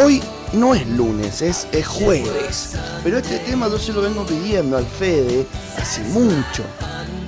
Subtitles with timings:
[0.00, 2.76] Hoy no es lunes, es, es jueves.
[3.02, 5.44] Pero este tema yo se lo vengo pidiendo al Fede
[5.76, 6.62] hace mucho.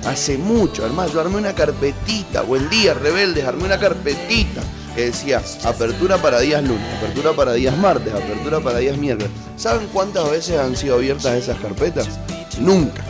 [0.05, 0.85] Hace mucho.
[0.85, 2.43] Además, yo armé una carpetita.
[2.43, 3.43] Buen día, rebeldes.
[3.43, 4.61] Armé una carpetita
[4.95, 9.31] que decía apertura para días lunes, apertura para días martes, apertura para días miércoles.
[9.57, 12.07] ¿Saben cuántas veces han sido abiertas esas carpetas?
[12.57, 13.03] Nunca.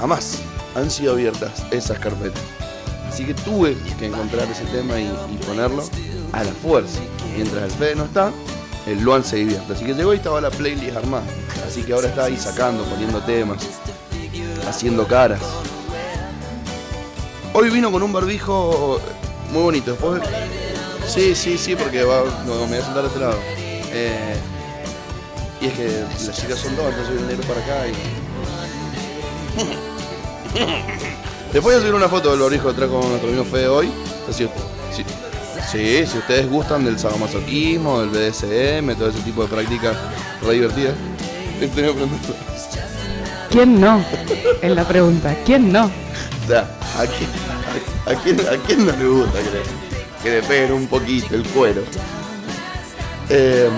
[0.00, 0.38] Jamás
[0.74, 2.42] han sido abiertas esas carpetas.
[3.06, 5.84] Así que tuve que encontrar ese tema y, y ponerlo
[6.32, 7.00] a la fuerza.
[7.36, 8.32] Mientras el Fede no está,
[8.86, 9.72] el Luan se divierte.
[9.72, 11.24] Así que llegó y estaba la playlist armada.
[11.66, 13.62] Así que ahora está ahí sacando, poniendo temas,
[14.68, 15.40] haciendo caras.
[17.54, 19.00] Hoy vino con un barbijo
[19.50, 19.92] muy bonito.
[19.92, 20.22] Después,
[21.06, 23.38] sí, sí, sí, porque va, me voy a sentar a este lado.
[23.94, 24.36] Eh,
[25.60, 27.92] y es que las chicas son dos, entonces viene negro para acá y.
[31.52, 33.92] Después voy a subir una foto del barbijo que trajo nuestro amigo Fede hoy.
[34.28, 34.48] Así,
[34.90, 35.04] sí,
[35.70, 39.96] sí, si ustedes gustan del sadomasoquismo, del BDSM, todo ese tipo de prácticas
[40.42, 40.94] re divertidas.
[43.50, 44.04] ¿Quién no?
[44.60, 45.36] Es la pregunta.
[45.44, 45.84] ¿Quién no?
[45.84, 47.30] O sea, ¿a quién,
[48.06, 49.62] a, a quién, a quién no le gusta que le,
[50.22, 51.82] que le peguen un poquito el cuero?
[53.28, 53.68] Eh,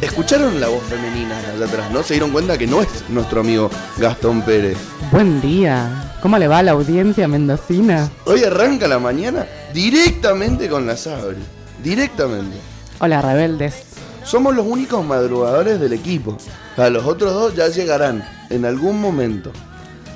[0.00, 2.02] Escucharon la voz femenina allá atrás, ¿no?
[2.02, 4.76] Se dieron cuenta que no es nuestro amigo Gastón Pérez.
[5.10, 6.12] Buen día.
[6.20, 8.10] ¿Cómo le va a la audiencia mendocina?
[8.26, 11.36] Hoy arranca la mañana directamente con la Sabri.
[11.84, 12.56] Directamente.
[12.98, 13.82] Hola, rebeldes.
[14.24, 16.38] Somos los únicos madrugadores del equipo.
[16.78, 19.52] Los otros dos ya llegarán en algún momento.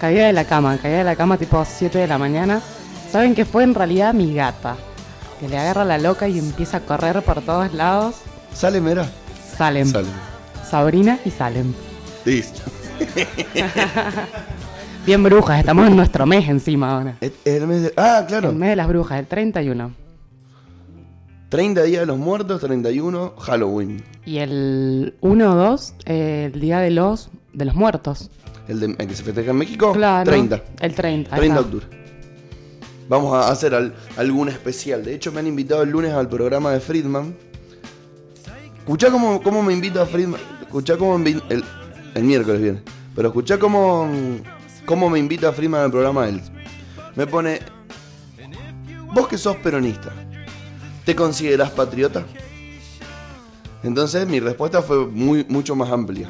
[0.00, 2.62] Caída de la cama, caída de la cama tipo 7 de la mañana.
[3.12, 4.76] ¿Saben que fue en realidad mi gata?
[5.38, 8.14] Que le agarra la loca y empieza a correr por todos lados.
[8.54, 9.10] Sale, mira.
[9.58, 9.92] Salem.
[9.92, 10.08] Sale.
[10.70, 11.74] Sabrina y Salem.
[12.24, 12.62] Listo.
[15.06, 17.16] Bien brujas, estamos en nuestro mes encima ahora.
[17.20, 18.50] Es- es el mes de- Ah, claro.
[18.50, 19.92] El mes de las brujas, el 31.
[21.48, 24.02] 30 días de los muertos, 31, Halloween.
[24.24, 28.30] Y el 1-2, eh, el día de los, de los muertos.
[28.68, 30.30] El, de- el que se festeja en México, Claro.
[30.30, 30.62] 30.
[30.80, 31.34] El 30.
[31.34, 31.86] ahí 30 de octubre.
[33.08, 35.04] Vamos a hacer al- algún especial.
[35.04, 37.34] De hecho, me han invitado el lunes al programa de Friedman.
[38.78, 40.40] Escuchá cómo, cómo me invita a Friedman.
[40.60, 41.42] Escuchá cómo el,
[42.14, 42.82] el miércoles viene.
[43.16, 44.08] Pero escuchá cómo,
[44.90, 46.42] cómo me invita a Friedman al programa él.
[47.14, 47.60] Me pone.
[49.14, 50.12] Vos que sos peronista,
[51.04, 52.24] ¿te considerás patriota?
[53.84, 56.28] Entonces mi respuesta fue muy, mucho más amplia.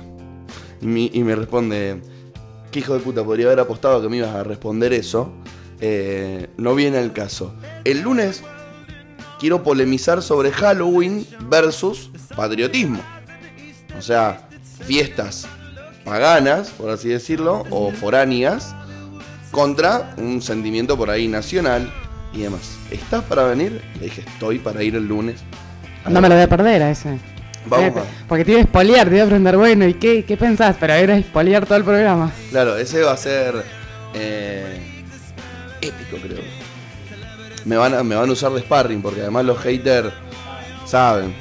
[0.82, 2.02] Y, me responde,
[2.70, 5.32] ¿qué hijo de puta podría haber apostado que me ibas a responder eso?
[5.80, 7.54] Eh, no viene el caso.
[7.84, 8.42] El lunes
[9.38, 13.00] quiero polemizar sobre Halloween versus patriotismo.
[13.98, 14.50] O sea,
[14.84, 15.48] fiestas
[16.04, 18.74] paganas, por así decirlo, o foráneas,
[19.50, 21.92] contra un sentimiento por ahí nacional
[22.32, 22.76] y demás.
[22.90, 23.82] ¿Estás para venir?
[23.98, 25.40] Le dije, estoy para ir el lunes.
[26.08, 27.18] No me lo voy a perder a ese.
[27.66, 30.36] Vamos a- Porque te iba a espolear, te iba a preguntar, bueno, ¿y qué, qué
[30.36, 30.76] pensás?
[30.80, 32.30] Pero era espolear todo el programa.
[32.50, 33.64] Claro, ese va a ser
[34.14, 35.04] eh,
[35.82, 36.38] épico, creo.
[37.66, 40.12] Me van, a, me van a usar de sparring, porque además los haters
[40.86, 41.34] saben.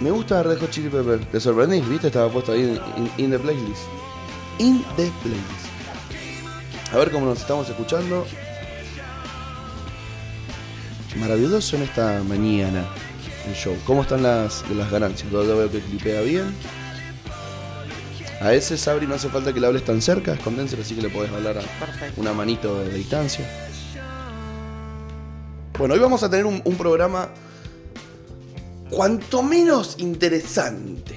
[0.00, 1.24] Me gusta Red Hot Chili Pepper.
[1.26, 2.08] Te sorprendí, ¿viste?
[2.08, 3.82] Estaba puesto ahí in, in the playlist.
[4.58, 6.92] In the playlist.
[6.92, 8.26] A ver cómo nos estamos escuchando.
[11.16, 12.84] Maravilloso en esta mañana
[13.46, 13.76] el show.
[13.86, 15.30] ¿Cómo están las, las ganancias?
[15.30, 16.54] Yo veo que clipea bien.
[18.40, 21.08] A ese Sabri no hace falta que le hables tan cerca, escondénselo así que le
[21.08, 22.20] podés hablar a Perfecto.
[22.20, 23.48] una manito de distancia.
[25.78, 27.28] Bueno, hoy vamos a tener un, un programa
[28.94, 31.16] cuanto menos interesante.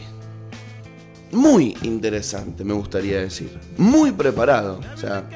[1.32, 3.60] Muy interesante, me gustaría decir.
[3.78, 4.80] Muy preparado.
[4.94, 5.30] O sea,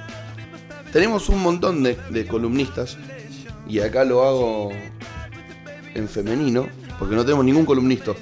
[0.92, 2.98] tenemos un montón de, de columnistas.
[3.68, 4.70] Y acá lo hago
[5.94, 8.14] en femenino, porque no tenemos ningún columnista.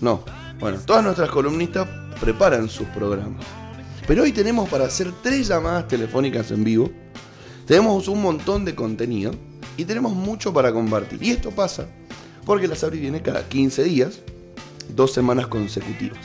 [0.00, 0.24] No.
[0.58, 1.88] Bueno, todas nuestras columnistas
[2.20, 3.44] preparan sus programas.
[4.06, 6.90] Pero hoy tenemos para hacer tres llamadas telefónicas en vivo.
[7.64, 9.30] Tenemos un montón de contenido
[9.76, 11.22] y tenemos mucho para compartir.
[11.22, 11.86] Y esto pasa
[12.44, 14.20] porque la Sabri viene cada 15 días,
[14.94, 16.18] dos semanas consecutivas.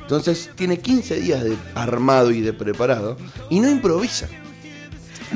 [0.00, 3.16] Entonces tiene 15 días de armado y de preparado
[3.48, 4.28] y no improvisa.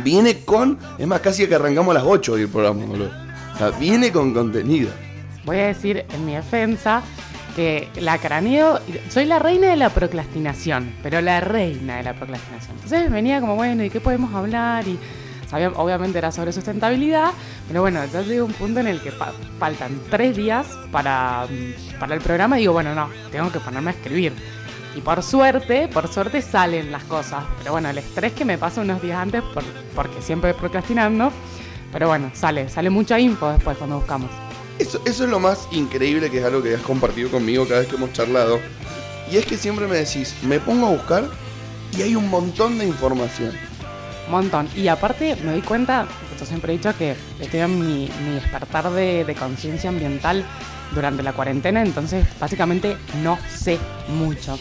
[0.03, 3.11] Viene con, es más, casi que arrancamos a las 8 hoy el programa, boludo.
[3.55, 4.91] O sea, viene con contenido.
[5.45, 7.03] Voy a decir en mi defensa
[7.55, 8.81] que la craneo,
[9.11, 12.75] soy la reina de la procrastinación, pero la reina de la procrastinación.
[12.75, 14.89] Entonces venía como, bueno, ¿y qué podemos hablar?
[14.89, 14.99] Y
[15.77, 17.31] obviamente era sobre sustentabilidad,
[17.69, 21.99] pero bueno, ya llega un punto en el que fa- faltan tres días para, mm,
[21.99, 24.33] para el programa y digo, bueno, no, tengo que ponerme a escribir.
[24.97, 27.43] Y por suerte, por suerte salen las cosas.
[27.59, 29.65] Pero bueno, el estrés que me pasa unos días antes, por-
[29.95, 31.33] porque siempre procrastinando,
[31.93, 34.29] Pero bueno, sale, sale mucha info después cuando buscamos.
[34.81, 37.89] Eso, eso es lo más increíble que es algo que has compartido conmigo cada vez
[37.89, 38.59] que hemos charlado.
[39.31, 41.25] Y es que siempre me decís, me pongo a buscar
[41.97, 43.53] y hay un montón de información.
[44.31, 44.69] Montón.
[44.75, 46.07] Y aparte me doy cuenta,
[46.39, 50.45] yo siempre he dicho que estoy en mi, mi despertar de, de conciencia ambiental
[50.95, 53.79] durante la cuarentena, entonces básicamente no sé
[54.09, 54.59] mucho.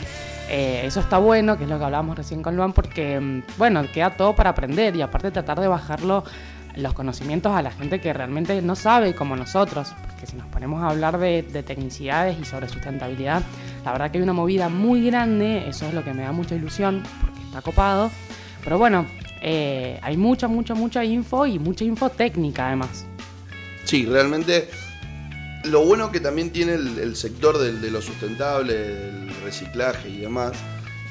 [0.50, 3.84] Eh, eso está bueno, que es lo que hablábamos recién con Luan, porque, mm, bueno,
[3.94, 6.24] queda todo para aprender y aparte tratar de bajarlo
[6.76, 10.84] los conocimientos a la gente que realmente no sabe como nosotros, porque si nos ponemos
[10.84, 13.44] a hablar de, de tecnicidades y sobre sustentabilidad,
[13.86, 16.56] la verdad que hay una movida muy grande, eso es lo que me da mucha
[16.56, 18.10] ilusión, porque está copado,
[18.64, 19.06] pero bueno,
[19.46, 23.06] eh, hay mucha, mucha, mucha info y mucha info técnica además.
[23.84, 24.70] Sí, realmente
[25.66, 30.54] lo bueno que también tiene el, sector de lo sustentable, del reciclaje y demás,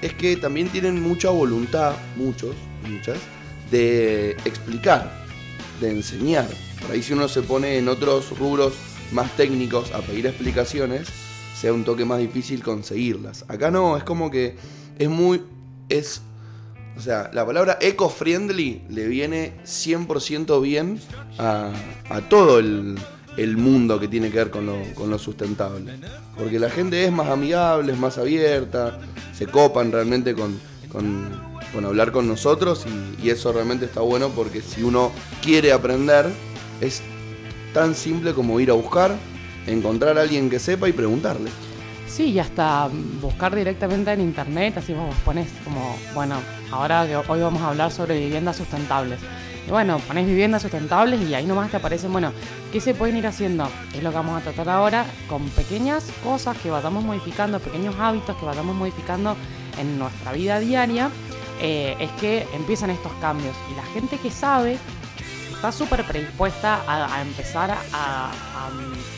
[0.01, 2.57] es que también tienen mucha voluntad, muchos,
[2.91, 3.19] muchas,
[3.71, 5.13] de explicar,
[5.81, 6.49] de enseñar.
[6.81, 8.73] Por ahí si uno se pone en otros rubros
[9.13, 11.09] más técnicos a pedir explicaciones,
[11.55, 13.45] sea un toque más difícil conseguirlas.
[13.49, 14.57] Acá no, es como que
[14.99, 15.43] es muy...
[15.91, 16.23] es
[16.97, 21.01] o sea, la palabra eco-friendly le viene 100% bien
[21.39, 21.73] a,
[22.29, 22.97] todo el,
[23.57, 25.95] mundo que tiene que ver con lo, sustentable.
[26.37, 28.99] Porque la gente es más amigable, es más abierta,
[29.33, 30.61] se copan realmente con
[31.85, 35.11] hablar con nosotros y, y eso realmente está bueno porque si uno
[35.43, 36.27] quiere aprender
[36.81, 37.03] es
[37.73, 39.17] tan simple como ir a buscar,
[39.67, 41.51] encontrar a alguien que sepa y preguntarle.
[42.13, 42.91] Sí, y hasta
[43.23, 46.35] buscar directamente en internet, así vos pones como, bueno,
[46.71, 49.19] ahora que hoy vamos a hablar sobre viviendas sustentables.
[49.67, 52.33] Y bueno, pones viviendas sustentables y ahí nomás te aparecen, bueno,
[52.71, 53.67] ¿qué se pueden ir haciendo?
[53.95, 58.37] Es lo que vamos a tratar ahora con pequeñas cosas que vayamos modificando, pequeños hábitos
[58.37, 59.35] que vayamos modificando
[59.81, 61.09] en nuestra vida diaria,
[61.63, 63.57] eh, es que empiezan estos cambios.
[63.73, 64.77] Y la gente que sabe
[65.63, 68.33] está súper predispuesta a, empezar a,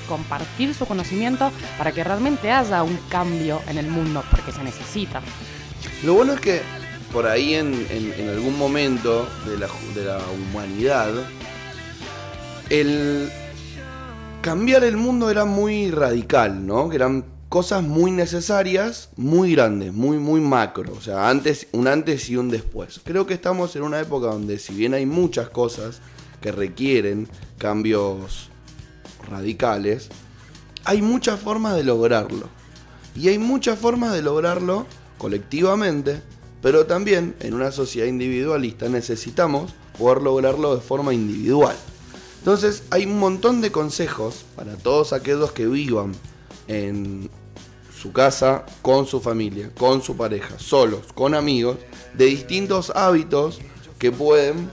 [0.06, 5.22] compartir su conocimiento para que realmente haya un cambio en el mundo, porque se necesita.
[6.02, 6.60] Lo bueno es que
[7.14, 11.12] por ahí en, en- en algún momento de la, de la humanidad,
[12.68, 13.30] el
[14.42, 16.90] cambiar el mundo era muy radical, ¿no?
[16.90, 20.92] Que eran cosas muy necesarias, muy grandes, muy, muy macro.
[20.94, 23.00] O sea, antes, un antes y un después.
[23.02, 26.02] Creo que estamos en una época donde si bien hay muchas cosas
[26.44, 27.26] que requieren
[27.56, 28.50] cambios
[29.30, 30.10] radicales,
[30.84, 32.50] hay muchas formas de lograrlo.
[33.16, 34.86] Y hay muchas formas de lograrlo
[35.16, 36.20] colectivamente,
[36.60, 41.76] pero también en una sociedad individualista necesitamos poder lograrlo de forma individual.
[42.40, 46.12] Entonces hay un montón de consejos para todos aquellos que vivan
[46.68, 47.30] en
[47.98, 51.78] su casa, con su familia, con su pareja, solos, con amigos,
[52.12, 53.60] de distintos hábitos
[53.98, 54.68] que pueden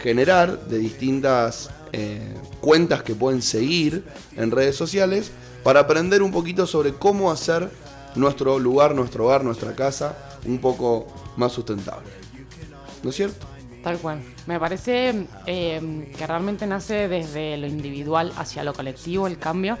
[0.00, 4.04] generar, de distintas eh, cuentas que pueden seguir
[4.36, 5.30] en redes sociales,
[5.62, 7.70] para aprender un poquito sobre cómo hacer
[8.14, 10.16] nuestro lugar, nuestro hogar, nuestra casa
[10.46, 11.06] un poco
[11.36, 12.08] más sustentable.
[13.02, 13.46] ¿No es cierto?
[13.82, 14.22] Tal cual.
[14.46, 19.78] Me parece eh, que realmente nace desde lo individual hacia lo colectivo el cambio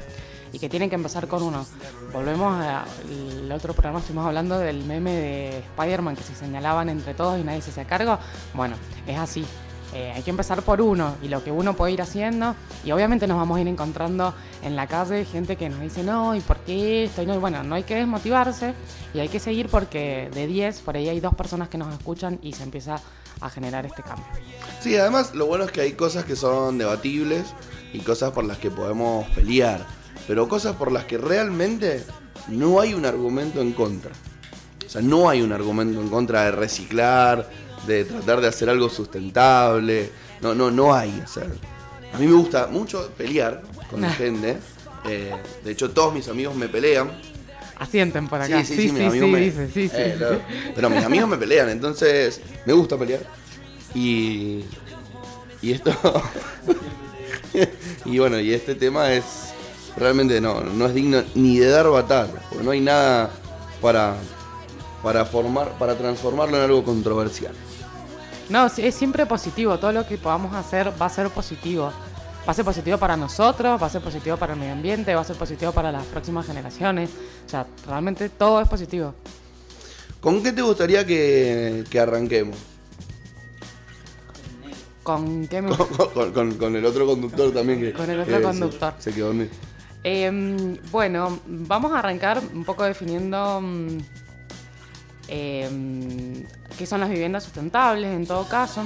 [0.52, 1.66] y que tiene que empezar con uno.
[2.12, 7.38] Volvemos al otro programa, estuvimos hablando del meme de Spider-Man que se señalaban entre todos
[7.38, 8.18] y nadie se hacía cargo.
[8.54, 8.76] Bueno,
[9.06, 9.44] es así.
[9.92, 12.54] Eh, hay que empezar por uno y lo que uno puede ir haciendo.
[12.84, 16.34] Y obviamente nos vamos a ir encontrando en la calle gente que nos dice, no,
[16.34, 17.22] ¿y por qué esto?
[17.22, 18.74] Y no, y bueno, no hay que desmotivarse
[19.14, 22.38] y hay que seguir porque de 10 por ahí hay dos personas que nos escuchan
[22.42, 23.00] y se empieza
[23.40, 24.26] a generar este cambio.
[24.80, 27.46] Sí, además lo bueno es que hay cosas que son debatibles
[27.92, 29.84] y cosas por las que podemos pelear,
[30.28, 32.04] pero cosas por las que realmente
[32.48, 34.12] no hay un argumento en contra.
[34.86, 37.48] O sea, no hay un argumento en contra de reciclar,
[37.86, 40.10] de tratar de hacer algo sustentable.
[40.40, 41.22] No, no, no hay.
[41.24, 41.44] O sea,
[42.12, 44.58] a mí me gusta mucho pelear con la gente.
[45.06, 45.32] Eh,
[45.64, 47.10] de hecho, todos mis amigos me pelean.
[47.78, 48.62] Asienten por acá.
[48.64, 49.94] Sí, sí, sí, mis amigos sí, me- dice, sí, sí.
[49.96, 50.40] Eh, claro.
[50.74, 53.20] Pero mis amigos me pelean, entonces me gusta pelear.
[53.94, 54.64] Y.
[55.62, 55.92] Y esto.
[58.04, 59.24] y bueno, y este tema es.
[59.96, 63.30] Realmente no, no es digno ni de dar batalla, porque no hay nada
[63.80, 64.16] para.
[65.02, 67.54] para formar, para transformarlo en algo controversial.
[68.50, 69.78] No, es siempre positivo.
[69.78, 71.92] Todo lo que podamos hacer va a ser positivo.
[72.48, 75.20] Va a ser positivo para nosotros, va a ser positivo para el medio ambiente, va
[75.20, 77.10] a ser positivo para las próximas generaciones.
[77.46, 79.14] O sea, realmente todo es positivo.
[80.20, 82.56] ¿Con qué te gustaría que, que arranquemos?
[85.02, 85.76] ¿Con qué me...
[85.76, 87.92] Con, con- con- con el otro conductor también que.
[87.92, 88.94] Con el otro conductor.
[88.98, 89.50] Se, quedó dormido.
[90.02, 93.62] Em, bueno, vamos a arrancar un poco definiendo
[95.30, 96.44] em,
[96.76, 98.82] qué son las viviendas sustentables en todo caso.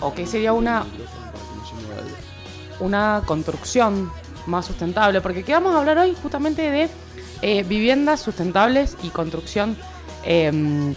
[0.00, 0.84] O qué sería una...
[2.80, 4.10] una construcción
[4.46, 6.88] más sustentable, porque aquí vamos a hablar hoy justamente de
[7.42, 9.76] eh, viviendas sustentables y construcción
[10.24, 10.50] eh,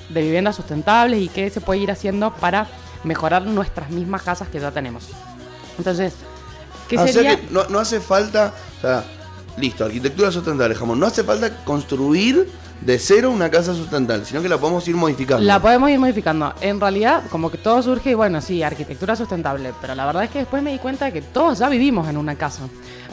[0.10, 2.68] de viviendas sustentables y qué se puede ir haciendo para
[3.04, 5.10] mejorar nuestras mismas casas que ya tenemos.
[5.78, 6.14] Entonces,
[6.88, 7.36] ¿qué Ah, o sea sería?
[7.38, 9.04] que no, no hace falta, o sea,
[9.58, 11.00] listo, arquitectura sustentable, jamón.
[11.00, 12.48] No hace falta construir
[12.82, 15.44] de cero una casa sustentable, sino que la podemos ir modificando.
[15.46, 16.54] La podemos ir modificando.
[16.62, 20.32] En realidad, como que todo surge, y bueno, sí, arquitectura sustentable, pero la verdad es
[20.32, 22.64] que después me di cuenta de que todos ya vivimos en una casa.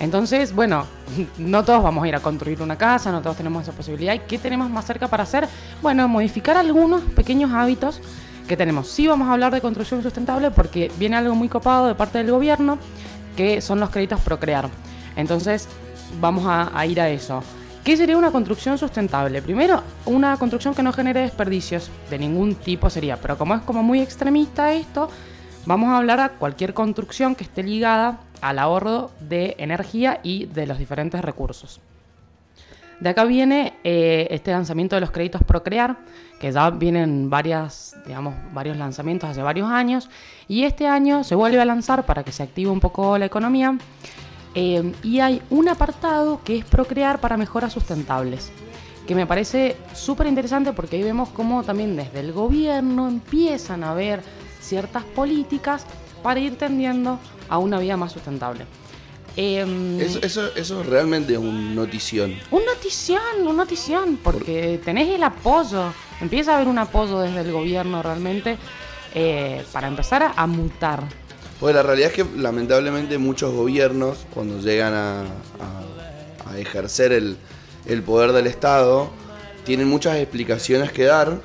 [0.00, 0.86] Entonces, bueno,
[1.38, 4.14] no todos vamos a ir a construir una casa, no todos tenemos esa posibilidad.
[4.14, 5.46] ¿Y qué tenemos más cerca para hacer?
[5.82, 8.00] Bueno, modificar algunos pequeños hábitos
[8.46, 8.88] que tenemos.
[8.88, 12.30] Sí vamos a hablar de construcción sustentable porque viene algo muy copado de parte del
[12.30, 12.78] gobierno,
[13.36, 14.70] que son los créditos Procrear.
[15.14, 15.68] Entonces,
[16.20, 17.42] vamos a, a ir a eso.
[17.88, 19.40] ¿Qué sería una construcción sustentable?
[19.40, 23.82] Primero, una construcción que no genere desperdicios de ningún tipo sería, pero como es como
[23.82, 25.08] muy extremista esto,
[25.64, 30.66] vamos a hablar a cualquier construcción que esté ligada al ahorro de energía y de
[30.66, 31.80] los diferentes recursos.
[33.00, 35.96] De acá viene eh, este lanzamiento de los créditos Procrear,
[36.38, 40.10] que ya vienen varias, digamos, varios lanzamientos hace varios años,
[40.46, 43.78] y este año se vuelve a lanzar para que se active un poco la economía.
[44.60, 48.50] Eh, y hay un apartado que es Procrear para mejoras sustentables,
[49.06, 53.94] que me parece súper interesante porque ahí vemos cómo también desde el gobierno empiezan a
[53.94, 54.20] ver
[54.60, 55.86] ciertas políticas
[56.24, 58.66] para ir tendiendo a una vida más sustentable.
[59.36, 62.34] Em, Eso, eso, eso realmente es un notición.
[62.50, 67.52] un notición, un notición, porque tenés el apoyo, empieza a haber un apoyo desde el
[67.52, 68.58] gobierno realmente
[69.14, 71.04] eh, para empezar a, a mutar.
[71.58, 75.24] Porque la realidad es que lamentablemente muchos gobiernos, cuando llegan a,
[76.56, 77.36] ejercer el,
[78.02, 79.10] poder del Estado,
[79.64, 81.40] tienen muchas explicaciones que dar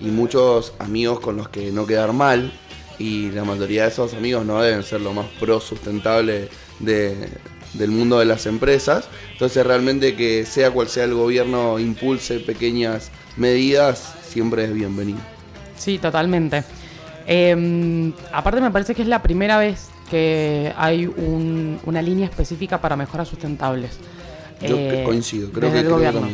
[0.00, 2.52] y muchos amigos con los que no quedar mal.
[2.98, 7.28] Y la mayoría de esos amigos no deben ser lo más pro sustentable de-
[7.74, 9.08] del mundo de las empresas.
[9.32, 15.18] Entonces realmente que sea cual sea el gobierno impulse pequeñas medidas, siempre es bienvenido.
[15.76, 16.64] Sí, totalmente.
[17.26, 22.80] Eh, aparte me parece que es la primera vez que hay un- una línea específica
[22.80, 23.98] para mejoras sustentables.
[24.62, 26.28] Yo que coincido, creo que- el creo gobierno.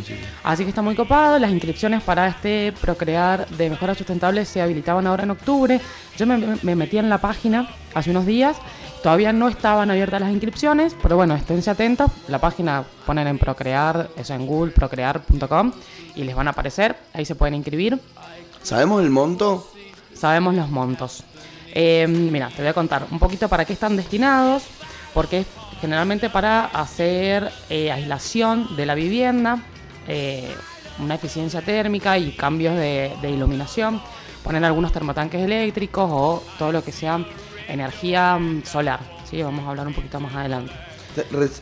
[0.45, 1.39] Así que está muy copado.
[1.41, 5.81] Las inscripciones para este Procrear de mejoras sustentables se habilitaban ahora en octubre.
[6.17, 8.57] Yo me, me metí en la página hace unos días.
[9.03, 12.13] Todavía no estaban abiertas las inscripciones, pero bueno, esténse atentos.
[12.29, 15.73] La página ponen en Procrear, eso en Google, procrear.com
[16.15, 16.95] y les van a aparecer.
[17.13, 17.99] Ahí se pueden inscribir.
[18.63, 19.72] ¿Sabemos el monto?
[20.15, 21.25] Sabemos los montos.
[21.75, 24.65] Eh, mira, te voy a contar un poquito para qué están destinados,
[25.15, 25.47] porque es
[25.81, 29.59] generalmente para hacer eh, aislación de la vivienda,
[30.07, 30.55] eh,
[30.99, 34.01] una eficiencia térmica y cambios de, iluminación,
[34.45, 37.25] poner algunos termotanques eléctricos o todo lo que sea
[37.69, 39.01] energía mm, solar.
[39.29, 39.43] ¿sí?
[39.43, 40.73] Vamos a hablar un poquito más adelante.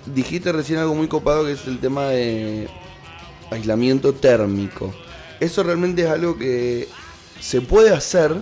[0.06, 2.68] Dijiste recién algo muy copado que es el tema de
[3.50, 4.92] aislamiento térmico.
[5.40, 6.88] Eso realmente es algo que
[7.40, 8.36] se puede hacer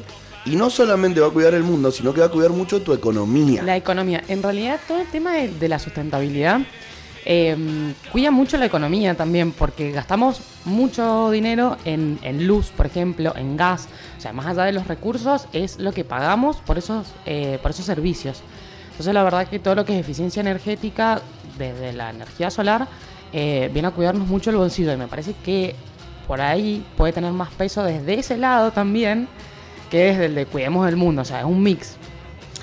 [0.45, 2.93] y no solamente va a cuidar el mundo, sino que va a cuidar mucho tu
[2.93, 3.63] economía.
[3.63, 4.23] La economía.
[4.29, 6.61] En realidad, todo el tema de, la sustentabilidad
[7.25, 7.57] eh,
[8.11, 13.57] cuida mucho la economía también, porque gastamos mucho dinero en, en luz, por ejemplo, en
[13.57, 13.89] gas.
[14.17, 17.73] O sea, más allá de los recursos, es lo que pagamos por esos, eh, por
[17.73, 18.43] esos servicios.
[18.91, 21.21] Entonces, la verdad que todo lo que es eficiencia energética,
[21.59, 22.89] desde la energía solar,
[23.33, 24.93] eh, viene a cuidarnos mucho el bolsillo.
[24.93, 25.77] Y me parece que
[26.29, 29.27] por ahí puede tener más peso desde ese lado también,
[29.91, 31.23] que desde el de cuidemos el mundo.
[31.23, 31.97] O sea, es un mix.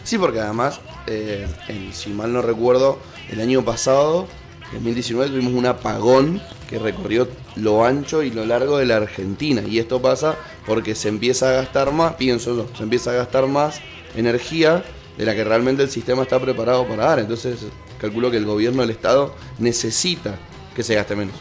[0.04, 3.00] Sí, porque además, eh, en- si mal no recuerdo,
[3.32, 4.28] el año pasado,
[4.72, 9.62] 2019, tuvimos un apagón que recorrió lo ancho y lo largo de la Argentina.
[9.68, 10.36] Y esto pasa
[10.68, 13.80] porque se empieza a gastar más, pienso yo, se empieza a gastar más
[14.16, 14.84] energía
[15.18, 17.20] de la que realmente el sistema está preparado para dar.
[17.20, 17.66] Entonces,
[18.00, 20.36] calculo que el gobierno del Estado necesita
[20.76, 21.36] que se gaste menos.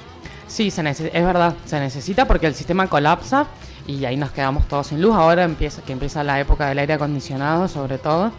[0.54, 3.48] Sí, se es verdad, se necesita porque el sistema colapsa
[3.88, 5.12] y ahí nos quedamos todos sin luz.
[5.12, 8.30] Ahora empieza, que empieza la época del aire acondicionado, sobre todo,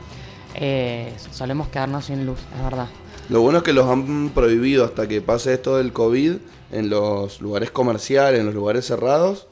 [0.53, 2.87] eh, solemos quedarnos sin luz, es verdad.
[3.27, 6.35] Lo bueno es que los han prohibido hasta que pase esto del COVID
[6.71, 9.47] en los lugares comerciales, en los lugares cerrados,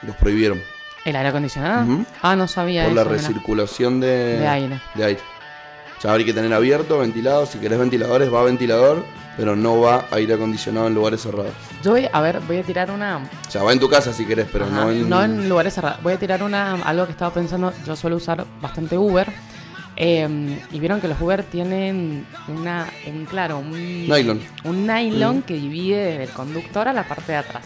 [0.00, 0.62] los prohibieron.
[1.04, 2.06] ¿El aire acondicionado?
[2.22, 4.80] Ah, no sabía por la eso, recirculación de, De aire.
[4.94, 5.20] de aire.
[6.06, 7.46] Sea, hay que tener abierto, ventilado.
[7.46, 9.04] Si querés ventiladores, va ventilador,
[9.36, 11.52] pero no va aire acondicionado en lugares cerrados.
[11.82, 13.18] Yo voy, a ver, voy a tirar una...
[13.18, 15.48] O sea, va en tu casa si querés, pero Ajá, no en.
[15.48, 16.00] lugares cerrados.
[16.02, 17.72] Voy a tirar una algo que estaba pensando.
[17.84, 19.26] Yo suelo usar bastante Uber.
[19.96, 23.72] eh, y vieron que los Uber tienen una, un claro, un
[24.06, 24.40] Nylon.
[24.64, 27.64] Un nylon que divide desde el conductor a la parte de atrás.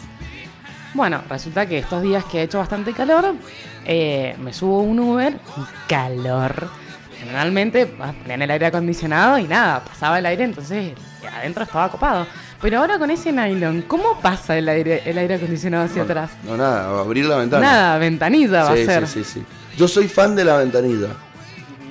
[0.93, 3.35] Bueno, resulta que estos días que ha hecho bastante calor,
[3.85, 5.39] eh, me subo a un Uber,
[5.87, 6.69] calor.
[7.21, 10.93] Generalmente ah, ponían el aire acondicionado y nada, pasaba el aire, entonces
[11.31, 12.25] adentro estaba copado.
[12.59, 16.31] Pero ahora con ese nylon, ¿cómo pasa el aire, el aire acondicionado hacia atrás?
[16.43, 17.65] No, nada, abrir la ventana.
[17.65, 19.07] Nada, ventanilla va sí, a ser.
[19.07, 19.43] Sí, sí, sí.
[19.77, 21.09] Yo soy fan de la ventanilla.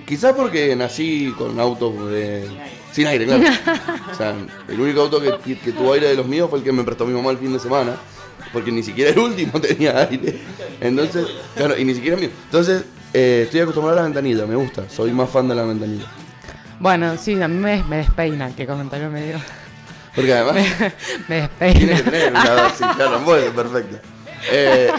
[0.07, 2.49] Quizás porque nací con autos de...
[2.93, 3.45] sin aire, claro.
[4.13, 4.35] o sea,
[4.69, 7.07] el único auto que, que tuvo aire de los míos fue el que me prestó
[7.07, 7.95] mi mamá el fin de semana.
[8.53, 10.41] Porque ni siquiera el último tenía aire.
[10.81, 12.31] Entonces, claro, y ni siquiera el mío.
[12.47, 14.83] Entonces, eh, estoy acostumbrado a la ventanilla, me gusta.
[14.89, 16.05] Soy más fan de la ventanilla.
[16.79, 19.39] Bueno, sí, a mí me, me despeina, qué comentario me dio.
[20.15, 20.57] Porque además
[21.29, 21.79] me despeina.
[21.79, 23.99] tiene que tener una sí, claro, bueno, perfecto.
[24.51, 24.91] Eh,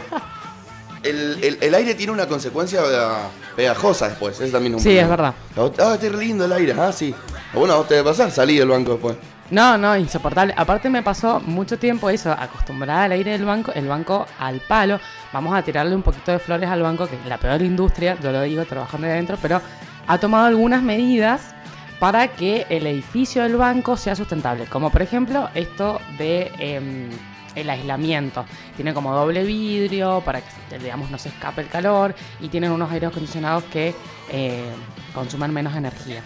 [1.03, 3.07] el, el- el aire tiene una consecuencia eh,
[3.55, 5.33] pegajosa después, eso también es un Sí, es verdad.
[5.57, 7.13] Ah, está re lindo el aire, ah, sí.
[7.53, 9.17] Bueno, a vos te debe pasar, salí del banco después.
[9.49, 10.53] No, no, insoportable.
[10.55, 14.99] Aparte me pasó mucho tiempo eso, acostumbrada al aire del banco, el banco al palo.
[15.33, 18.31] Vamos a tirarle un poquito de flores al banco, que es la peor industria, yo
[18.31, 19.61] lo digo trabajando de adentro, pero
[20.07, 21.53] ha tomado algunas medidas
[21.99, 24.65] para que el edificio del banco sea sustentable.
[24.65, 27.09] Como por ejemplo esto de em,
[27.55, 28.45] el aislamiento.
[28.75, 32.89] Tiene como doble vidrio para que digamos no se escape el calor y tienen unos
[32.91, 33.93] aires acondicionados que
[34.31, 34.71] eh,
[35.13, 36.23] consumen menos energía.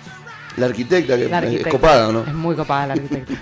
[0.58, 2.24] La arquitecta, que La es copada, ¿o ¿no?
[2.24, 3.34] Es muy copada la arquitecta.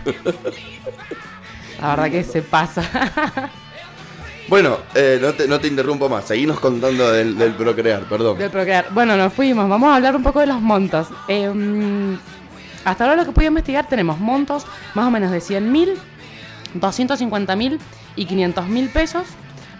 [1.81, 2.83] La verdad que se pasa.
[4.47, 8.37] Bueno, eh, no, te, no te interrumpo más, seguimos contando del, del procrear, perdón.
[8.37, 8.87] De procrear.
[8.91, 9.69] Bueno, nos fuimos.
[9.69, 11.07] Vamos a hablar un poco de los montos.
[11.27, 12.17] Eh, mm,
[12.85, 15.93] hasta ahora lo que pude investigar tenemos montos más o menos de 100 mil,
[16.73, 17.79] 250 mil
[18.15, 19.23] y 500 mil pesos.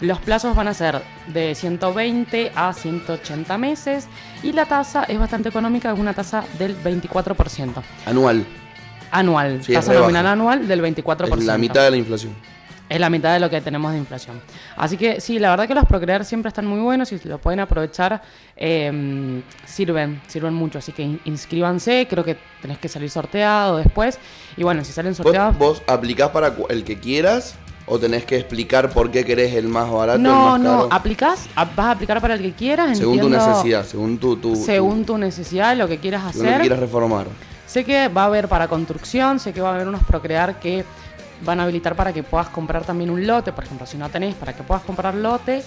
[0.03, 4.09] Los plazos van a ser de 120 a 180 meses
[4.43, 7.81] y la tasa es bastante económica, es una tasa del 24%.
[8.05, 8.45] Anual,
[9.11, 10.33] Anual, Sí, tasa nominal baja.
[10.33, 11.37] anual del 24%.
[11.39, 12.33] es la mitad de la inflación.
[12.89, 14.41] Es la mitad de lo que tenemos de inflación.
[14.75, 17.37] Así que sí, la verdad que los Procrear siempre están muy buenos y si lo
[17.37, 18.21] pueden aprovechar,
[18.57, 20.79] eh, sirven, sirven mucho.
[20.79, 24.19] Así que in- inscríbanse, creo que tenés que salir sorteado después.
[24.57, 25.57] Y bueno, si salen ¿Vos, sorteados...
[25.57, 29.91] vos aplicás para el que quieras o tenés que explicar por qué querés el más
[29.91, 30.87] barato No, el más no, caro?
[30.91, 32.97] aplicás, a- vas a aplicar para el que quieras.
[32.97, 36.49] según tu necesidad, según tu, tu, Según tu necesidad, lo que quieras según lo que
[36.49, 36.61] hacer.
[36.61, 37.27] quieras reformar.
[37.67, 40.85] Sé que va a haber para construcción, sé que va a haber unos Procrear que
[41.43, 44.35] van a habilitar para que puedas comprar también un lote, por ejemplo, si no tenés,
[44.35, 45.61] para que puedas comprar lote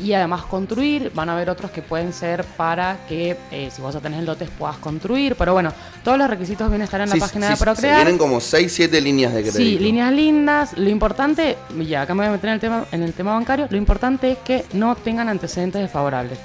[0.00, 1.12] y además construir.
[1.14, 4.48] Van a haber otros que pueden ser para que eh, si vos ya tenés lotes
[4.50, 5.34] puedas construir.
[5.36, 5.72] Pero bueno,
[6.04, 7.96] todos los requisitos vienen a estar en Sí, la página sí, de Se Procrear.
[7.96, 9.58] vienen como 6, 7 líneas de crédito.
[9.58, 10.76] Sí, líneas lindas.
[10.78, 11.56] Lo importante,
[11.86, 14.32] ya acá me voy a meter en el tema, en el tema bancario, lo importante
[14.32, 16.38] es que no tengan antecedentes desfavorables.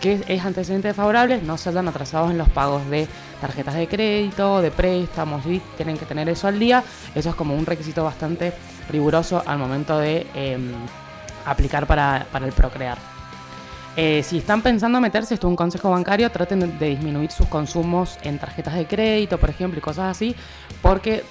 [0.00, 1.42] ¿Qué es antecedentes desfavorables?
[1.42, 3.08] No se hayan atrasados en los pagos de
[3.40, 6.84] tarjetas de crédito, de préstamos, y tienen que tener eso al día.
[7.14, 8.52] Eso es como un requisito bastante
[8.90, 10.72] riguroso al momento de em,
[11.44, 12.98] aplicar para, para el Procrear.
[13.96, 18.18] Eh, si están pensando meterse, esto es un consejo bancario, traten de, disminuir sus consumos
[18.22, 20.34] en tarjetas de crédito, por ejemplo, y cosas así,
[20.82, 21.22] porque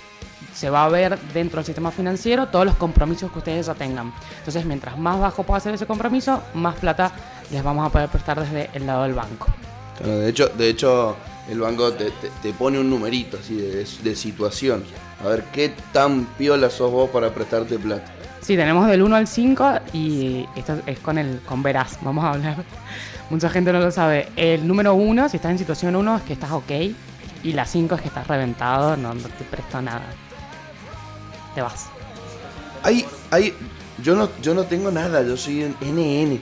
[0.53, 4.13] se va a ver dentro del sistema financiero todos los compromisos que ustedes ya tengan.
[4.37, 7.11] Entonces, mientras más bajo pueda ser ese compromiso, más plata
[7.51, 9.47] les vamos a poder prestar desde el lado del banco.
[10.03, 11.17] De hecho, de hecho
[11.49, 14.83] el banco te, te- pone un numerito así de situación.
[15.23, 18.11] A ver qué tan piola sos vos para prestarte plata.
[18.43, 22.31] Sí, tenemos del 1 al 5 y esto es con el con Veraz, vamos a
[22.31, 22.57] hablar.
[23.29, 24.27] Mucha gente no lo sabe.
[24.35, 26.71] El número 1, si estás en situación 1, es que estás ok.
[27.43, 30.03] Y la 5 es que estás reventado, no, no te presto nada.
[31.55, 31.87] Te vas.
[32.83, 33.53] Hay, hay,
[34.03, 36.41] yo no, yo no tengo nada, yo soy en NN.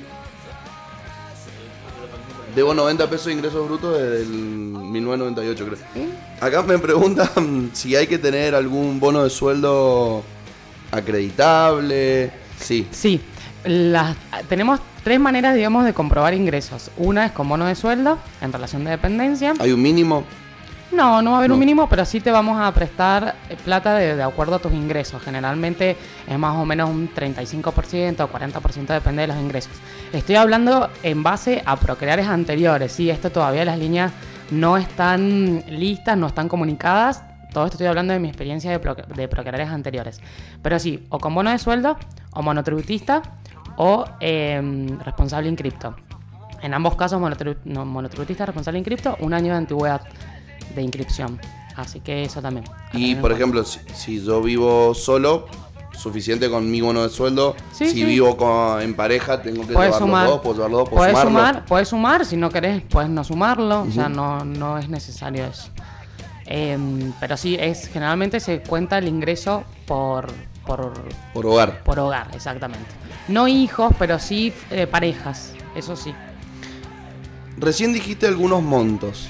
[2.56, 6.08] Debo 90 pesos de ingresos brutos desde el 1998, creo.
[6.42, 10.24] Acá me preguntan si hay que tener algún bono de sueldo
[10.91, 12.32] acreditable.
[12.60, 13.21] Sí, Sí,
[13.65, 14.15] las-
[14.49, 16.91] tenemos tres maneras, digamos, de comprobar ingresos.
[16.97, 19.54] Una es con bono de sueldo en relación de dependencia.
[19.60, 20.23] hay un mínimo.
[20.91, 21.54] No, no va a haber No.
[21.56, 24.73] un mínimo, pero sí te vamos a prestar eh, plata de, de acuerdo a tus
[24.73, 25.21] ingresos.
[25.23, 25.95] Generalmente
[26.27, 29.71] es más o menos un 35% o 40%, depende de los ingresos.
[30.12, 32.91] Estoy hablando en base a procreares anteriores.
[32.91, 34.12] Sí, esto todavía las líneas
[34.51, 37.23] no están listas, no están comunicadas.
[37.52, 40.20] Todo esto estoy hablando de mi experiencia de, proc- de procreares anteriores.
[40.62, 41.98] Pero sí, o con bono de sueldo,
[42.34, 43.22] o monotributista,
[43.78, 45.96] o em, responsable en cripto.
[46.62, 50.02] En ambos casos, monotribu- no, monotributista, responsable en cripto, un año de antigüedad
[50.76, 51.40] de inscripción.
[51.76, 52.66] Así que eso también.
[52.94, 55.48] Y por ejemplo, si, si yo vivo solo,
[55.94, 57.56] suficiente con mi bono de sueldo.
[57.74, 58.04] Sí, si sí.
[58.06, 60.24] vivo con- en pareja, tengo que Puedes llevar sumar.
[60.26, 61.40] los dos, puedo llevar los dos, puedo Puedes sumarlo.
[61.50, 65.46] sumar, puedes sumar, si no querés, puedes no sumarlo, o sea, no, no es necesario
[65.46, 65.70] eso.
[66.45, 70.27] Em, pero sí, es generalmente se cuenta el ingreso por,
[70.65, 70.93] por,
[71.34, 71.84] Por hogar.
[71.84, 72.89] por hogar, exactamente.
[73.27, 76.13] No hijos, pero sí eh, parejas, eso sí.
[77.58, 79.27] Recién dijiste algunos montos.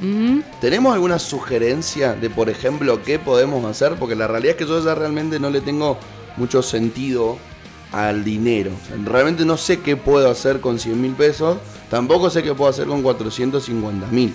[0.00, 3.94] Mm, ¿Tenemos alguna sugerencia de, por ejemplo, qué podemos hacer?
[3.96, 5.98] Porque la realidad es que yo ya realmente no le tengo
[6.36, 7.36] mucho sentido
[7.92, 8.70] al dinero.
[8.70, 11.58] O sea, realmente no sé qué puedo hacer con 100 mil pesos.
[11.90, 14.32] Tampoco sé qué puedo hacer con 450 mil.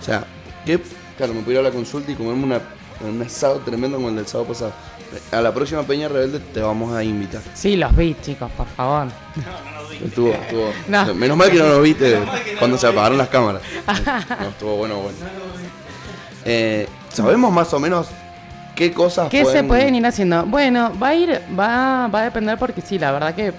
[0.00, 0.24] O sea,
[0.64, 0.80] ¿qué?
[1.16, 2.60] Claro, me puedo ir a la consulta y comerme una,
[3.08, 4.72] un asado tremendo como el del sábado pasado.
[5.30, 7.40] A la próxima Peña Rebelde te vamos a invitar.
[7.54, 9.08] Sí, los vi, chicos, por favor.
[10.04, 10.72] Estuvo, estuvo.
[10.88, 11.14] No.
[11.14, 12.18] Menos mal que no lo viste
[12.58, 13.62] cuando se apagaron las cámaras.
[14.40, 15.16] No, estuvo bueno, bueno.
[16.44, 18.08] Eh, ¿Sabemos más o menos
[18.74, 20.44] qué cosas ¿Qué se pueden ir haciendo?
[20.44, 23.52] Bueno, va a ir, va, va a depender porque sí, la verdad que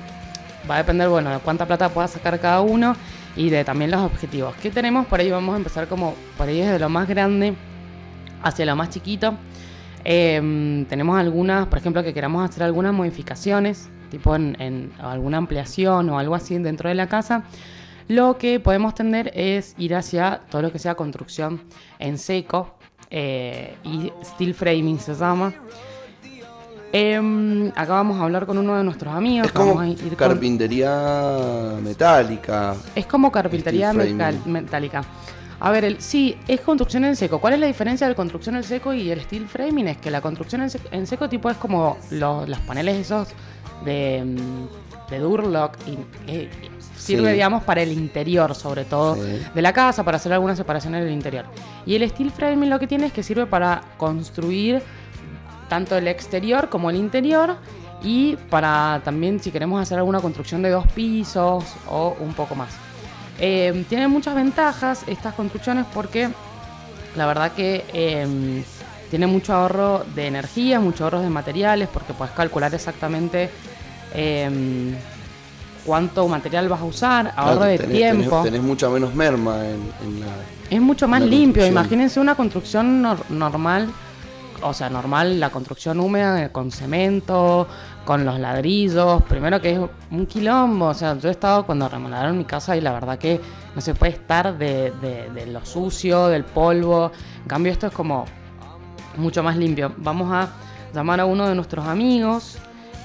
[0.70, 2.96] va a depender, bueno, de cuánta plata pueda sacar cada uno
[3.36, 4.56] y de también los objetivos.
[4.62, 5.06] ¿Qué tenemos?
[5.08, 7.54] Por ahí vamos a empezar como por ahí desde lo más grande
[8.42, 9.36] hacia lo más chiquito.
[10.04, 16.10] Em, tenemos algunas, por ejemplo, que queramos hacer algunas modificaciones, tipo en, en alguna ampliación
[16.10, 17.44] o algo así dentro de la casa.
[18.08, 21.62] Lo que podemos tender es ir hacia todo lo que sea construcción
[21.98, 22.76] en seco
[23.10, 25.54] eh, y steel framing se llama.
[26.98, 29.48] Em, acá vamos a hablar con uno de nuestros amigos.
[29.48, 32.74] Es como vamos a ir con- carpintería metálica.
[32.96, 35.04] es como carpintería metal- metálica.
[35.60, 37.40] A ver, el, sí, es construcción en seco.
[37.42, 39.90] ¿Cuál es la diferencia de construcción en seco y el steel framing?
[39.90, 43.28] Es que la construcción en seco, en seco tipo es como los, los paneles esos
[43.84, 45.98] de, mm, de Durlock y
[46.32, 46.50] eh,
[46.98, 47.34] sirve, Sí.
[47.34, 49.42] digamos, para el interior sobre todo Sí.
[49.54, 51.44] de la casa, para hacer algunas separaciones del interior.
[51.86, 54.82] Y el steel framing lo que tiene es que sirve para construir
[55.70, 57.56] tanto el exterior como el interior
[58.04, 62.70] y para también si queremos hacer alguna construcción de dos pisos o un poco más.
[63.40, 66.30] Eh, tienen muchas ventajas estas construcciones porque
[67.16, 68.64] la verdad que eh,
[69.10, 73.50] tiene mucho ahorro de energía, mucho ahorro de materiales porque puedes calcular exactamente
[74.14, 74.94] eh,
[75.86, 78.30] cuánto material vas a usar, ahorro Claro, de tenés- tiempo.
[78.38, 80.28] Tenés, tenés mucha menos merma en, en la.
[80.70, 81.66] Es mucho más limpio.
[81.66, 83.90] Imagínense una construcción nor- normal,
[84.62, 87.68] o sea, normal, la construcción húmeda eh, con cemento,
[88.06, 89.24] con los ladrillos.
[89.24, 89.80] Primero que es
[90.12, 90.88] un quilombo.
[90.88, 93.40] O sea, yo he estado cuando remodelaron mi casa y la verdad que
[93.74, 97.12] no se puede estar de, lo sucio, del polvo.
[97.42, 98.26] En cambio, esto es como
[99.18, 99.94] mucho más limpio.
[99.98, 100.50] Vamos a
[100.94, 102.58] llamar a uno de nuestros amigos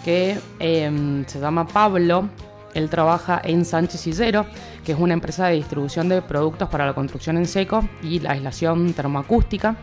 [0.04, 2.28] que em, se llama Pablo.
[2.74, 4.46] Él trabaja en Sánchez Sillero,
[4.84, 8.32] que es una empresa de distribución de productos para la construcción en seco y la
[8.32, 9.76] aislación termoacústica.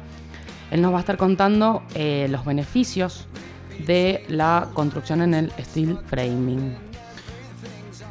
[0.71, 3.27] Él nos va a estar contando eh, los beneficios
[3.85, 6.75] de la construcción en el steel framing.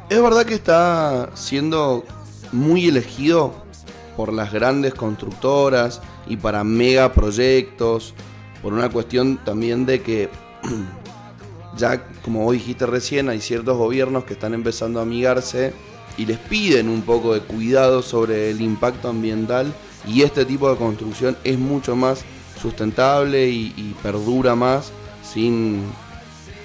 [0.09, 2.05] Es verdad que está siendo
[2.51, 3.53] muy elegido
[4.15, 8.13] por las grandes constructoras y para mega proyectos,
[8.61, 10.29] por una cuestión también de que
[11.77, 15.73] ya, como vos dijiste recién, hay ciertos gobiernos que están empezando a amigarse
[16.17, 19.71] y les piden un poco de cuidado sobre el impacto ambiental
[20.07, 22.23] y este tipo de construcción es mucho más
[22.61, 24.91] sustentable y, y perdura más
[25.23, 25.83] sin,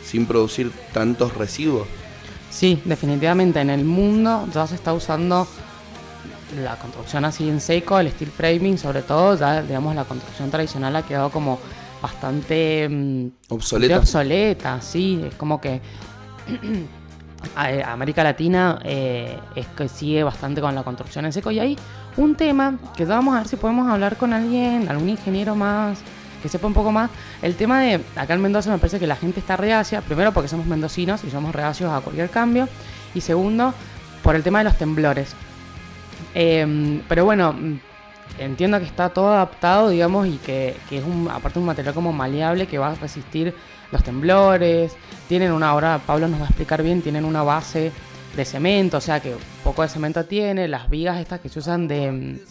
[0.05, 1.87] sin producir tantos residuos.
[2.51, 5.47] Sí, definitivamente en el mundo ya se está usando
[6.63, 10.95] la construcción así en seco, el steel framing sobre todo, ya digamos la construcción tradicional
[10.97, 11.59] ha quedado como
[12.03, 13.99] bastante mm, Obsoleta.
[13.99, 15.81] obsoleta, sí, es como que
[17.55, 21.79] América Latina eh, es que sigue bastante con la construcción en seco y hay
[22.17, 25.99] un tema que vamos a ver si podemos hablar con alguien, algún ingeniero más
[26.43, 27.11] que sepa un poco más.
[27.41, 30.49] El tema de acá en Mendoza me parece que la gente está reacia, primero porque
[30.49, 32.69] somos mendocinos y somos reacios a cualquier cambio
[33.15, 33.73] y segundo
[34.23, 35.35] por el tema de los temblores.
[36.35, 37.55] Em, pero bueno,
[38.39, 42.13] entiendo que está todo adaptado, digamos, y que, que es un, aparte un material como
[42.13, 43.55] maleable que va a resistir
[43.93, 44.97] los temblores.
[45.29, 47.93] Tienen una, ahora Pablo nos va a explicar bien, tienen una base
[48.37, 51.87] de cemento, o sea que poco de cemento tiene, las vigas estas que se usan
[51.87, 52.43] de,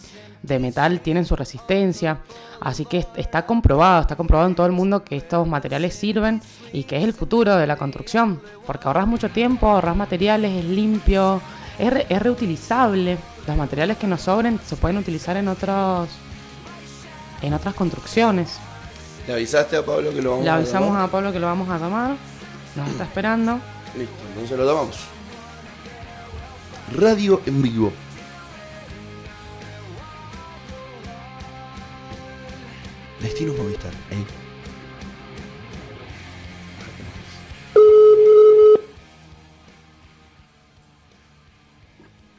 [0.42, 2.18] de metal tienen su resistencia,
[2.60, 6.40] así que est- está comprobado, está comprobado en todo el mundo que estos materiales sirven
[6.72, 10.64] y que es el futuro de la construcción, porque ahorras mucho tiempo, ahorras materiales, es
[10.64, 11.40] limpio,
[11.78, 13.18] es, re- es reutilizable.
[13.46, 16.08] Los materiales que nos sobren se pueden utilizar en otros
[17.42, 18.56] en otras construcciones.
[19.26, 21.08] ¿Le avisaste a Pablo que lo vamos Le a avisamos llamar?
[21.08, 22.16] a Pablo que lo vamos a llamar.
[22.76, 23.60] Nos está esperando.
[23.96, 24.98] Listo, entonces lo tomamos.
[26.96, 27.92] Radio en vivo.
[33.20, 33.92] Destino Movistar.
[34.10, 34.24] ¿eh?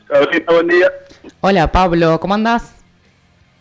[0.07, 0.91] Carlita, buen día.
[1.41, 2.73] Hola Pablo, ¿cómo andás?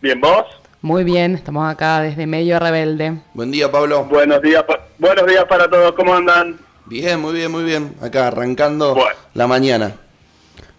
[0.00, 0.44] Bien, ¿vos?
[0.82, 3.18] Muy bien, estamos acá desde Medio Rebelde.
[3.34, 4.04] Buen día, Pablo.
[4.04, 6.58] Buenos días, pa- buenos días para todos, ¿cómo andan?
[6.86, 7.94] Bien, muy bien, muy bien.
[8.00, 9.16] Acá arrancando Bueno.
[9.34, 9.92] la mañana.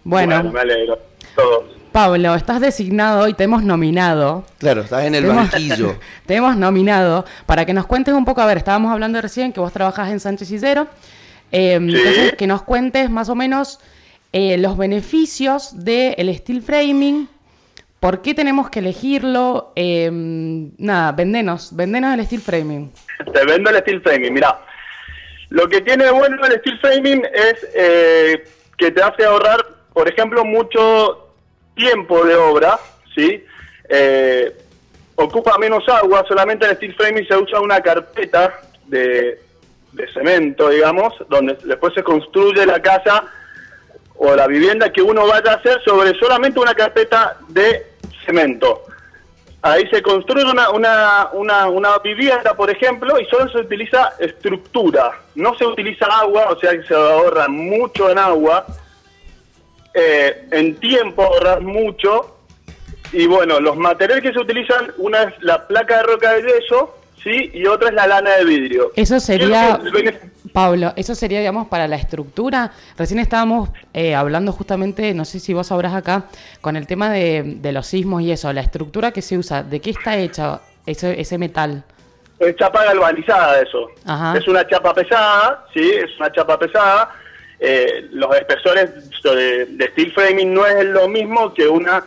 [0.04, 0.98] Bueno, me alegro.
[1.34, 1.64] Todos.
[1.90, 4.44] Pablo, estás designado y te hemos nominado.
[4.58, 5.96] Claro, estás en el Te hemos- banquillo.
[6.26, 9.60] Te hemos nominado para que nos cuentes un poco, a ver, estábamos hablando recién que
[9.60, 10.86] vos trabajas en Sánchez Cicero,
[11.50, 13.80] eh, entonces que nos cuentes más o menos
[14.32, 17.28] eh, los beneficios del steel framing,
[18.04, 22.92] por qué tenemos que elegirlo, eh, nada, vendenos, vendenos el steel framing.
[23.32, 24.30] Te vendo el steel framing.
[24.30, 24.60] Mira,
[25.48, 28.44] lo que tiene bueno el steel framing es eh,
[28.76, 29.64] que te hace ahorrar,
[29.94, 31.30] por ejemplo, mucho
[31.74, 32.78] tiempo de obra,
[33.14, 33.42] ¿sí?
[33.88, 34.54] Eh,
[35.14, 39.40] ocupa menos agua, solamente en el steel framing se usa una carpeta de,
[39.92, 43.24] de cemento, digamos, donde después se construye la casa
[44.16, 47.93] o la vivienda que uno vaya a hacer sobre solamente una carpeta de
[48.24, 48.82] cemento.
[49.62, 55.12] Ahí se construye una, una, una, una vivienda, por ejemplo, y solo se utiliza estructura.
[55.36, 58.66] No se utiliza agua, o sea que se ahorra mucho en agua.
[59.94, 62.36] Eh, en tiempo ahorras mucho.
[63.12, 66.98] Y bueno, los materiales que se utilizan, una es la placa de roca de yeso,
[67.22, 67.50] ¿sí?
[67.54, 68.92] Y otra es la lana de vidrio.
[68.96, 70.14] Eso sería, ¿Qué es
[70.54, 72.70] Pablo, eso sería, digamos, para la estructura.
[72.96, 76.26] Recién estábamos eh, hablando justamente, no sé si vos sabrás acá,
[76.60, 79.80] con el tema de, de los sismos y eso, la estructura que se usa, ¿de
[79.80, 81.82] qué está hecha ese, ese metal?
[82.38, 83.90] Es chapa galvanizada eso.
[84.06, 84.38] Ajá.
[84.38, 87.10] Es una chapa pesada, sí, es una chapa pesada.
[87.58, 92.04] Eh, los espesores de, de steel framing no es lo mismo que una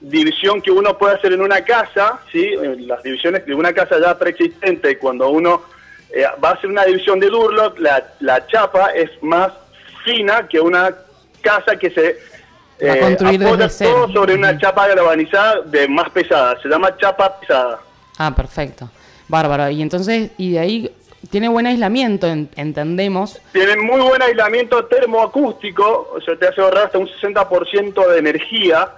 [0.00, 4.18] división que uno puede hacer en una casa, sí, las divisiones de una casa ya
[4.18, 5.73] preexistente, cuando uno
[6.14, 9.52] eh, va a hacer una división de Durlock, la, la chapa es más
[10.04, 10.94] fina que una
[11.40, 12.18] casa que se
[12.78, 13.90] desde cero.
[14.06, 17.78] todo sobre una chapa galvanizada de más pesada, se llama chapa pesada.
[18.18, 18.90] Ah, perfecto.
[19.28, 19.70] Bárbaro.
[19.70, 20.90] Y entonces, y de ahí
[21.30, 23.40] tiene buen aislamiento, en- entendemos.
[23.52, 28.88] Tienen muy buen aislamiento termoacústico, o sea, te hace ahorrar hasta un 60% de energía,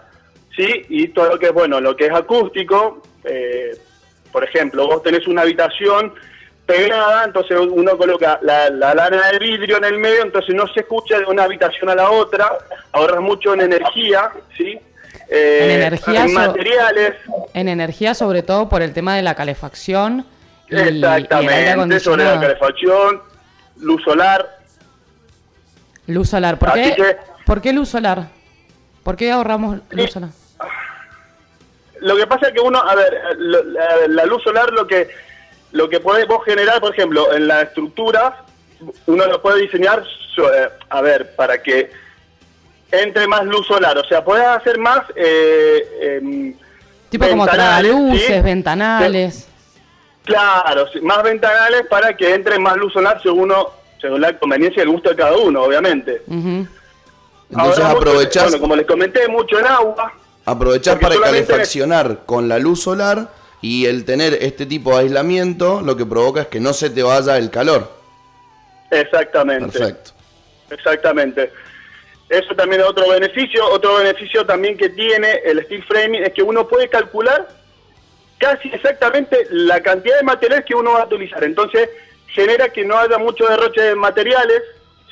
[0.57, 0.85] ¿sí?
[0.89, 3.77] Y todo lo que es, bueno, lo que es acústico, eh,
[4.33, 6.13] por ejemplo, vos tenés una habitación
[6.67, 10.81] pegada, entonces uno coloca la, la lana de vidrio en el medio, entonces no se
[10.81, 12.51] escucha de una habitación a la otra,
[12.93, 14.79] ahorras mucho en energía, ¿sí?
[15.29, 17.15] Eh, En energía en materiales,
[17.55, 20.27] En energía, sobre todo por el tema de la calefacción
[20.69, 23.23] y, y exactamente, sobre la calefacción,
[23.79, 24.57] luz solar,
[26.09, 26.57] Luz solar.
[26.59, 28.29] ¿Por Así qué, que- ¿Por qué luz solar?
[29.03, 30.31] ¿Por qué ahorramos luz solar?
[32.01, 35.09] Lo que pasa es que uno, a ver, la, la luz solar lo que
[35.77, 38.45] lo que podés vos generar, por ejemplo, en la estructura,
[39.07, 40.03] uno lo puede diseñar,
[40.35, 41.91] so- eh, a ver, para que
[42.91, 45.01] entre más luz solar, o sea, podés hacer más...
[45.15, 46.55] Eh, em,
[47.11, 47.51] Tipo como ¿sí?
[48.43, 49.49] ventanales.
[50.25, 54.81] Claro, sí, más ventanales para que entre más luz solar según, uno- según la conveniencia
[54.81, 56.23] y el gusto de cada uno, obviamente.
[56.29, 60.13] Entonces Ahora, aprovechás, Bueno, como les comenté, mucho en agua.
[60.45, 63.29] aprovechás para solamente- calefaccionar con la luz solar
[63.67, 67.03] y el tener este tipo de aislamiento lo que provoca es que no se te
[67.03, 67.91] vaya el calor.
[68.93, 69.77] Exactamente.
[69.77, 70.13] Perfecto.
[70.71, 71.51] Exactamente.
[72.29, 73.69] Eso también es otro beneficio.
[73.69, 77.49] Otro beneficio también que tiene el steel framing es que uno puede calcular
[78.39, 81.43] casi exactamente la cantidad de materiales que uno va a utilizar.
[81.43, 81.89] Entonces,
[82.29, 84.63] genera que no haya mucho derroche de materiales,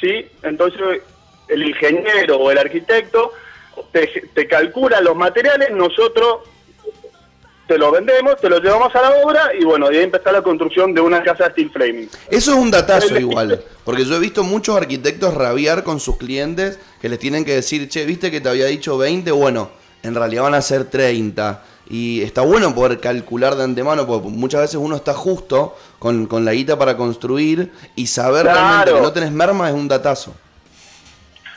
[0.01, 0.31] ¿sí?
[0.45, 1.03] Entonces,
[1.49, 3.33] el ingeniero o el arquitecto
[3.91, 6.54] te, te calcula los materiales, nosotros
[7.67, 10.43] te lo vendemos, te lo llevamos a la obra y bueno, y ahí empezar la
[10.43, 12.11] construcción de una casa de steel framing.
[12.31, 16.79] Eso es un datazo igual, porque yo he visto muchos arquitectos rabiar con sus clientes
[17.01, 19.71] que les tienen que decir, che, viste que te había dicho 20, bueno,
[20.03, 21.63] en realidad van a ser 30.
[21.91, 26.45] Y está bueno poder calcular de antemano, porque muchas veces uno está justo con, con
[26.45, 28.59] la guita para construir y saber Claro.
[28.59, 30.35] realmente que no tenés merma es un datazo.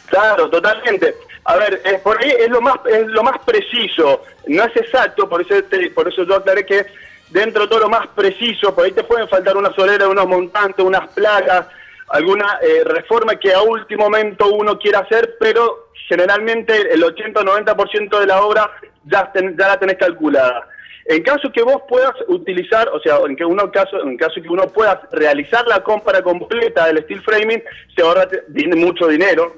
[0.07, 1.15] Claro, totalmente.
[1.49, 5.29] A ver, es por ahí es lo más es lo más preciso, no es exacto,
[5.29, 6.85] por eso te- por eso yo aclaré que
[7.29, 10.83] dentro de todo lo más preciso, por ahí te pueden faltar una solera, unos montantes,
[10.85, 11.67] unas placas,
[12.09, 17.43] alguna eh, reforma que a último momento uno quiera hacer, pero generalmente el 80 o
[17.43, 18.69] 90% de la obra
[19.05, 20.67] ya, la tenés calculada.
[21.05, 24.49] En caso que vos puedas utilizar, o sea, en que uno caso, en caso que
[24.49, 27.63] uno pueda realizar la compra completa del steel framing,
[27.95, 28.27] se ahorra
[28.75, 29.55] mucho dinero,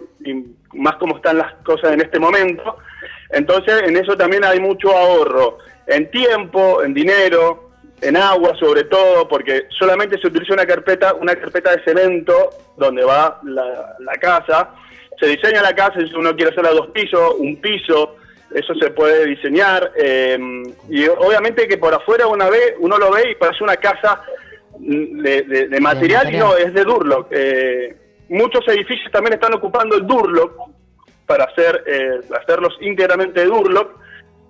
[0.74, 2.78] más como están las cosas en este momento.
[3.32, 7.70] Entonces, en eso también hay mucho ahorro, en tiempo, en dinero,
[8.02, 13.04] en agua sobre todo, porque solamente se utiliza una carpeta, una carpeta de cemento donde
[13.04, 14.70] va la, la casa.
[15.20, 18.16] Se diseña la casa, si uno quiere hacerla a dos pisos, un piso,
[18.56, 19.92] eso se puede diseñar.
[19.98, 20.40] eh,
[20.90, 24.22] y obviamente que por afuera una vez uno lo ve y parece una casa
[24.78, 26.40] de, de- de material y material.
[26.40, 27.28] no, es de Durlock.
[27.32, 27.98] Eh,
[28.30, 30.54] muchos edificios también están ocupando el Durlock
[31.26, 33.92] para hacer eh, hacerlos íntegramente de Durlock.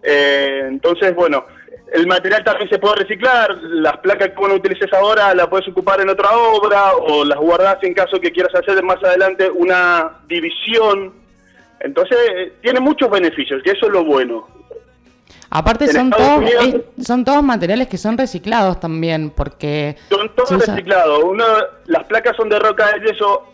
[0.03, 1.45] Eh, entonces, bueno,
[1.91, 5.99] el material también se puede reciclar, las placas que uno utilices ahora las puedes ocupar
[6.01, 11.13] en otra obra o las guardas en caso que quieras hacer más adelante una división.
[11.81, 14.47] Entonces, eh, tiene muchos beneficios, y eso es lo bueno.
[15.51, 16.65] Aparte En son Estados todos, Unidos-
[16.97, 21.23] eh, son todos materiales que son reciclados también, porque Son todos reciclados.
[21.23, 21.43] Uno,
[21.87, 23.45] las placas son de roca de yeso,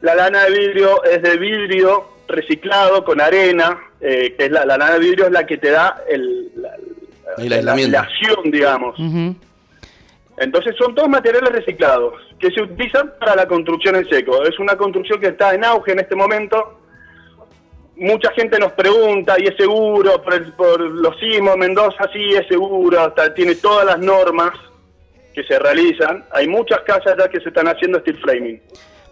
[0.00, 4.76] la lana de vidrio es de vidrio reciclado con arena, eh, que es la, la
[4.76, 6.74] lana de vidrio es la que te da el, la,
[7.38, 7.92] El la- aislamiento.
[7.92, 8.96] la acción, digamos.
[10.38, 14.42] Entonces son todos materiales reciclados que se utilizan para la construcción en seco.
[14.44, 16.80] Es una construcción que está en auge en este momento.
[17.96, 20.20] Mucha gente nos pregunta, ¿y es seguro?
[20.22, 24.50] Por, el- por los sismos, Mendoza sí es seguro, hasta tiene todas las normas
[25.34, 26.24] que se realizan.
[26.32, 28.60] Hay muchas casas ya que se están haciendo steel framing.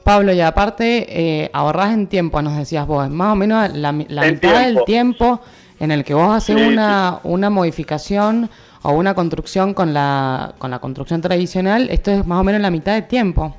[0.04, 4.26] Pablo, y aparte eh, ahorrás en tiempo, nos decías vos, más o menos la, la
[4.26, 5.40] En mitad del tiempo.
[5.80, 8.48] en el que vos haces Sí, una, una modificación
[8.82, 12.70] o una construcción con la, con la construcción tradicional, esto es más o menos la
[12.70, 13.56] mitad de tiempo.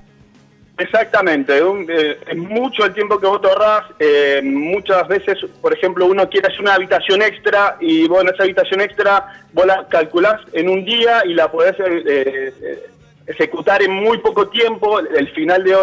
[0.77, 3.83] Exactamente, un- eh, es mucho el tiempo que vos te ahorrás.
[3.99, 8.81] eh, muchas veces, por ejemplo, uno quiere hacer una habitación extra y bueno, esa habitación
[8.81, 12.83] extra vos la calculás en un día y la podés eh, eh,
[13.27, 14.99] ejecutar en muy poco tiempo.
[14.99, 15.75] El final de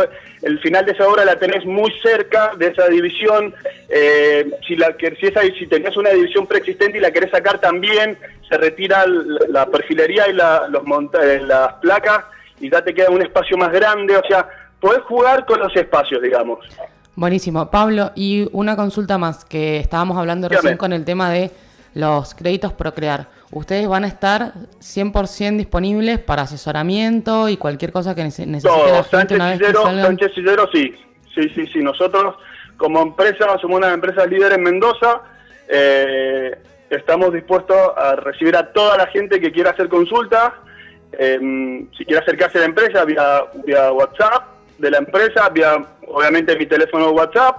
[0.42, 3.54] el final de esa obra la tenés muy cerca de esa división.
[3.88, 7.60] eh, si la que si, esa, si tenías una división preexistente y la querés sacar
[7.60, 8.16] también,
[8.48, 12.24] se retira la, perfilería y la, los monta- eh, las placas
[12.60, 14.16] y ya te queda un espacio más grande.
[14.16, 14.48] O sea,
[14.80, 16.58] podés jugar con los espacios, digamos.
[17.14, 17.70] Buenísimo.
[17.70, 20.62] Pablo, y una consulta más, que estábamos hablando Dígame.
[20.62, 21.50] recién con el tema de
[21.94, 23.26] los créditos Procrear.
[23.50, 28.84] Ustedes van a estar 100% disponibles para asesoramiento y cualquier cosa que nece- necesite la
[28.86, 30.06] Todo, gente Sánchez una vez que Sillero, salgan.
[30.06, 30.94] Sánchez Sillero, sí.
[31.34, 31.78] Sí, sí, sí.
[31.80, 32.34] Nosotros,
[32.76, 35.20] como empresa, somos una empresa líder en Mendoza.
[35.68, 36.56] eh,
[36.90, 40.52] estamos dispuestos a recibir a toda la gente que quiera hacer consultas.
[41.18, 41.38] eh,
[41.96, 44.44] si quiere acercarse a la empresa, vía, vía WhatsApp
[44.78, 45.76] de la empresa, vía,
[46.08, 47.54] obviamente, mi teléfono WhatsApp,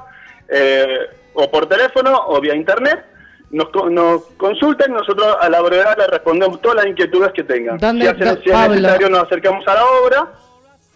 [0.50, 0.98] eh,
[1.36, 3.06] o por teléfono, o vía internet.
[3.54, 7.78] Nos, nos consulten, nosotros a la brevedad les respondemos todas las inquietudes que tengan.
[7.78, 10.28] ¿Dónde- si, si es necesario, nos acercamos a la obra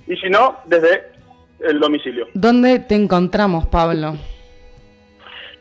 [0.07, 1.03] y si no, desde
[1.59, 2.27] el domicilio.
[2.33, 4.15] ¿Dónde te encontramos, Pablo?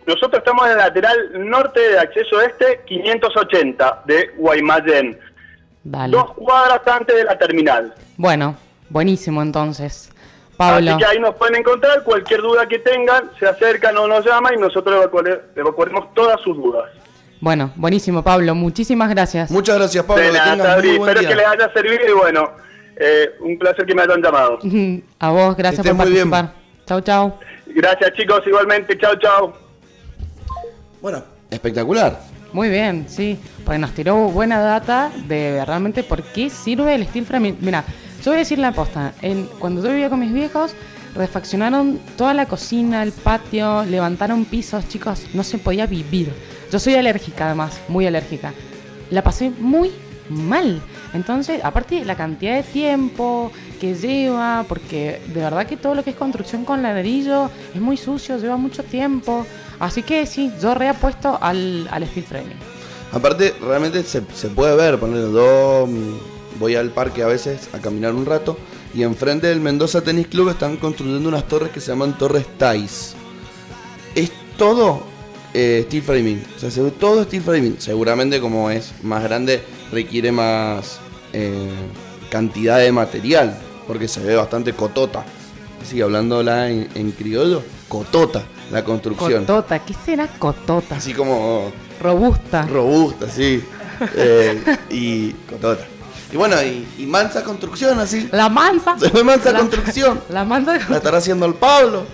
[0.07, 1.17] Nosotros estamos en el lateral
[1.51, 5.19] norte de acceso este 580 de Guaymallén,
[5.83, 6.17] Dale.
[6.17, 7.93] dos cuadras antes de la terminal.
[8.17, 8.57] Bueno,
[8.89, 10.11] buenísimo entonces.
[10.57, 14.25] Pablo, Así que ahí nos pueden encontrar, cualquier duda que tengan, se acercan o nos
[14.25, 16.85] llaman y nosotros evacuare- evacuaremos todas sus dudas.
[17.41, 18.55] bueno, buenísimo, Pablo.
[18.55, 19.51] Muchísimas gracias.
[19.51, 20.23] Muchas gracias, Pablo.
[20.23, 21.29] De que nada, tengas Sabri, muy buen espero día.
[21.29, 22.51] que les haya servido y bueno,
[22.97, 24.59] eh, un placer que me hayan llamado.
[25.19, 26.53] A vos, gracias Que por participar.
[26.87, 27.35] Chau, chau.
[27.67, 29.53] Gracias chicos, igualmente, chao, chao.
[31.01, 32.19] Bueno, espectacular.
[32.53, 37.27] Muy bien, sí, porque nos tiró buena data de realmente por qué sirve el steel
[37.27, 37.59] framing.
[37.61, 37.85] Mira,
[38.27, 39.15] yo voy a decir la posta.
[39.61, 40.73] Cuando yo vivía con mis viejos,
[41.15, 46.33] refaccionaron toda la cocina, el patio, levantaron pisos, chicos, no se podía vivir.
[46.73, 48.53] Yo soy alérgica además, muy alérgica.
[49.11, 49.93] La pasé muy
[50.29, 50.83] mal.
[51.15, 56.11] Entonces, aparte la cantidad de tiempo que lleva, porque de verdad que todo lo que
[56.11, 59.47] es construcción con ladrillo es muy sucio, lleva mucho tiempo.
[59.79, 62.59] Así que sí, yo reapuesto al, al steel framing.
[63.13, 68.15] Aparte, realmente se, se puede ver, poner mm, voy al parque a veces a caminar
[68.15, 68.57] un rato
[68.95, 73.15] y enfrente del Mendoza Tennis Club están construyendo unas torres que se llaman Torres Tais.
[74.15, 75.03] Es todo
[75.53, 77.77] eh, steel framing, o sea, se ve todo steel framing.
[77.79, 80.99] Seguramente como es más grande requiere más
[81.33, 81.71] eh,
[82.31, 85.25] cantidad de material, porque se ve bastante cotota.
[85.85, 89.45] Sigue hablándola en, en criollo, cotota la construcción.
[89.45, 90.97] Cotota, ¿qué será cotota?
[90.97, 92.63] Así como Robusta.
[92.67, 93.63] robusta, sí.
[94.15, 95.87] Eh, y cotota.
[96.33, 98.29] Y bueno, y, y mansa construcción, así.
[98.33, 98.99] La mansa.
[98.99, 100.21] Se ve mansa La- construcción.
[100.29, 100.79] La mansa.
[100.89, 102.05] La estará haciendo el Pablo.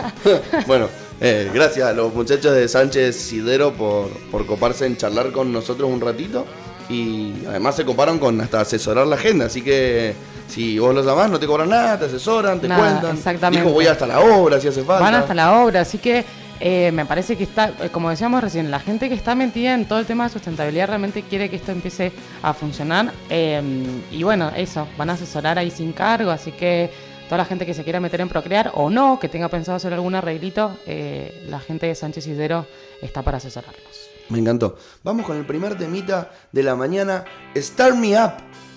[0.66, 0.88] bueno,
[1.20, 5.90] eh, gracias a los muchachos de Sánchez Sidero por, por coparse en charlar con nosotros
[5.90, 6.46] un ratito.
[6.88, 9.46] Y además se coparon con hasta asesorar la agenda.
[9.46, 10.14] Así que
[10.48, 13.16] si vos los llamás, no te cobran nada, te asesoran, te Nada, cuentan.
[13.16, 13.62] exactamente.
[13.62, 15.04] Dijo, voy hasta la obra si hace falta.
[15.04, 16.24] Van hasta la obra, así que
[16.60, 19.86] eh, me parece que está, eh, como decíamos recién, la gente que está metida en
[19.86, 23.12] todo el tema de sustentabilidad realmente quiere que esto empiece a funcionar.
[23.30, 23.62] eh,
[24.10, 26.90] y bueno, eso, van a asesorar ahí sin cargo, así que
[27.30, 29.92] toda la gente que se quiera meter en Procrear o no, que tenga pensado hacer
[29.94, 32.66] algún arreglito, eh, la gente de Sánchez Isidero
[33.00, 34.10] está para asesorarlos.
[34.30, 34.76] Me encantó.
[35.04, 37.24] Vamos con el primer temita de la mañana,
[37.56, 38.32] Start Me Up,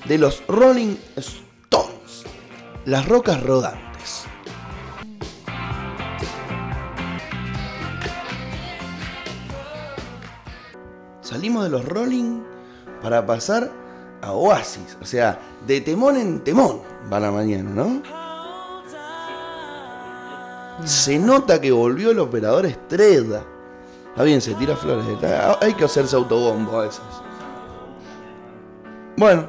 [0.05, 2.25] de los Rolling Stones.
[2.86, 4.27] Las rocas rodantes.
[11.34, 12.41] Salimos de los Rolling
[13.01, 13.71] para pasar
[14.21, 14.97] a Oasis.
[15.01, 16.81] O sea, de temón en temón
[17.11, 18.03] va la mañana, ¿no?
[20.86, 23.41] Se nota que volvió el operador Estrella.
[24.09, 25.07] Está bien, se tira flores.
[25.07, 27.01] está- hay que hacerse autobombo a veces.
[29.17, 29.47] Bueno.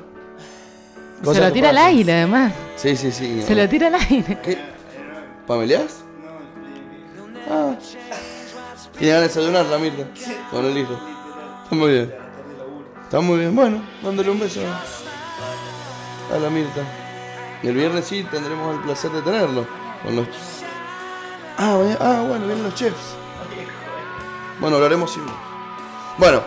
[1.23, 2.53] Se lo tira al aire, además.
[2.77, 3.43] Sí, sí, sí.
[3.43, 4.39] Se lo tira al aire.
[4.43, 4.59] ¿Qué?
[5.47, 6.03] ¿Pameleás?
[7.51, 7.75] Ah.
[8.99, 10.05] Tiene ganas de desayunar la Mirta
[10.51, 10.99] con el hijo.
[11.65, 12.15] Está muy bien.
[13.05, 13.55] Está muy bien.
[13.55, 14.61] Bueno, mándale un beso
[16.35, 16.81] a la Mirta.
[17.63, 19.67] Y el viernes sí tendremos el placer de tenerlo.
[20.03, 20.27] Con los...
[21.59, 22.97] ah, bueno, ah, bueno, vienen los chefs.
[24.61, 25.35] Bueno, hablaremos sin vos.
[26.19, 26.43] Bueno.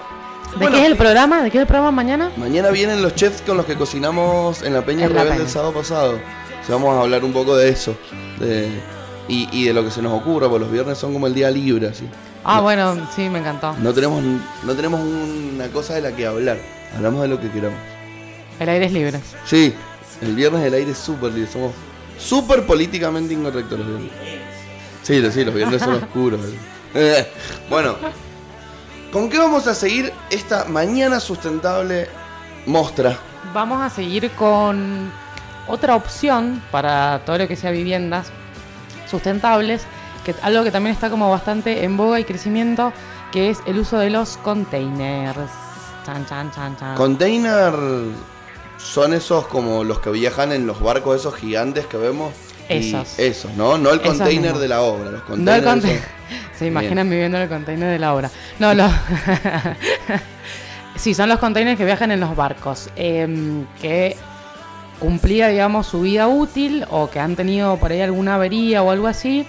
[0.51, 1.41] ¿De bueno, qué es el programa?
[1.43, 2.31] ¿De qué es el programa mañana?
[2.37, 6.13] Mañana vienen los chefs con los que cocinamos en la Peña Rebelde el sábado pasado.
[6.13, 7.95] O sea, vamos a hablar un poco de eso.
[8.39, 8.97] de-
[9.29, 11.51] y, y de lo que se nos ocurra, porque los viernes son como el día
[11.51, 12.07] libre, así.
[12.43, 13.73] Ah, bueno, sí, me encantó.
[13.79, 14.23] No tenemos,
[14.63, 16.57] no tenemos una cosa de la que hablar.
[16.95, 17.79] Hablamos de lo que queramos.
[18.59, 19.19] El aire es libre.
[19.45, 19.73] Sí,
[20.21, 21.51] el viernes el aire es súper libre.
[21.51, 21.73] Somos
[22.17, 24.11] súper políticamente incorrectos los viernes.
[25.03, 26.39] Sí, sí, los viernes son oscuros.
[26.93, 27.27] Eh,
[27.69, 27.95] bueno,
[29.11, 32.07] ¿con qué vamos a seguir esta mañana sustentable
[32.65, 33.17] mostra?
[33.53, 35.11] Vamos a seguir con
[35.67, 38.27] otra opción para todo lo que sea viviendas
[39.09, 39.83] sustentables,
[40.33, 42.91] que algo que también está como bastante en boga y crecimiento,
[43.31, 45.37] que es el uso de los containers.
[46.05, 46.95] Chan, chan, chan, chan.
[46.95, 47.73] Container
[48.77, 52.33] son esos como los que viajan en los barcos esos gigantes que vemos.
[52.69, 53.17] Esos.
[53.17, 53.77] Esos, ¿no?
[53.77, 54.61] No el Esos container mismos.
[54.61, 55.11] de la obra.
[55.11, 56.17] Los No el containers son-
[56.59, 58.29] Se imaginan viviendo en el container de la obra.
[58.59, 58.91] No, los.
[60.95, 62.89] sí, son los containers que viajan en los barcos.
[62.95, 64.15] em, que
[64.99, 69.07] cumplía, digamos, su vida útil o que han tenido por ahí alguna avería o algo
[69.07, 69.47] así.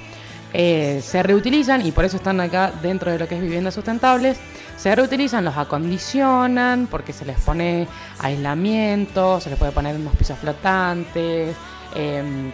[0.53, 4.38] Eh, se reutilizan y por eso están acá dentro de lo que es viviendas sustentables.
[4.76, 7.86] Se reutilizan, los acondicionan porque se les pone
[8.20, 11.57] aislamiento, se les puede poner unos pisos flotantes.
[11.94, 12.53] em,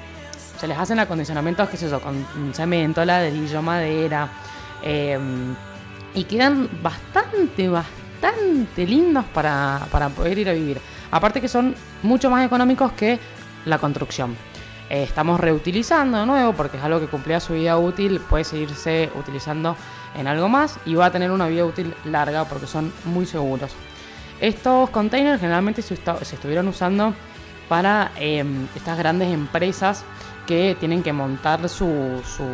[0.59, 2.25] se les hacen acondicionamientos, qué sé yo, con
[2.55, 4.29] cemento, ladrillo, madera.
[4.83, 5.19] eh,
[6.15, 10.81] y quedan bastante, bastante lindos para, para poder ir a vivir.
[11.11, 13.19] Aparte que son mucho más económicos que
[13.65, 14.37] la construcción.
[14.95, 19.11] Eh, estamos reutilizando de nuevo porque es algo que cumplía su vida útil, puede seguirse
[19.17, 19.75] utilizando
[20.15, 23.73] en algo más y va a tener una vida útil larga porque son muy seguros.
[24.41, 27.13] Estos containers generalmente se, estuvieron usando
[27.69, 28.45] para eh,
[28.77, 30.05] estas grandes empresas
[30.47, 32.47] que tienen que montar su, su,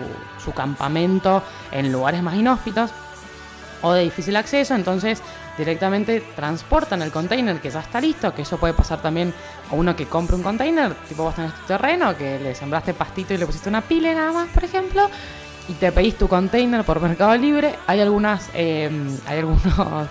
[0.43, 2.91] su campamento en lugares más inhóspitos
[3.83, 5.23] o de difícil acceso, entonces
[5.61, 9.33] directamente transportan el container que ya está listo, que eso puede pasar también
[9.71, 13.33] a uno que compre un container, tipo vos tenés tu terreno, que le sembraste pastito
[13.33, 15.09] y le pusiste una pila nada más, por ejemplo,
[15.69, 18.91] y te pedís tu container por Mercado Libre, hay algunas, eh,
[19.29, 19.63] hay algunos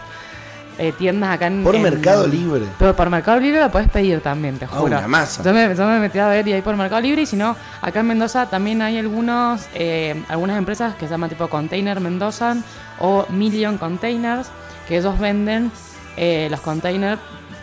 [0.78, 1.64] eh, tiendas acá en...
[1.64, 2.66] Por en- Mercado Libre.
[2.78, 4.86] Pero por Mercado Libre lo puedes pedir también, te Ah, juro.
[4.98, 5.44] una masa.
[5.44, 7.56] Yo me, yo me metí a ver y ahí por Mercado Libre y si no,
[7.82, 12.56] acá en Mendoza también hay algunos, eh, algunas empresas que se llaman tipo Container Mendoza
[13.00, 14.48] o Million Containers,
[14.90, 15.72] que ellos venden
[16.18, 17.22] eh, los containers,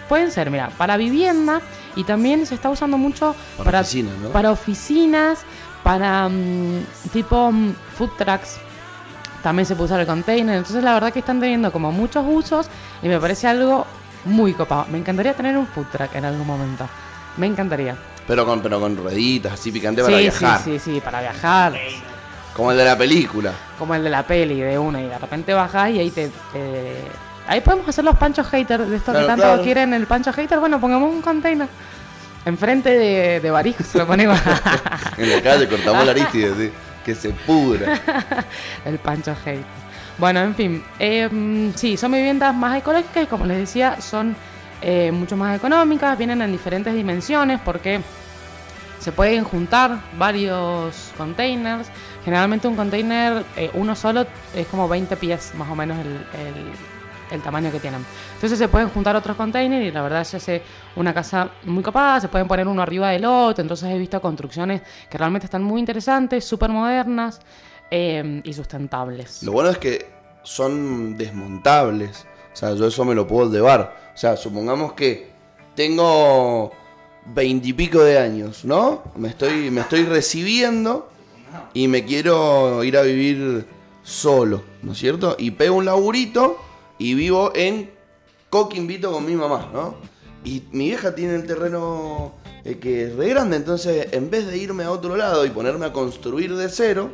[0.09, 1.61] pueden ser, mira, para vivienda
[1.97, 4.29] y también se está usando mucho Para para, oficinas, ¿no?
[4.31, 5.41] para oficinas,
[5.83, 8.59] para mm, tipo mm, food trucks.
[9.43, 10.57] También se puede usar el container.
[10.57, 12.69] Entonces la verdad que están teniendo como muchos usos
[13.03, 13.87] y me parece algo
[14.25, 14.87] muy copado.
[14.91, 16.89] Me encantaría tener un food truck en algún momento.
[17.37, 17.97] Me encantaría.
[18.27, 20.61] Pero con, pero con rueditas así picante para viajar.
[20.63, 21.75] sí, sí, sí, para viajar.
[22.57, 23.53] Como el de la película.
[23.79, 26.29] Como el de la peli de una y de repente bajás y ahí te...
[26.53, 29.63] te- Ahí podemos hacer los panchos haters de esto Claro, que tanto claro.
[29.63, 30.59] quieren el pancho hater.
[30.59, 31.69] Bueno, pongamos un container.
[32.45, 34.37] Enfrente de, de Barijo se lo ponemos.
[35.17, 36.73] En la calle cortamos la Aristide, sí,
[37.05, 38.01] que se pudra.
[38.85, 39.65] El Pancho Hate.
[40.19, 40.85] Bueno, en fin.
[40.99, 44.35] eh, mm, sí, son viviendas más ecológicas y como les decía, son
[44.83, 48.01] eh, mucho más económicas, vienen en diferentes dimensiones porque
[48.99, 51.87] se pueden juntar varios containers.
[52.27, 56.09] Generalmente un container, eh, uno solo, es como 20 pies más o menos el,
[57.31, 58.05] el- tamaño que tienen.
[58.35, 60.63] Entonces se pueden juntar otros containers y la verdad se hace
[60.97, 64.83] una casa muy copada, se pueden poner uno arriba del otro, entonces he visto construcciones
[65.09, 67.41] que realmente están muy interesantes, súper modernas
[67.93, 69.43] eh, y sustentables.
[69.45, 70.07] Lo bueno es que
[70.43, 72.27] son desmontables.
[72.53, 73.97] O sea, yo eso me lo puedo llevar.
[74.13, 75.31] O sea, supongamos que
[75.77, 76.73] tengo
[77.27, 79.03] veintipico de años, ¿no?
[79.17, 81.09] Me estoy, me estoy recibiendo
[81.75, 83.67] y me quiero ir a vivir
[84.03, 85.37] solo, ¿no es cierto?
[85.39, 86.59] Y pego un laburito
[86.99, 87.91] y vivo en
[88.51, 89.97] Coquimbito con mi mamá, ¿no?
[90.45, 92.33] Y mi vieja tiene el terreno
[92.65, 95.87] eh, que es re grande, entonces en vez de irme a otro lado y ponerme
[95.87, 97.11] a construir de cero,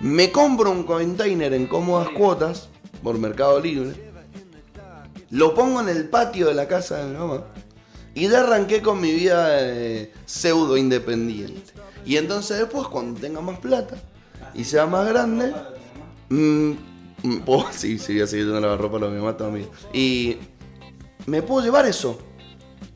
[0.00, 2.68] me compro un container en cómodas cuotas
[3.02, 4.12] por Mercado Libre
[5.32, 7.44] lo pongo en el patio de la casa de mi mamá
[8.14, 11.72] y ya arranqué con mi vida eh, pseudo independiente.
[12.04, 13.96] Y entonces después, cuando tenga más plata
[14.54, 15.54] y sea más grande,
[16.28, 16.70] mm,
[17.22, 19.68] mm, puedo- sí, sí, voy a seguir teniendo la ropa de mi mamá también.
[19.92, 20.36] Y
[21.26, 22.18] me puedo llevar eso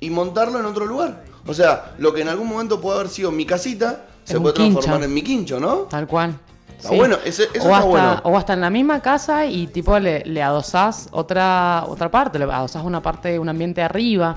[0.01, 1.25] y montarlo en otro lugar.
[1.47, 4.55] O sea, lo que en algún momento puede haber sido mi casita, Es se puede
[4.55, 5.05] transformar quincho.
[5.05, 5.77] en mi quincho, ¿no?
[5.83, 6.37] Tal cual.
[6.77, 8.21] Está bueno, ese- eso o está hasta, bueno.
[8.25, 12.45] O hasta en la misma casa y tipo le, le adosás otra, otra parte, le
[12.45, 14.37] adosás una parte, un ambiente arriba.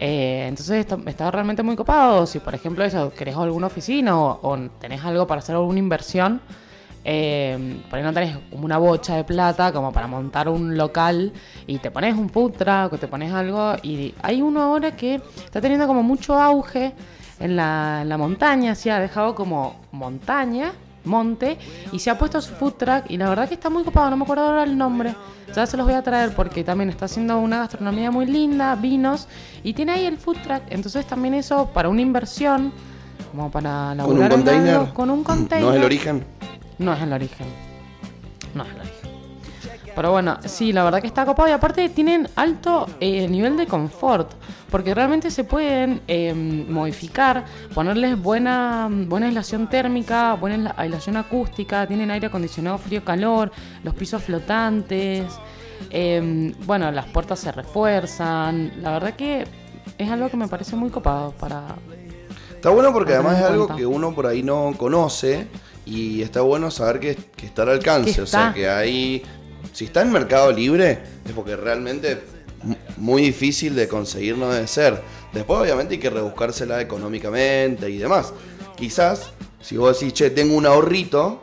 [0.00, 2.26] Eh, entonces está, está realmente muy copado.
[2.26, 6.40] Si por ejemplo eso, querés alguna oficina o, o tenés algo para hacer alguna inversión,
[7.04, 11.32] eh, por ahí no tenés una bocha de plata como para montar un local
[11.66, 15.20] y te pones un food truck o te pones algo y hay uno ahora que
[15.44, 16.92] está teniendo como mucho auge
[17.40, 20.72] en la, en la montaña, se ha dejado como montaña,
[21.08, 21.58] monte
[21.90, 24.16] y se ha puesto su food truck y la verdad que está muy copado, no
[24.16, 25.14] me acuerdo ahora el nombre.
[25.56, 29.26] Ya se los voy a traer porque también está haciendo una gastronomía muy linda, vinos
[29.64, 32.72] y tiene ahí el food truck, entonces también eso para una inversión
[33.32, 34.74] como para Con un laburar container.
[34.76, 35.64] algo, con un container.
[35.64, 36.24] No es el origen.
[36.78, 37.46] No es el origen.
[38.54, 38.97] No es el origen.
[39.98, 43.66] Pero bueno, sí, la verdad que está copado y aparte tienen alto eh, nivel de
[43.66, 44.30] confort,
[44.70, 46.32] porque realmente se pueden eh,
[46.68, 47.44] modificar,
[47.74, 53.50] ponerles buena, buena aislación térmica, buena aisla- aislación acústica, tienen aire acondicionado frío-calor,
[53.82, 55.24] los pisos flotantes,
[55.90, 59.48] eh, bueno, las puertas se refuerzan, la verdad que
[59.98, 61.64] es algo que me parece muy copado para...
[62.54, 63.76] Está bueno porque además es algo cuenta.
[63.76, 65.48] que uno por ahí no conoce
[65.84, 68.20] y está bueno saber que, que está al alcance.
[68.22, 69.24] O sea, que hay...
[69.78, 72.20] Si está en Mercado Libre es porque realmente
[72.96, 75.00] muy difícil de conseguir no debe ser.
[75.32, 78.32] Después obviamente hay que rebuscársela económicamente y demás.
[78.76, 81.40] Quizás, si vos decís, che, tengo un ahorrito,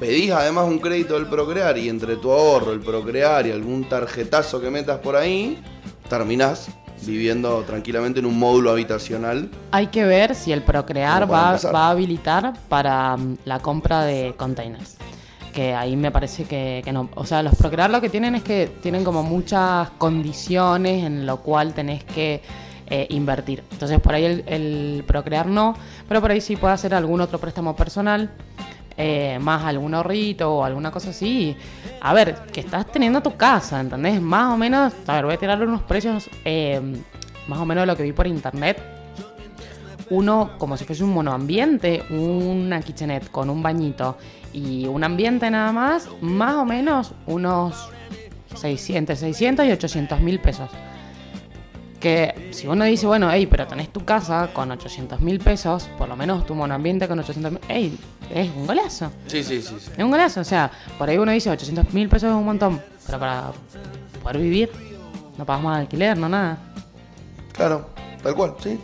[0.00, 4.60] pedís además un crédito del Procrear y entre tu ahorro, el Procrear y algún tarjetazo
[4.60, 5.62] que metas por ahí,
[6.08, 6.66] terminás
[7.06, 11.90] viviendo tranquilamente en un módulo habitacional Hay que ver si el Procrear va, va a
[11.90, 14.96] habilitar para mm, la compra de containers.
[15.52, 17.08] Que ahí me parece que, que no.
[17.14, 21.38] O sea, los Procrear lo que tienen es que tienen como muchas condiciones en lo
[21.38, 22.40] cual tenés que
[22.86, 23.62] eh, invertir.
[23.72, 25.74] Entonces por ahí el, el Procrear no,
[26.08, 28.30] pero por ahí sí puede hacer algún otro préstamo personal.
[28.96, 31.56] eh, más algún ahorrito o alguna cosa así.
[32.00, 34.20] A ver, que estás teniendo tu casa, ¿entendés?
[34.20, 36.80] Más o menos, a ver, voy a tirar unos precios eh,
[37.48, 38.78] más o menos de lo que vi por internet
[40.10, 44.18] uno como si fuese un monoambiente, una kitchenette con un bañito
[44.52, 47.88] y un ambiente nada más, más o menos unos
[48.54, 50.70] 600, 600 y 800 mil pesos.
[52.00, 56.08] Que si uno dice, bueno, hey, pero tenés tu casa con 800 mil pesos, por
[56.08, 57.98] lo menos tu monoambiente con 800 mil, hey,
[58.34, 59.12] es un golazo.
[59.26, 59.74] Sí, sí, sí.
[59.78, 59.90] sí.
[59.96, 62.80] Es un golazo, o sea, por ahí uno dice 800 mil pesos es un montón,
[63.06, 63.52] pero para
[64.22, 64.70] poder vivir
[65.36, 66.58] no pagas más alquiler, no nada.
[67.52, 67.90] Claro,
[68.22, 68.78] tal cual, sí.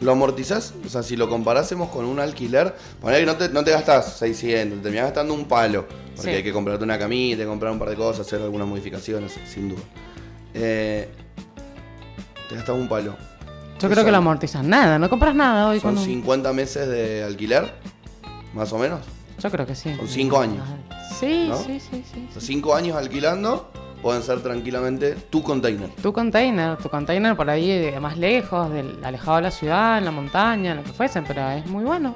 [0.00, 0.74] ¿Lo amortizás?
[0.86, 4.16] O sea, si lo comparásemos con un alquiler, poner que no te, no te gastas
[4.18, 5.86] 600, te terminás gastando un palo.
[6.14, 6.36] Porque Sí.
[6.36, 9.80] hay que comprarte una camita, comprar un par de cosas, hacer algunas modificaciones, sin duda.
[10.54, 11.08] Eh,
[12.48, 13.16] te gastas un palo.
[13.80, 16.04] Yo creo que lo amortizas nada, no compras nada hoy Son con un...
[16.04, 17.72] 50 meses de alquiler,
[18.54, 19.00] más o menos.
[19.40, 19.94] Yo creo que sí.
[19.96, 20.64] Son cinco años.
[21.18, 21.56] Sí, ¿no?
[21.56, 22.28] sí, sí, sí.
[22.32, 23.70] Sea, 5 años alquilando
[24.02, 25.88] pueden ser tranquilamente tu container.
[26.02, 30.10] Tu container, tu container por ahí más lejos, del, alejado de la ciudad, en la
[30.10, 32.14] montaña, lo que fuese, pero es muy bueno.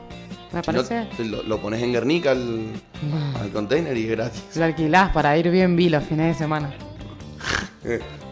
[0.53, 1.07] Me Si no, parece.
[1.24, 2.66] lo, lo pones en Guernica al,
[3.41, 4.43] al container y es gratis.
[4.57, 6.72] Lo alquilás para ir bien vi los fines de semana.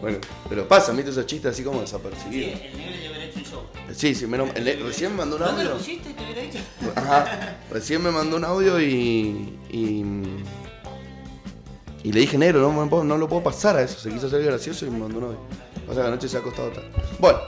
[0.01, 0.17] Bueno,
[0.49, 2.59] pero pasa, ¿viste esos chistes así como desapercibidos?
[2.59, 3.61] El negro ya hubiera hecho un show.
[3.93, 5.71] Sí, sí, menos- el- recién me mandó un ¿Dónde audio.
[5.73, 6.09] lo pusiste?
[6.13, 6.57] Te hubiera dicho.
[6.95, 9.59] Ajá, recién me mandó un audio y.
[9.69, 10.03] y.
[12.03, 13.99] y le dije, negro, no, puedo- no lo puedo pasar a eso.
[13.99, 15.39] Se quiso hacer gracioso y me mandó un audio.
[15.89, 16.89] O sea, que anoche se ha acostado tarde.
[17.19, 17.39] Bueno,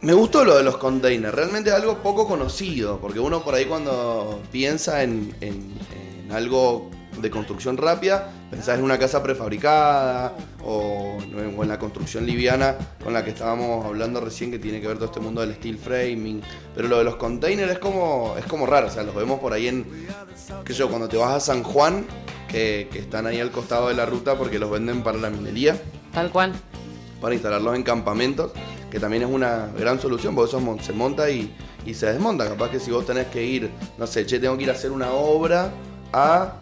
[0.00, 1.34] me gustó lo de los containers.
[1.34, 2.98] Realmente algo poco conocido.
[3.00, 5.72] Porque uno por ahí cuando piensa en, en-
[6.26, 6.90] en algo
[7.20, 10.34] de construcción rápida, pensás en una casa prefabricada
[10.64, 11.18] o,
[11.56, 14.96] o en la construcción liviana con la que estábamos hablando recién que tiene que ver
[14.96, 16.42] todo este mundo del steel framing.
[16.74, 18.88] Pero lo de los containers es como, es como raro.
[18.88, 19.86] O sea, los vemos por ahí en,
[20.64, 22.04] qué sé yo, cuando te vas a San Juan,
[22.48, 25.76] que, que están ahí al costado de la ruta porque los venden para la minería
[26.12, 26.52] Tal cual.
[27.20, 28.52] para instalarlos en campamentos,
[28.90, 31.52] que también es una gran solución, porque eso se monta y,
[31.84, 32.48] y se desmonta.
[32.48, 34.92] Capaz que si vos tenés que ir, no sé, che, tengo que ir a hacer
[34.92, 35.72] una obra
[36.12, 36.60] a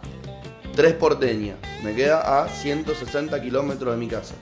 [0.75, 4.33] Tres Porteña, me queda a 160 kilómetros de mi casa.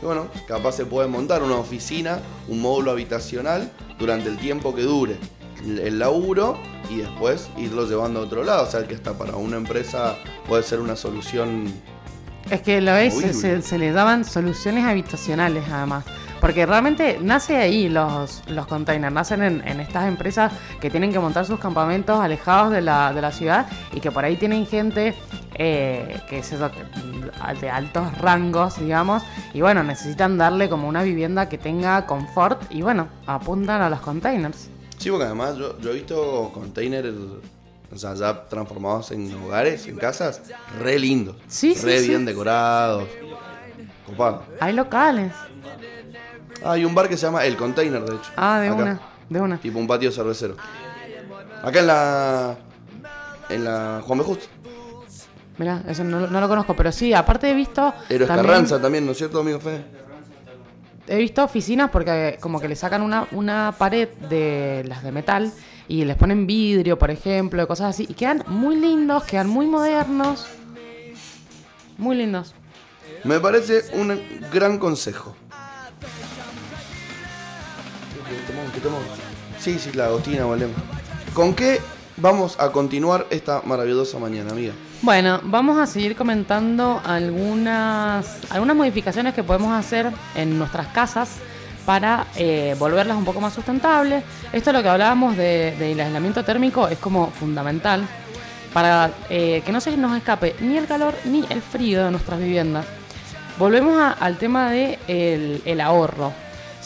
[0.00, 4.82] Y bueno, capaz se puede montar una oficina, un módulo habitacional durante el tiempo que
[4.82, 5.16] dure
[5.64, 6.58] el laburo
[6.90, 8.66] y después irlo llevando a otro lado.
[8.66, 10.16] O sea que hasta para una empresa
[10.48, 11.72] puede ser una solución
[12.50, 16.04] Es que lo es, se, se le daban soluciones habitacionales además.
[16.40, 21.18] Porque realmente nace ahí los, los containers, nacen en, en estas empresas que tienen que
[21.18, 25.14] montar sus campamentos alejados de la, de la ciudad y que por ahí tienen gente
[25.54, 26.70] eh, que es eso,
[27.60, 29.22] de altos rangos, digamos,
[29.54, 34.00] y bueno, necesitan darle como una vivienda que tenga confort y bueno, apuntan a los
[34.00, 34.68] containers.
[34.98, 37.08] Sí, porque además yo, yo he visto containers,
[37.92, 40.42] o sea, ya transformados en hogares, en casas,
[40.78, 41.36] re lindos.
[41.48, 42.08] Sí, sí, Re sí.
[42.08, 43.04] bien decorados.
[44.06, 44.44] Copado.
[44.60, 45.32] Hay locales.
[46.64, 48.30] Ah, hay un bar que se llama El Container, de hecho.
[48.36, 48.76] Ah, de Acá.
[48.76, 49.58] una, de una.
[49.58, 50.56] Tipo un patio cervecero.
[51.62, 52.56] Acá en la.
[53.48, 54.24] En la Juan B.
[54.24, 54.46] Justo.
[55.58, 57.94] Mirá, eso no, lo- no lo conozco, pero sí, aparte he visto.
[58.08, 59.84] Héroes también- Carranza también, ¿no es cierto, amigo Fede?
[61.08, 65.52] He visto oficinas porque como que le sacan una, una pared de las de metal
[65.88, 68.06] y les ponen vidrio, por ejemplo, y cosas así.
[68.08, 70.46] Y quedan muy lindos, quedan muy modernos.
[71.96, 72.54] Muy lindos.
[73.24, 74.20] Me parece un
[74.52, 75.34] gran consejo.
[79.58, 80.76] Sí, sí, la Agostina, volvemos.
[81.34, 81.80] ¿Con qué
[82.16, 84.72] vamos a continuar esta maravillosa mañana, amiga?
[85.02, 91.30] Bueno, vamos a seguir comentando algunas, algunas modificaciones que podemos hacer en nuestras casas
[91.84, 94.24] para eh, volverlas un poco más sustentables.
[94.52, 98.06] Esto es lo que hablábamos de- del aislamiento térmico, es como fundamental
[98.72, 102.38] para eh, que no se nos escape ni el calor ni el frío de nuestras
[102.40, 102.84] viviendas.
[103.58, 106.32] Volvemos a- al tema del de el ahorro.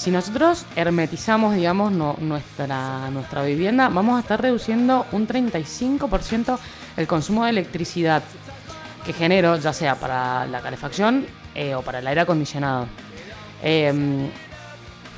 [0.00, 6.58] Si nosotros hermetizamos, digamos, no- nuestra, nuestra vivienda, vamos a estar reduciendo un 35%
[6.96, 8.22] el consumo de electricidad
[9.04, 12.86] que genero, ya sea para la calefacción eh, o para el aire acondicionado.
[13.62, 14.30] Em,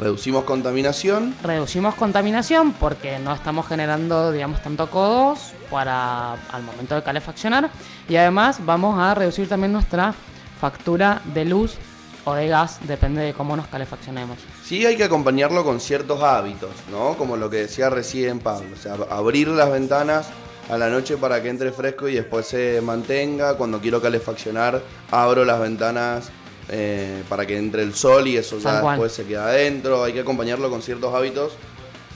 [0.00, 1.32] Reducimos contaminación.
[1.44, 5.38] reducimos contaminación porque no estamos generando, digamos, tanto CO2
[5.70, 7.70] para al momento de calefaccionar
[8.08, 10.12] y además vamos a reducir también nuestra
[10.60, 11.76] factura de luz
[12.24, 14.38] o de gas, depende de cómo nos calefaccionemos.
[14.64, 17.14] Sí hay que acompañarlo con ciertos hábitos, ¿no?
[17.14, 18.68] Como lo que decía recién Pablo.
[18.72, 20.28] O sea, abrir las ventanas
[20.70, 23.54] a la noche para que entre fresco y después se mantenga.
[23.54, 26.30] Cuando quiero calefaccionar, abro las ventanas
[26.68, 30.04] eh, para que entre el sol y eso ya después se queda adentro.
[30.04, 31.52] Hay que acompañarlo con ciertos hábitos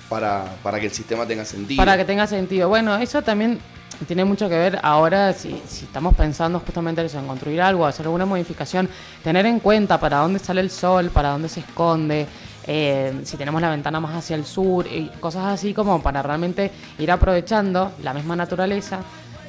[0.09, 1.79] para, para que el sistema tenga sentido.
[1.79, 2.69] Para que tenga sentido.
[2.69, 3.59] Bueno, eso también
[4.05, 8.07] tiene mucho que ver ahora si, si estamos pensando justamente eso, en construir algo, hacer
[8.07, 8.89] alguna modificación,
[9.25, 12.27] tener en cuenta para dónde sale el sol, para dónde se esconde,
[12.67, 16.71] eh, si tenemos la ventana más hacia el sur y cosas así como para realmente
[16.99, 19.01] ir aprovechando la misma naturaleza,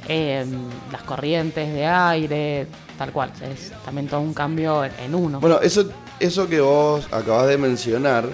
[0.07, 0.45] eh,
[0.91, 2.67] las corrientes de aire,
[2.97, 3.31] tal cual.
[3.41, 5.39] Es también todo un cambio en, en uno.
[5.39, 5.89] Bueno, eso,
[6.19, 8.29] eso que vos acabas de mencionar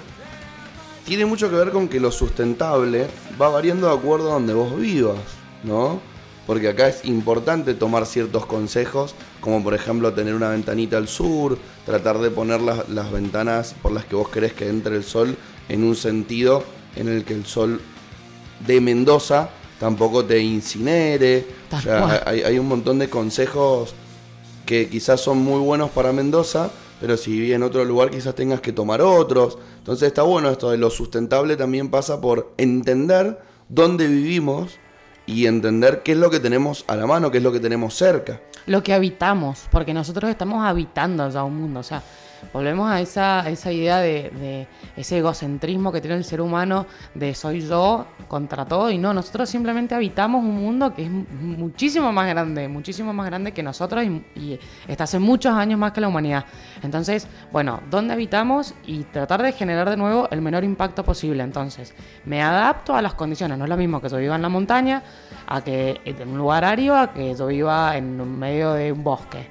[1.04, 3.06] tiene mucho que ver con que lo sustentable
[3.40, 5.18] va variando de acuerdo a donde vos vivas,
[5.64, 6.00] ¿no?
[6.46, 11.58] Porque acá es importante tomar ciertos consejos, como por ejemplo tener una ventanita al sur,
[11.86, 15.36] tratar de poner las, las ventanas por las que vos querés que entre el sol
[15.68, 16.62] en un sentido
[16.96, 17.80] en el que el sol
[18.66, 19.48] de Mendoza
[19.80, 21.46] tampoco te incinere.
[21.72, 23.94] O sea, hay, hay un montón de consejos
[24.66, 28.60] que quizás son muy buenos para Mendoza, pero si viví en otro lugar quizás tengas
[28.60, 29.58] que tomar otros.
[29.78, 33.38] Entonces está bueno esto de lo sustentable también pasa por entender
[33.68, 34.78] dónde vivimos
[35.26, 37.94] y entender qué es lo que tenemos a la mano, qué es lo que tenemos
[37.94, 38.40] cerca.
[38.66, 42.02] lo que habitamos, porque nosotros estamos habitando ya un mundo, o sea,
[42.52, 44.66] volvemos a esa, esa idea de,
[44.96, 49.48] ese egocentrismo que tiene el ser humano de soy yo contra todo y no, nosotros
[49.48, 54.04] simplemente habitamos un mundo que es mu- muchísimo más grande, muchísimo más grande que nosotros
[54.04, 56.44] y, y está hace muchos años más que la humanidad.
[56.82, 58.74] Entonces, bueno, ¿dónde habitamos?
[58.86, 61.42] Y tratar de generar de nuevo el menor impacto posible.
[61.42, 64.48] Entonces, me adapto a las condiciones, no es lo mismo que yo viva en la
[64.48, 65.02] montaña,
[65.46, 69.48] a que en un lugar árido, a que yo viva en medio de un bosque.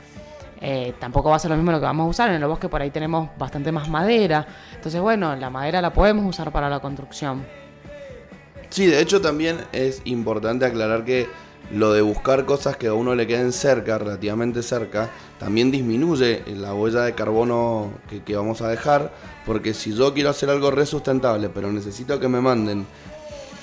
[0.65, 2.29] Eh, tampoco va a ser lo mismo lo que vamos a usar.
[2.29, 4.47] En el bosque por ahí tenemos bastante más madera.
[4.73, 7.45] Entonces, bueno, la madera la podemos usar para la construcción.
[8.69, 11.27] Sí, de hecho también es importante aclarar que
[11.71, 16.73] lo de buscar cosas que a uno le queden cerca, relativamente cerca, también disminuye la
[16.73, 19.11] huella de carbono que, que vamos a dejar,
[19.45, 22.85] porque si yo quiero hacer algo re sustentable, pero necesito que me manden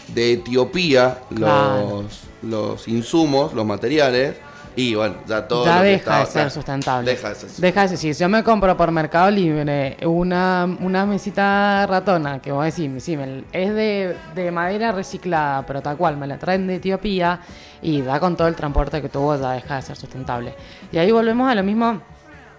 [0.08, 2.02] de Etiopía Claro.
[2.02, 4.36] los, los insumos, los materiales,
[4.76, 7.10] y bueno, ya todo ya lo que deja estaba- de ser sustentable.
[7.10, 7.98] Deja de ser Deja de ser.
[7.98, 13.16] Si yo me compro por Mercado Libre una, una mesita ratona, que vos decís, sí,
[13.16, 17.40] me- es de, de madera reciclada, pero tal cual, me la traen de Etiopía
[17.82, 20.54] y da con todo el transporte que tuvo, ya deja de ser sustentable.
[20.92, 22.00] Y ahí volvemos a lo mismo,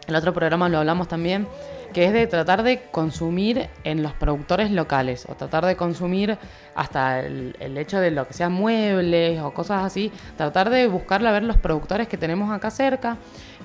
[0.08, 1.48] el otro programa lo hablamos también,
[1.92, 6.38] que es de tratar de consumir en los productores locales, o tratar de consumir
[6.76, 11.32] hasta el, hecho de lo que sean muebles o cosas así, tratar de buscarle a
[11.32, 13.18] ver los productores que tenemos acá cerca,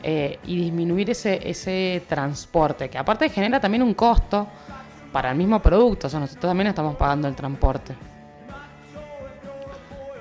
[0.02, 4.46] eh, y disminuir ese, ese transporte, que aparte genera también un costo
[5.12, 7.94] para el mismo producto, o sea, nosotros también estamos pagando el transporte.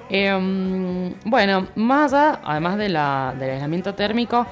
[0.10, 4.46] Em, bueno, más allá, además del aislamiento térmico,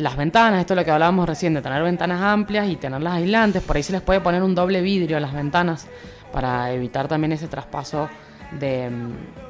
[0.00, 3.62] las ventanas, esto es lo que hablábamos recién, de tener ventanas amplias y tenerlas aislantes,
[3.62, 5.86] por ahí se les puede poner un doble vidrio a las ventanas
[6.32, 8.08] para evitar también ese traspaso
[8.58, 8.90] de,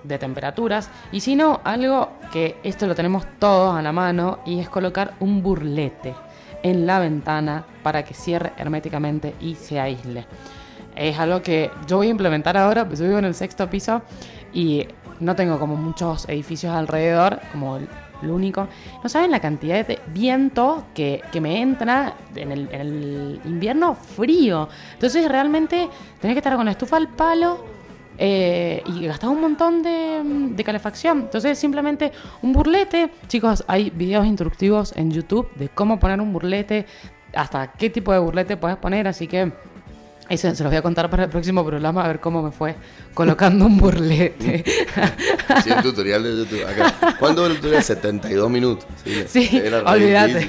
[0.02, 0.90] de temperaturas.
[1.12, 5.14] Y si no, algo que esto lo tenemos todos a la mano y es colocar
[5.20, 6.14] un burlete
[6.62, 10.26] en la ventana para que cierre herméticamente y se aísle.
[10.96, 14.02] Es algo que yo voy a implementar ahora, pues yo vivo en el sexto piso
[14.52, 14.86] y
[15.20, 17.78] no tengo como muchos edificios alrededor, como
[18.22, 18.68] el único.
[19.02, 24.68] No saben la cantidad de viento que, que me entra en el, invierno frío.
[24.94, 25.88] Entonces realmente
[26.20, 27.64] tenés que estar con la estufa al palo
[28.18, 30.20] eh, y gastar un montón de,
[30.54, 31.20] de calefacción.
[31.20, 32.12] Entonces simplemente
[32.42, 33.10] un burlete.
[33.28, 36.86] Chicos, hay videos instructivos en YouTube de cómo poner un burlete,
[37.34, 39.69] hasta qué tipo de burlete puedes poner, así que...
[40.30, 42.76] Eso se los voy a contar para el próximo programa a ver cómo me fue
[43.14, 44.64] colocando un burlete.
[45.64, 46.64] Sí, el tutorial de YouTube.
[46.64, 47.16] Acá.
[47.18, 47.82] ¿Cuánto el tutorial?
[47.82, 48.86] 72 minutos.
[49.26, 50.48] Sí, re olvídate.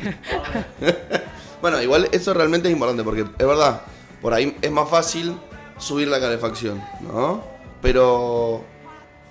[1.61, 3.81] bueno, igual eso realmente es importante porque es verdad,
[4.21, 5.35] por ahí es más fácil
[5.79, 7.43] subir la calefacción, ¿no?
[7.81, 8.63] Pero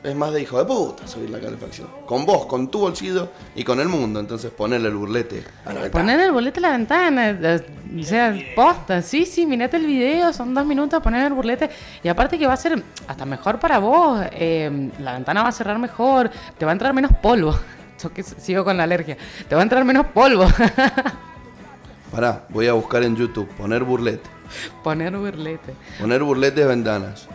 [0.02, 1.88] es más de hijo de puta subir la calefacción.
[2.06, 4.20] Con vos, con tu bolsillo y con el mundo.
[4.20, 5.90] Entonces ponerle el burlete a la ventana.
[5.90, 7.66] Poner el burlete a la ventana, eh,
[7.98, 11.70] o sea, posta, sí, sí, mirate el video, son dos minutos, poner el burlete.
[12.02, 15.52] Y aparte que va a ser hasta mejor para vos, eh, la ventana va a
[15.52, 17.54] cerrar mejor, te va a entrar menos polvo.
[18.02, 20.46] Yo que sigo con la alergia, te va a entrar menos polvo.
[22.10, 24.28] Pará, voy a buscar en YouTube, poner burlete.
[24.82, 25.74] Poner burlete.
[26.00, 27.28] Poner burletes ventanas.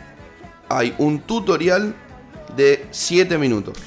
[0.67, 1.95] Hay un tutorial
[2.55, 3.77] de 7 minutos.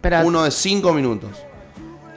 [0.00, 1.30] Pero, Uno de 5 minutos.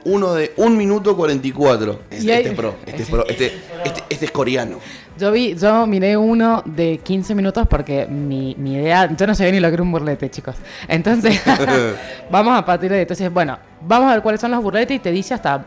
[0.04, 2.00] Uno de 1 minuto 44.
[2.10, 2.74] Es- Y hay- Este es pro.
[2.86, 3.26] Este es pro.
[3.28, 3.46] Este,
[3.84, 4.78] este- este es coreano.
[5.18, 9.52] Yo vi, yo miré uno de 15 minutos porque mi, mi idea, yo no sabía
[9.52, 10.56] ni lo que era un burlete, chicos.
[10.88, 11.38] Entonces,
[12.30, 13.02] vamos a partir de ahí.
[13.02, 15.64] Entonces, bueno, vamos a ver cuáles son los burletes y te dice hasta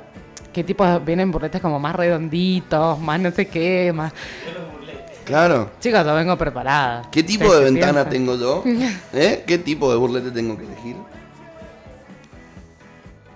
[0.52, 4.12] qué tipo de- vienen burletes como más redonditos, más no sé qué, más.
[5.26, 5.72] Claro.
[5.80, 7.04] Chicos, yo vengo preparada.
[7.12, 8.64] ¿Qué tipo de ventana tengo yo?
[9.14, 9.44] ¿Eh?
[9.48, 10.96] ¿Qué tipo de burlete tengo que elegir?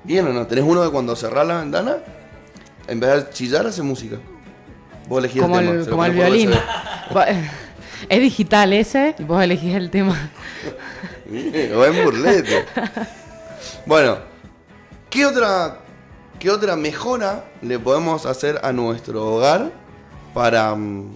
[0.03, 0.47] ¿Bien o no?
[0.47, 1.97] ¿Tenés uno de cuando cerrás la ventana?
[2.87, 4.17] En vez de chillar, hace música.
[5.07, 5.73] Vos elegís Como el tema.
[5.77, 6.51] el, lo como el violín.
[8.09, 10.29] Es digital ese y vos elegís el tema.
[11.25, 12.63] Bien, Buen burlete.
[13.87, 14.19] Bueno,
[15.09, 15.79] ¿qué otra,
[16.39, 19.71] ¿qué otra mejora le podemos hacer a nuestro hogar
[20.33, 21.15] para, mm,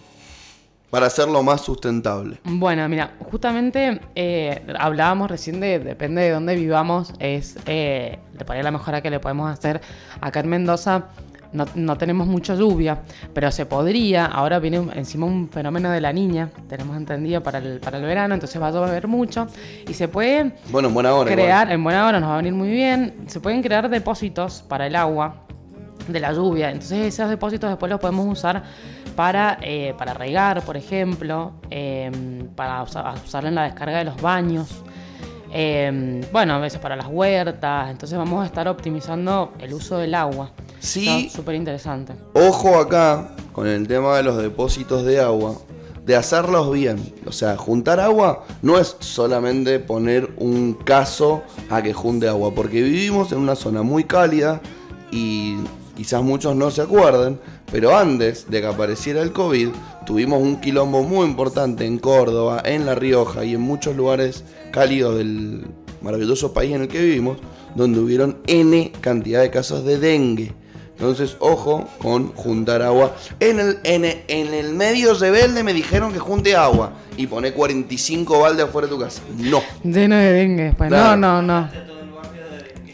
[0.92, 2.38] para hacerlo más sustentable?
[2.44, 8.56] Bueno, mira, justamente eh, hablábamos recién de, depende de dónde vivamos, es eh, de por
[8.56, 9.82] ahí la mejora que le podemos hacer.
[10.20, 11.06] Acá en Mendoza
[11.54, 13.00] no, no tenemos mucha lluvia,
[13.34, 17.80] pero se podría, ahora viene encima un fenómeno de la niña, tenemos entendido para el,
[17.80, 19.48] para el verano, entonces va a llover mucho
[19.88, 21.32] y se puede Bueno, en buena hora.
[21.32, 21.46] igual.
[21.46, 24.88] crear, en buena hora nos va a venir muy bien, se pueden crear depósitos para
[24.88, 25.36] el agua
[26.08, 28.64] de la lluvia, entonces esos depósitos después los podemos usar
[29.16, 32.12] para, eh, para regar, por ejemplo, eh,
[32.55, 34.70] para usa- usar en la descarga de los baños,
[35.53, 40.16] eh, bueno, a veces para las huertas, entonces vamos a estar optimizando el uso del
[40.16, 40.51] agua.
[40.80, 41.30] Sí.
[41.34, 42.14] Súper interesante.
[42.34, 45.55] Ojo acá con el tema de los depósitos de agua,
[46.05, 47.14] de hacerlos bien.
[47.28, 52.82] O sea, juntar agua no es solamente poner un caso a que junte agua, porque
[52.82, 54.62] vivimos en una zona muy cálida
[55.12, 55.57] y
[55.95, 57.39] quizás muchos no se acuerden,
[57.72, 59.69] pero antes de que apareciera el COVID,
[60.05, 65.17] tuvimos un quilombo muy importante en Córdoba, en La Rioja y en muchos lugares cálidos
[65.17, 65.65] del
[66.01, 67.38] maravilloso país en el que vivimos,
[67.76, 70.53] donde hubieron N cantidad de casos de dengue.
[70.93, 73.15] Entonces, ojo con juntar agua.
[73.39, 77.53] En el, en el, en el medio rebelde me dijeron que junte agua y pone
[77.53, 79.22] 45 baldes afuera de tu casa.
[79.38, 80.89] No, Lleno de dengue después.
[80.89, 81.17] Claro.
[81.17, 81.69] No, no, no.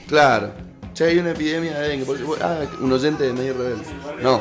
[0.08, 0.52] claro.
[0.94, 2.06] Che, hay una epidemia de dengue.
[2.42, 3.84] Ah, un oyente de medio rebelde.
[4.24, 4.40] No.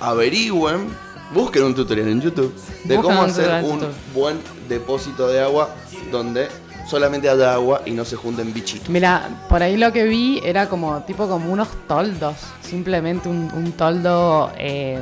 [0.00, 0.88] Averigüen,
[1.34, 3.94] busquen un tutorial en YouTube de cómo un hacer tutorial en un YouTube.
[4.14, 4.38] buen
[4.68, 5.74] depósito de agua
[6.10, 6.48] donde
[6.88, 8.88] solamente haya agua y no se junten bichitos.
[8.88, 13.72] Mira, por ahí lo que vi era como tipo como unos toldos, simplemente un, un
[13.72, 15.00] toldo eh,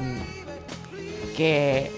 [1.37, 1.91] que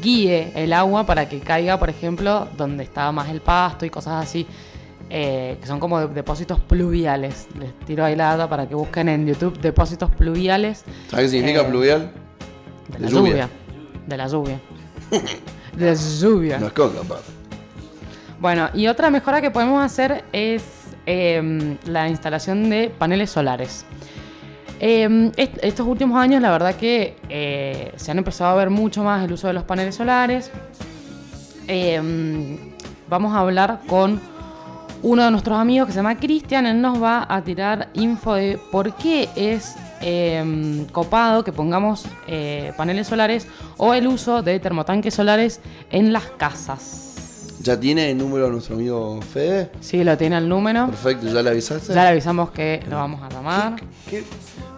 [0.00, 4.24] guíe el agua para que caiga, por ejemplo, donde estaba más el pasto y cosas
[4.24, 4.46] así,
[5.10, 7.46] eh, que son como de- depósitos pluviales.
[7.58, 11.62] Les tiro ahí la data para que busquen en YouTube depósitos pluviales ¿Sabes qué significa
[11.62, 12.10] Eh, pluvial?
[12.88, 13.30] de De la lluvia.
[13.32, 13.48] lluvia.
[14.06, 14.60] De la lluvia.
[15.76, 16.58] De la lluvia.
[16.58, 17.20] No es coca, papá.
[18.40, 20.62] Bueno, y otra mejora que podemos hacer es
[21.06, 23.84] em, la instalación de paneles solares.
[24.80, 29.02] Eh, est- estos últimos años, la verdad que eh, se han empezado a ver mucho
[29.04, 30.50] más el uso de los paneles solares.
[31.68, 32.58] Eh,
[33.08, 34.20] vamos a hablar con
[35.02, 36.66] uno de nuestros amigos que se llama Cristian.
[36.66, 42.72] Él nos va a tirar info de por qué es eh, copado que pongamos eh,
[42.76, 47.56] paneles solares o el uso de termotanques solares en las casas.
[47.60, 49.70] ¿Ya tiene el número nuestro amigo Fede?
[49.80, 50.86] Sí, lo tiene el número.
[50.86, 51.94] Perfecto, ¿ya le avisaste?
[51.94, 53.76] Ya le avisamos que lo vamos a llamar.
[54.08, 54.22] ¿Qué?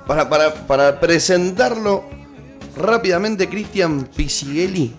[0.07, 2.05] Para, para, para presentarlo
[2.77, 4.95] rápidamente, Cristian Pisighelli.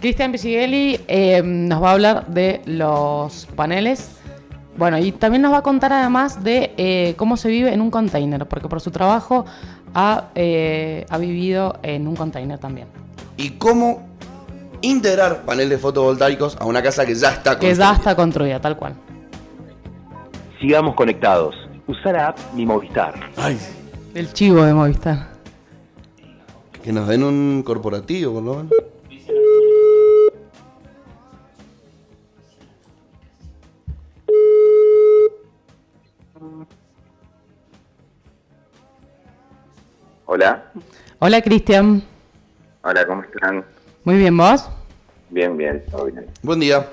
[0.00, 4.19] Cristian Pisighelli eh, nos va a hablar de los paneles.
[4.76, 7.90] Bueno, y también nos va a contar además de eh, cómo se vive en un
[7.90, 9.44] container, porque por su trabajo
[9.94, 12.86] ha, eh, ha vivido en un container también.
[13.36, 14.08] y cómo
[14.82, 17.92] integrar paneles fotovoltaicos a una casa que ya está Que ya construida.
[17.92, 18.94] está construida, tal cual.
[20.60, 21.54] Sigamos conectados.
[21.86, 23.14] Usa la app Mi Movistar.
[23.36, 23.58] Ay,
[24.14, 25.28] El chivo de Movistar.
[26.82, 28.72] que nos den un corporativo, por lo menos.
[40.32, 40.62] Hola,
[41.18, 42.04] Hola Cristian.
[42.82, 43.64] hola, ¿cómo están?
[44.04, 44.70] Muy bien, ¿vos?
[45.28, 46.24] Bien, bien, todo bien.
[46.40, 46.86] Buen día.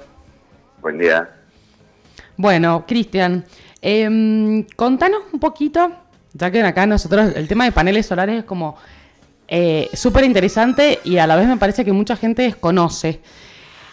[0.81, 1.29] Buen día.
[2.35, 3.45] Bueno, Cristian,
[3.79, 5.91] em, contanos un poquito,
[6.33, 8.75] ya que acá nosotros el tema de paneles solares es como
[9.47, 13.21] eh, súper interesante y a la vez me parece que mucha gente desconoce.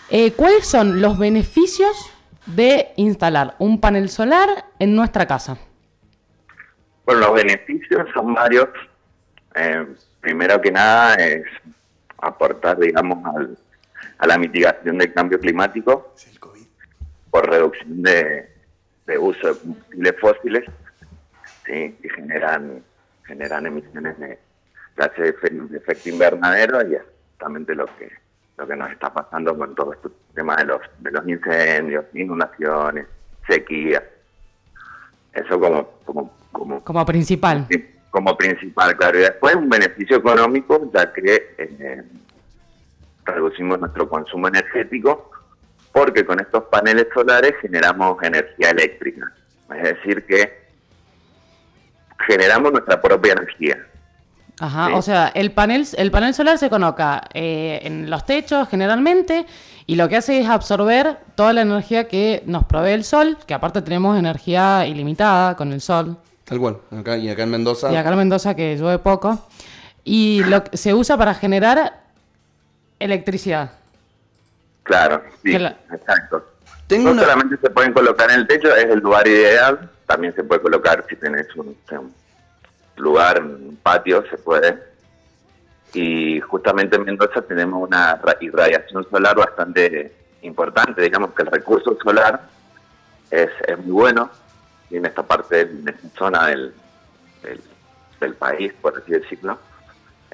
[0.09, 2.11] Eh, ¿Cuáles son los beneficios
[2.47, 5.59] de instalar un panel solar en nuestra casa?
[7.05, 8.70] Bueno, los beneficios son varios.
[9.55, 9.86] Eh,
[10.20, 11.44] primero que nada es
[12.18, 13.59] aportar, digamos, al-
[14.18, 16.14] a la mitigación del cambio climático
[17.30, 18.48] por reducción de,
[19.07, 20.64] de uso de combustibles fósiles
[21.66, 21.96] ¿sí?
[22.00, 22.82] que generan,
[23.26, 24.38] generan emisiones de
[24.96, 27.02] gases de efe- de efecto invernadero y es
[27.32, 28.11] justamente lo que
[28.57, 33.07] lo que nos está pasando con todo este tema de los de los incendios, inundaciones,
[33.48, 34.00] sequía.
[35.32, 37.66] Eso como como como Como principal.
[37.68, 37.84] Sí,
[38.14, 39.18] como principal, claro.
[39.18, 42.02] Y después un beneficio económico, ya que eh,
[43.24, 45.32] reducimos nuestro consumo energético,
[45.90, 49.32] porque con estos paneles solares generamos energía eléctrica.
[49.76, 50.62] Es decir, que
[52.28, 53.84] generamos nuestra propia energía.
[54.60, 54.92] Ajá, Sí.
[54.94, 59.44] o sea, el panel, el panel solar se coloca eh, en los techos generalmente
[59.88, 63.54] y lo que hace es absorber toda la energía que nos provee el sol, que
[63.54, 66.16] aparte tenemos energía ilimitada con el sol.
[66.45, 66.78] Tal cual.
[66.90, 67.90] Acá, y acá en Mendoza.
[67.92, 69.47] Y acá en Mendoza que llueve poco.
[70.05, 72.01] Y lo que se usa para generar
[72.99, 73.72] electricidad.
[74.82, 76.45] Claro, sí, la- exacto.
[76.86, 79.90] Tengo no una- solamente se pueden colocar en el techo, es el lugar ideal.
[80.07, 82.14] También se puede colocar si tenés un, un
[82.97, 84.78] lugar, un patio, se puede.
[85.95, 91.01] Y justamente en Mendoza tenemos una ra- irradiación solar bastante importante.
[91.01, 92.42] Digamos que el recurso solar
[93.30, 94.28] es, es muy bueno
[94.97, 96.74] en esta parte, de esta zona del,
[97.42, 97.61] del,
[98.20, 99.59] del país, por así decirlo.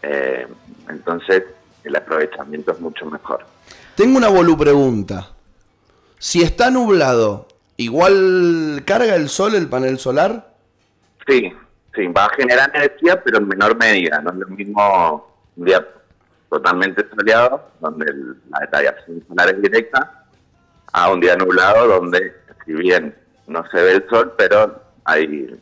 [0.02, 0.46] Eh,
[0.88, 1.44] entonces,
[1.84, 3.44] el aprovechamiento es mucho mejor.
[3.94, 5.28] Tengo una bolu pregunta.
[6.18, 10.54] Si está nublado, ¿igual carga el sol el panel solar?
[11.26, 11.52] Sí,
[11.94, 14.20] sí, va a generar energía, pero en menor medida.
[14.20, 15.86] No es lo mismo un día
[16.50, 20.24] totalmente soleado, donde el- la radiación solar es directa,
[20.92, 22.34] a un día nublado, donde
[22.64, 23.14] si bien
[23.50, 25.58] no se ve el sol, pero hay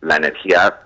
[0.00, 0.78] la energía,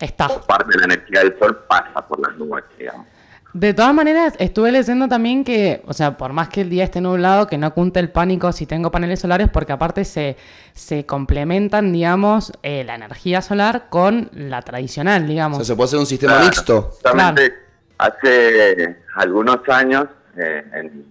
[0.00, 0.28] Está.
[0.40, 3.06] parte de la energía del sol pasa por las nubes, digamos.
[3.52, 7.00] De todas maneras, estuve leyendo también que, o sea, por más que el día esté
[7.00, 10.36] nublado, que no oculte el pánico si tengo paneles solares, porque aparte se,
[10.72, 15.56] se complementan, digamos, eh, la energía solar con la tradicional, O digamos.
[15.58, 16.82] sea, se puede hacer un sistema Claro, mixto.
[16.94, 17.54] Justamente
[17.98, 20.06] hace algunos años
[20.36, 21.04] eh, en,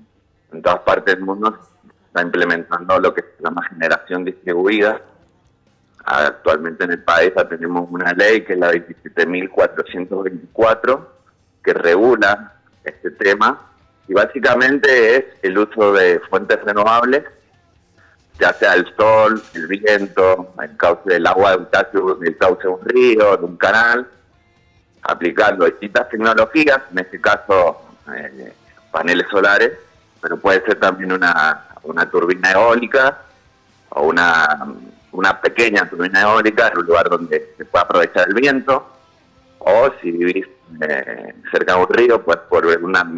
[0.52, 1.58] en todas partes del mundo
[2.14, 5.02] está implementando lo que se llama generación distribuida.
[6.06, 11.08] Actualmente en el país ya tenemos una ley que es la 27.424
[11.64, 12.54] que regula
[12.84, 13.72] este tema
[14.08, 17.24] y básicamente es el uso de fuentes renovables
[18.40, 22.84] ya sea el sol, el viento, el cauce del agua cauce, del cauce de un
[22.84, 24.10] río, de un canal,
[25.04, 27.80] aplicando distintas tecnologías, en este caso
[28.12, 28.52] eh,
[28.92, 29.74] paneles solares,
[30.20, 33.22] pero puede ser también una, una turbina eólica
[33.90, 34.48] o una,
[35.12, 38.90] una pequeña turbina eólica en un lugar donde se pueda aprovechar el viento,
[39.60, 40.46] o si vivís
[40.82, 43.10] eh, cerca de un río, pues por una,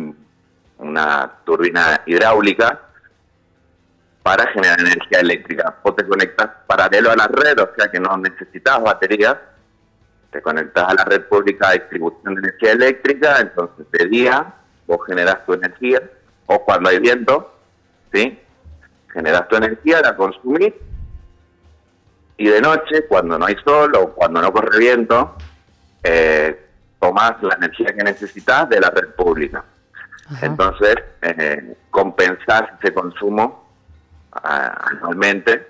[0.78, 2.82] una turbina hidráulica
[4.22, 5.76] para generar energía eléctrica.
[5.84, 9.38] Vos te conectas paralelo a la red, o sea que no necesitas baterías,
[10.32, 14.53] te conectas a la red pública de distribución de energía eléctrica, entonces de día
[14.88, 16.01] vos generas tu energía,
[16.47, 17.55] o cuando hay viento,
[18.13, 18.39] ¿sí?
[19.16, 20.74] Generas tu energía, la consumís,
[22.38, 25.36] y de noche, cuando no hay sol o cuando no corre viento,
[26.03, 26.59] eh,
[26.99, 29.63] tomás la energía que necesitas de la red pública.
[30.28, 30.45] Ajá.
[30.45, 33.70] Entonces, eh, compensás ese consumo
[34.34, 35.66] ah, anualmente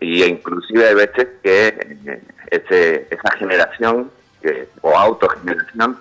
[0.00, 1.68] y inclusive hay veces que
[2.06, 4.10] eh, ese, esa generación
[4.42, 5.98] que, o autogeneración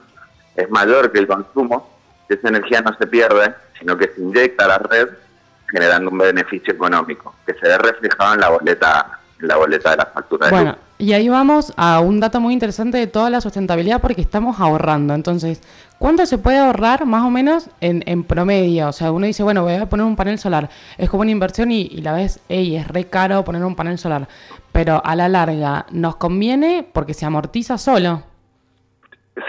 [0.56, 1.98] es mayor que el consumo,
[2.28, 5.10] esa energía no se pierde, sino que se inyecta a la red
[5.72, 9.98] generando un beneficio económico que se ve reflejado en la boleta en la boleta de
[9.98, 10.80] la factura de Bueno, luz.
[10.98, 15.14] y ahí vamos a un dato muy interesante de toda la sustentabilidad porque estamos ahorrando.
[15.14, 15.62] Entonces,
[16.00, 18.88] ¿cuánto se puede ahorrar más o menos en, en promedio?
[18.88, 20.70] O sea, uno dice, bueno, voy a poner un panel solar.
[20.98, 24.00] Es como una inversión y, y la ves, ey, es re caro poner un panel
[24.00, 24.28] solar.
[24.72, 28.24] Pero a la larga, ¿nos conviene porque se amortiza solo?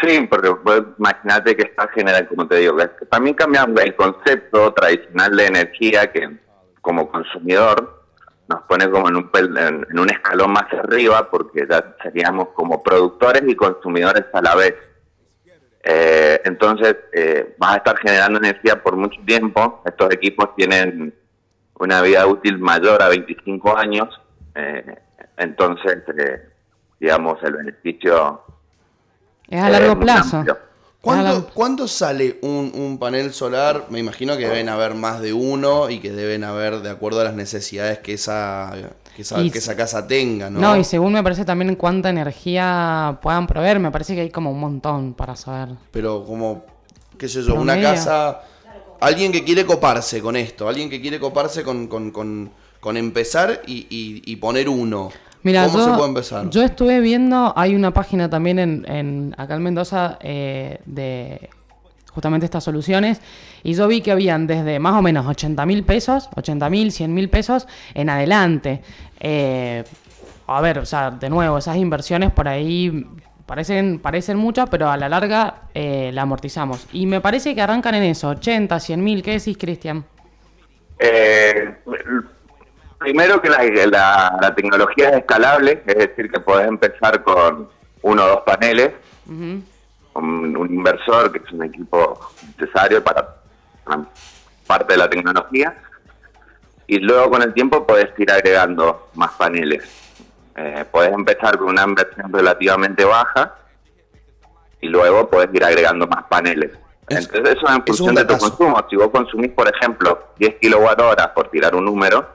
[0.03, 2.77] Sí, porque pues, imagínate que está generando, como te digo,
[3.11, 6.39] también cambia el concepto tradicional de energía que
[6.81, 8.05] como consumidor
[8.49, 13.43] nos pone como en un, en un escalón más arriba porque ya seríamos como productores
[13.47, 14.75] y consumidores a la vez.
[15.83, 19.83] Eh, entonces eh, vas a estar generando energía por mucho tiempo.
[19.85, 21.15] Estos equipos tienen
[21.75, 24.09] una vida útil mayor a 25 años.
[24.55, 24.99] eh,
[25.39, 26.49] entonces, eh,
[26.99, 28.43] digamos, el beneficio
[29.49, 30.37] Es a Eh, largo muy plazo.
[30.39, 30.59] amplio.
[31.01, 31.47] ¿Cuánto, Ojalá.
[31.55, 33.87] cuánto sale un, un panel solar?
[33.89, 37.25] Me imagino que deben haber más de uno y que deben haber de acuerdo a
[37.25, 38.73] las necesidades que esa,
[39.15, 40.59] que esa, Y que esa casa tenga, ¿no?
[40.61, 44.51] No, y según me parece también cuánta energía puedan proveer, me parece que hay como
[44.51, 45.77] un montón para saber.
[45.93, 46.65] Pero como,
[47.17, 48.43] qué sé yo, una casa...
[49.01, 53.63] Alguien que quiere coparse con esto, alguien que quiere coparse con, con, con, con empezar
[53.65, 55.13] y, y- y poner uno.
[55.43, 56.51] Mira, ¿Cómo yo, se puede empezar?
[56.51, 61.49] yo estuve viendo, hay una página también en, en- acá en Mendoza eh, de
[62.13, 63.21] justamente estas soluciones
[63.63, 67.15] y yo vi que habían desde más o menos 80 mil pesos, 80 mil, 100
[67.15, 68.83] mil pesos en adelante.
[69.21, 69.85] Eh,
[70.49, 73.07] a ver, o sea, de nuevo, esas inversiones por ahí
[73.47, 76.87] parecen, parecen muchas, pero a la larga eh, la amortizamos.
[76.93, 79.23] Y me parece que arrancan en eso, 80, 100 mil.
[79.23, 80.05] ¿Qué decís, Cristian?
[80.99, 81.77] Eh,
[82.99, 87.69] primero que la, la- la tecnología es escalable, es decir, que podés empezar con
[88.03, 88.93] uno o dos paneles,
[89.27, 89.63] Ujú.
[90.15, 92.19] un, un inversor, que es un equipo
[92.59, 93.37] necesario para
[93.85, 94.03] para
[94.67, 95.75] parte de la tecnología,
[96.87, 99.83] y luego con el tiempo podés ir agregando más paneles.
[100.57, 103.55] Eh, podés empezar con una inversión relativamente baja
[104.81, 106.73] y luego podés ir agregando más paneles.
[107.09, 108.85] Es- Entonces eso es en es función de tu consumo.
[108.91, 112.27] Si vos consumís, por ejemplo, 10 kilowatt horas, por tirar un número,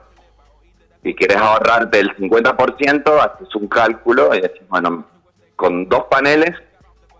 [1.04, 5.06] y quieres ahorrarte el 50%, haces un cálculo y decís, bueno,
[5.56, 6.52] con dos paneles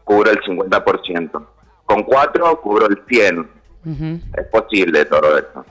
[0.04, 1.46] cubro el 50%,
[1.86, 3.48] con cuatro cubro el 100%.
[3.86, 4.20] Ujú.
[4.38, 5.66] Es posible todo eso.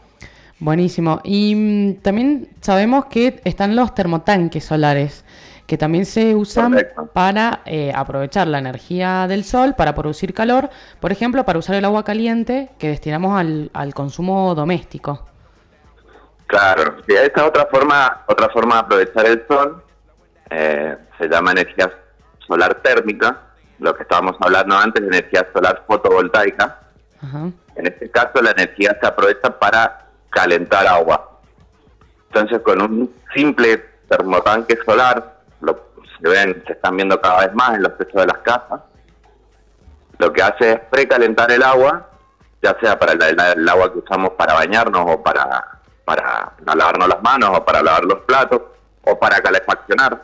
[0.59, 1.21] Buenísimo.
[1.25, 5.25] Y mm, también sabemos que están los termotanques solares,
[5.67, 6.77] que también se usan
[7.15, 10.69] para eh, aprovechar la energía del sol, para producir calor,
[11.01, 15.32] por ejemplo, para usar el agua caliente que destinamos al, al consumo doméstico.
[16.53, 19.83] Claro, sí, esta otra forma, otra forma de aprovechar el sol
[20.51, 21.91] eh, se llama energía
[22.47, 23.39] solar térmica,
[23.79, 26.79] lo que estábamos hablando antes de energía solar fotovoltaica.
[27.23, 27.39] Ajá.
[27.77, 31.41] En este caso la energía se aprovecha para calentar agua.
[32.29, 33.79] Entonces con un simple
[34.11, 35.89] termotanque solar, lo,
[36.21, 38.83] se ven, se están viendo cada vez más en los techos de las casas,
[40.19, 42.11] lo que hace es precalentar el agua,
[42.63, 47.09] ya sea para el, el- el agua que usamos para bañarnos o para, para, lavarnos
[47.09, 48.63] las manos o para lavar los platos
[49.05, 50.21] o para calefaccionar.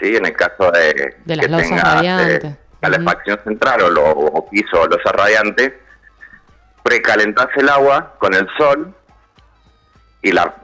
[0.00, 0.16] ¿sí?
[0.16, 5.12] En el caso de, que tenga, eh, calefacción central o, lo, o piso o losa
[5.12, 5.80] radiante,
[6.82, 8.94] precalentás el agua con el sol
[10.22, 10.54] y la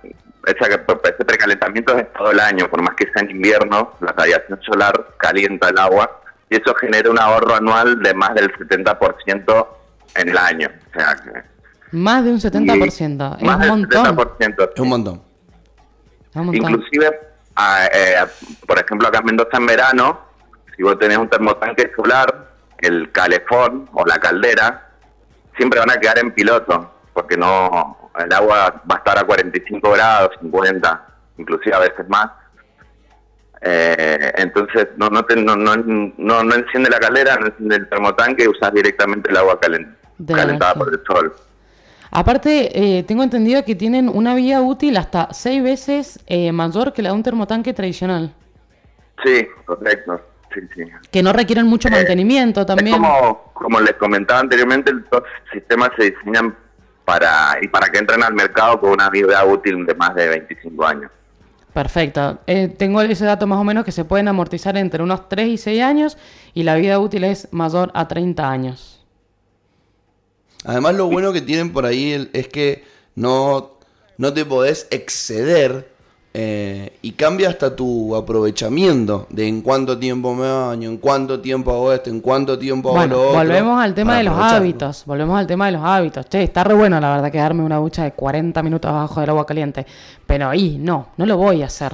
[0.46, 4.60] esa, ese precalentamiento es todo el año, por más que sea en invierno, la radiación
[4.62, 6.20] solar calienta el agua
[6.50, 9.66] y eso genera un ahorro anual de más del 70%
[10.16, 10.68] en el año.
[10.90, 11.53] O sea, que-
[11.94, 13.36] Más de un 70%.
[13.38, 14.04] es más un montón.
[14.04, 14.70] 70%.
[14.74, 15.22] Es un montón.
[16.30, 16.70] Es un montón.
[16.72, 17.20] Inclusive,
[17.54, 18.16] a- eh,
[18.66, 20.20] por ejemplo, acá en Mendoza en verano,
[20.76, 24.90] si vos tenés un termotanque solar, el calefón o la caldera
[25.56, 29.90] siempre van a quedar en piloto, porque no el agua va a estar a 45
[29.92, 31.06] grados, 50,
[31.38, 32.30] inclusive a veces más.
[33.66, 37.88] Eh, entonces no no, te- no, no, no, no enciende la caldera, no enciende el
[37.88, 39.58] termotanque y usas directamente el agua
[40.36, 41.34] calentada por el sol.
[42.16, 47.02] Aparte, eh, tengo entendido que tienen una vida útil hasta seis veces eh, mayor que
[47.02, 48.32] la de un termotanque tradicional.
[49.24, 50.20] Sí, correcto.
[50.54, 50.84] sí, sí.
[51.10, 52.94] que no requieren mucho mantenimiento también.
[52.94, 56.54] Es como, como les comentaba anteriormente, los sistemas se diseñan
[57.04, 60.86] para y para que entren al mercado con una vida útil de más de 25
[60.86, 61.10] años.
[61.72, 62.38] Perfecto.
[62.46, 65.58] Eh, tengo ese dato más o menos que se pueden amortizar entre unos 3 y
[65.58, 66.16] 6 años
[66.54, 68.93] y la vida útil es mayor a 30 años.
[70.64, 72.84] Además, lo bueno que tienen por ahí es que
[73.14, 73.72] no,
[74.18, 75.94] no te podés exceder
[76.36, 81.70] eh, y cambia hasta tu aprovechamiento de en cuánto tiempo me baño, en cuánto tiempo
[81.70, 83.38] hago esto, en cuánto tiempo hago Bueno, lo otro.
[83.38, 85.04] volvemos al tema de los hábitos.
[85.06, 86.28] Volvemos al tema de los hábitos.
[86.28, 89.46] Che, está re bueno, la verdad, quedarme una ducha de 40 minutos abajo del agua
[89.46, 89.86] caliente.
[90.26, 91.92] Pero ahí, no, no lo voy a hacer.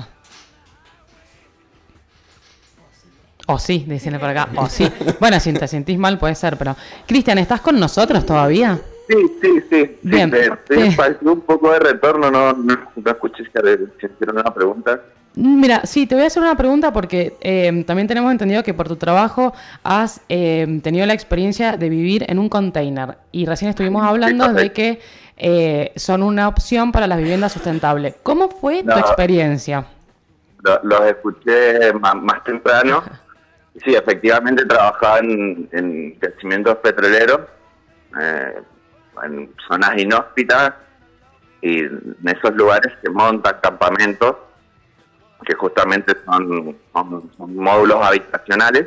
[3.52, 4.48] O sí, dicen por acá.
[4.56, 4.88] O sí.
[5.18, 6.76] Bueno, si te sentís mal puede ser, pero...
[7.06, 8.78] Cristian, ¿estás con nosotros todavía?
[9.08, 9.98] Sí, sí, sí.
[10.02, 10.30] Bien.
[10.68, 15.00] Sí, te- un poco de retorno, no, no, no escuché si hicieron una pregunta.
[15.34, 18.86] Mira, sí, te voy a hacer una pregunta porque eh, también tenemos entendido que por
[18.86, 24.04] tu trabajo has eh, tenido la experiencia de vivir en un container y recién estuvimos
[24.04, 25.00] hablando de que
[25.36, 28.14] eh, son una opción para las viviendas sustentables.
[28.22, 29.86] ¿Cómo fue tu experiencia?
[30.62, 33.02] Lo- los escuché más, más temprano.
[33.84, 37.40] Sí, efectivamente trabajaba en, en yacimientos petroleros,
[38.20, 38.60] eh,
[39.24, 40.74] en zonas inhóspitas,
[41.62, 44.36] y en esos lugares se montan campamentos
[45.46, 48.86] que justamente son, son- son módulos habitacionales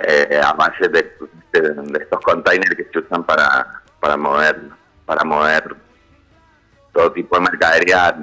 [0.00, 1.16] eh, a base de,
[1.52, 4.60] de- de estos containers que se usan para, para mover
[5.06, 5.74] para mover
[6.92, 8.14] todo tipo de mercadería,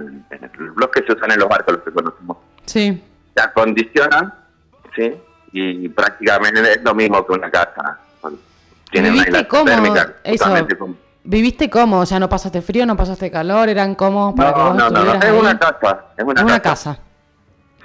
[0.76, 3.04] los que se usan en los barcos, los que conocemos Sí.
[3.36, 4.34] se acondicionan,
[4.96, 5.14] ¿sí?
[5.54, 8.00] Y prácticamente es lo mismo que una casa.
[8.92, 10.96] Tiene una ¿Viviste aislación térmica, totalmente como-
[11.26, 12.02] ¿Viviste cómodo?
[12.02, 14.90] O sea, no pasaste frío, no pasaste calor, eran cómodos para que No, vos no,
[14.90, 15.32] no, es ahí?
[15.40, 16.06] una casa.
[16.18, 16.62] Es una, casa.
[16.62, 17.00] casa.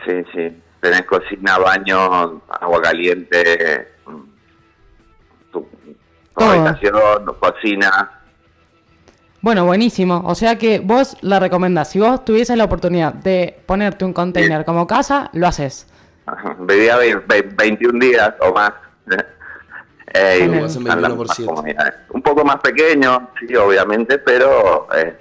[0.05, 0.63] Sí, sí.
[0.81, 5.67] Tenés cocina, baño, agua caliente, mm, tu,
[6.37, 6.95] habitación,
[7.39, 8.11] cocina.
[9.41, 10.23] Bueno, buenísimo.
[10.25, 11.91] O sea que vos la recomendás.
[11.91, 14.65] Si vos tuvieses la oportunidad de ponerte un container Sí.
[14.65, 15.87] como casa, lo haces.
[16.33, 18.73] Ajá, Vivía ve- ve- 21 días o más.
[20.15, 20.65] Eh, y Genial.
[20.65, 21.95] Hacen están las 21 por más.
[22.11, 25.17] Un poco más pequeño, sí, obviamente, pero eh,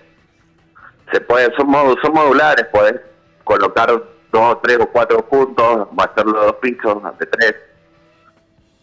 [1.12, 2.96] se puede, son, modu- son modulares, podés
[3.44, 3.90] colocar
[4.32, 7.56] dos, tres o cuatro puntos, va a hacerlo de dos pisos, de tres.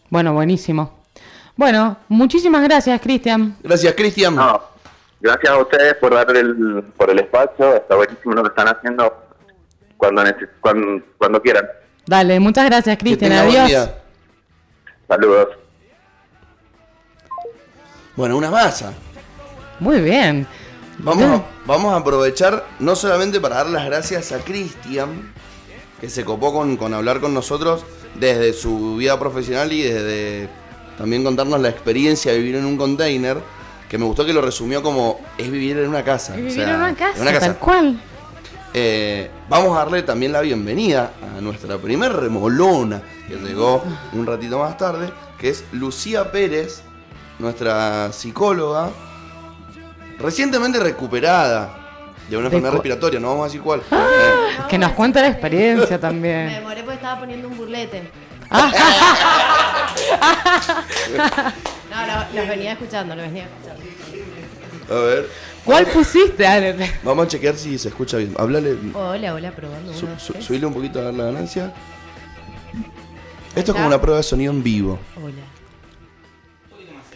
[0.09, 1.03] Bueno, buenísimo.
[1.55, 3.55] Bueno, muchísimas gracias, Cristian.
[3.63, 4.35] Gracias, Cristian.
[4.35, 4.61] No,
[5.21, 9.13] gracias a ustedes por dar el, por el espacio, está buenísimo lo que están haciendo
[9.97, 10.23] cuando,
[10.61, 11.65] cuando, cuando quieran.
[12.07, 13.31] Dale, muchas gracias, Cristian.
[13.31, 13.89] Adiós.
[15.07, 15.47] Saludos.
[18.15, 18.93] Bueno, una masa.
[19.79, 20.47] Muy bien.
[20.99, 25.33] Vamos a, vamos a aprovechar no solamente para dar las gracias a Cristian,
[25.99, 27.83] que se copó con, con hablar con nosotros
[28.15, 30.49] desde su vida profesional y desde
[30.97, 33.37] también contarnos la experiencia de vivir en un container,
[33.89, 36.33] que me gustó que lo resumió como es vivir en una casa.
[36.33, 37.45] O vivir sea, en una casa, en una casa.
[37.47, 38.01] tal cual.
[38.77, 44.59] Eh, vamos a darle también la bienvenida a nuestra primer remolona que llegó un ratito
[44.59, 45.09] más tarde,
[45.39, 46.83] que es Lucía Pérez,
[47.39, 48.89] nuestra psicóloga,
[50.19, 51.73] recientemente recuperada
[52.29, 53.79] de una enfermedad respiratoria, no vamos a decir cuál.
[53.91, 56.49] Eh, Que nos cuente la experiencia Me también.
[56.49, 58.11] demoré porque estaba poniendo un burlete.
[61.89, 63.81] No, no, los venía escuchando, los venía escuchando.
[64.93, 65.29] a ver,
[65.65, 66.75] ¿Cuál pusiste, Ale?
[67.03, 68.35] vamos a chequear si se escucha bien.
[68.37, 69.93] Háblale, Hola, hola, probando.
[69.93, 71.73] su- uno, subile un poquito a ver la ganancia.
[73.55, 74.99] Esto es como una prueba de sonido en vivo.
[75.15, 75.41] Hola.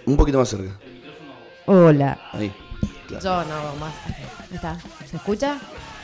[0.05, 0.71] Un poquito más cerca.
[1.65, 2.19] Hola.
[2.33, 2.51] Ahí.
[3.07, 3.23] Claro.
[3.23, 3.93] Yo no, más.
[4.51, 4.77] Está.
[5.09, 5.59] ¿Se escucha?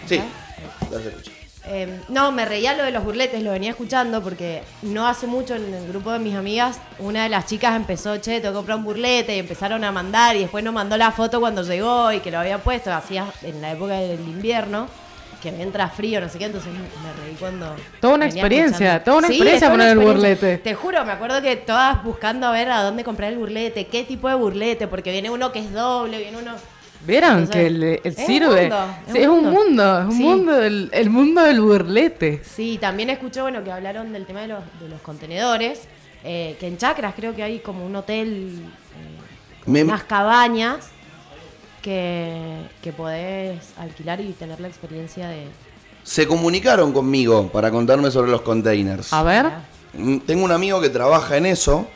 [0.05, 0.15] Sí.
[0.15, 0.91] ¿Está?
[0.91, 1.31] Ya se escucha.
[1.67, 5.55] Eh, no, me reía lo de los burletes, lo venía escuchando porque no hace mucho
[5.55, 8.83] en el grupo de mis amigas, una de las chicas empezó, che, que comprar un
[8.83, 12.29] burlete y empezaron a mandar y después nos mandó la foto cuando llegó y que
[12.29, 14.87] lo había puesto, hacía en la época del invierno,
[15.41, 17.75] que me entra frío, no sé qué, entonces me reí cuando...
[17.99, 20.39] Toda una experiencia, toda una Sí, experiencia toda una poner el experiencia.
[20.47, 20.63] burlete.
[20.63, 24.03] Te juro, me acuerdo que todas buscando a ver a dónde comprar el burlete, qué
[24.03, 26.51] tipo de burlete, porque viene uno que es doble, viene uno...
[27.05, 28.61] ¿Vieron Entonces, que el, el es un sirve?
[28.61, 29.51] mundo, es Sí, un es un mundo.
[29.51, 30.23] mundo, es un Sí.
[30.23, 32.41] mundo, del, el mundo del burlete.
[32.43, 35.81] Sí, también escuché, bueno, que hablaron del tema de los, de los contenedores,
[36.23, 40.87] eh, que en Chacras creo que hay como un hotel, eh, Me- unas cabañas
[41.81, 45.45] que, que podés alquilar y tener la experiencia de...
[46.03, 49.11] Se comunicaron conmigo para contarme sobre los containers.
[49.13, 49.47] A ver.
[49.93, 51.87] Mm, Tengo un amigo que trabaja en eso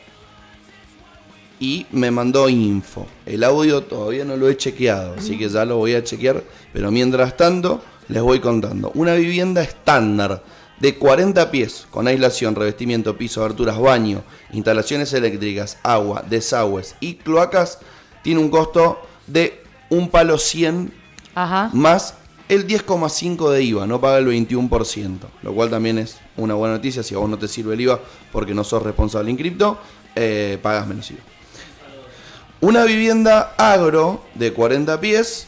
[1.60, 3.06] y me mandó info.
[3.26, 6.92] El audio todavía no lo he chequeado, así que ya lo voy a chequear, pero
[6.92, 8.92] mientras tanto les voy contando.
[8.96, 10.42] Una vivienda estándar
[10.80, 14.24] de 40 pies, con aislación, revestimiento, piso, aberturas, baño,
[14.54, 17.80] instalaciones eléctricas, agua, desagües y cloacas,
[18.24, 20.94] tiene un costo de un palo 100
[21.36, 21.70] Ajá.
[21.74, 22.16] más
[22.48, 27.04] el 10,5 de IVA, no paga el 21%, lo cual también es una buena noticia.
[27.04, 28.00] Si a vos no te sirve el IVA
[28.32, 29.78] porque no sos responsable en cripto,
[30.16, 31.29] eh, pagas menos IVA.
[32.62, 35.48] Una vivienda agro de 40 pies,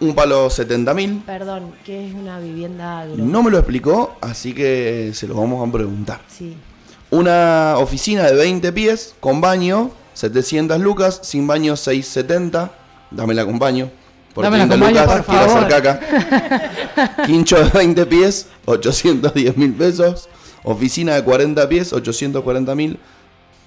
[0.00, 1.22] un palo 70 mil.
[1.26, 3.16] Perdón, ¿qué es una vivienda agro?
[3.18, 6.22] No me lo explicó, así que se lo vamos a preguntar.
[6.28, 6.56] Sí.
[7.10, 12.70] Una oficina de 20 pies con baño, 700 lucas, sin baño 670.
[13.10, 13.90] Dámela con baño.
[14.32, 17.16] Por Dámela 30 con baño, lucas, por quiero hacer caca.
[17.26, 20.30] Quincho de 20 pies, 810 mil pesos.
[20.62, 22.98] Oficina de 40 pies, 840 mil.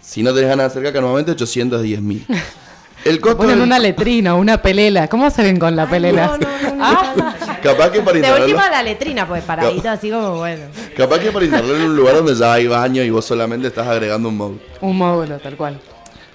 [0.01, 2.25] Si no tenés ganas de hacer caca, nuevamente 810 mil.
[3.05, 5.07] El costo Ponen del- una letrina, una pelela.
[5.07, 6.27] ¿Cómo se ven con la Ay, pelela?
[6.27, 7.57] No, no, no, Ah.
[7.61, 10.65] Capaz que para De instalarlo, última la letrina, pues paradito, así como bueno.
[10.97, 13.87] capaz que para instalarlo en un lugar donde ya hay baño y vos solamente estás
[13.87, 14.59] agregando un módulo.
[14.81, 15.79] Un módulo, tal cual.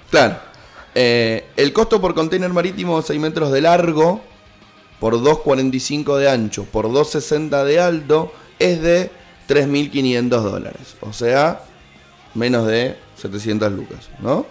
[0.09, 0.37] Claro.
[0.95, 4.21] Eh, el costo por container marítimo 6 metros de largo,
[4.99, 9.11] por 2,45 de ancho, por 2,60 de alto, es de
[9.47, 10.95] 3.500 dólares.
[11.01, 11.61] O sea,
[12.33, 14.45] menos de 700 lucas, ¿no?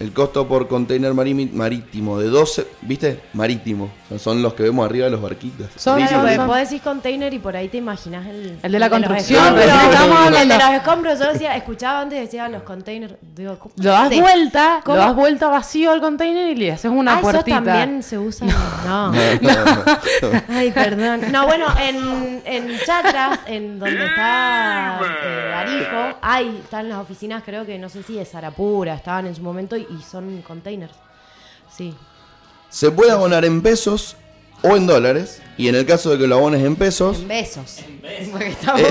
[0.00, 3.20] El costo por container marítimo de 12, ¿viste?
[3.34, 3.90] Marítimo.
[4.18, 5.66] Son los que vemos arriba de los barquitos.
[5.76, 8.58] Son- Claro, son- vos decís container y por ahí te imaginas el...
[8.62, 10.54] El de la los construcción, estábamos El de hablando.
[10.66, 13.12] los escombros, yo decía, escuchaba antes decía los containers.
[13.36, 13.74] Digo, ¿cómo?
[13.76, 14.20] Lo das Sí.
[14.22, 14.96] vuelta, ¿Cómo?
[14.96, 18.46] lo das vuelta vacío al container y le haces una ah, eso también se usa.
[18.86, 19.12] No.
[20.48, 21.30] Ay, perdón.
[21.30, 27.66] No, bueno, en, en Chacras, en donde está eh, Barijo, hay, están las oficinas, creo
[27.66, 30.94] que no sé si de Sarapura, estaban en su momento y, y son containers.
[31.74, 31.94] Sí.
[32.68, 34.16] Se puede abonar en pesos
[34.62, 35.42] o en dólares.
[35.56, 37.80] Y en el caso de que lo abones en pesos, En besos.
[38.32, 38.82] Porque estamos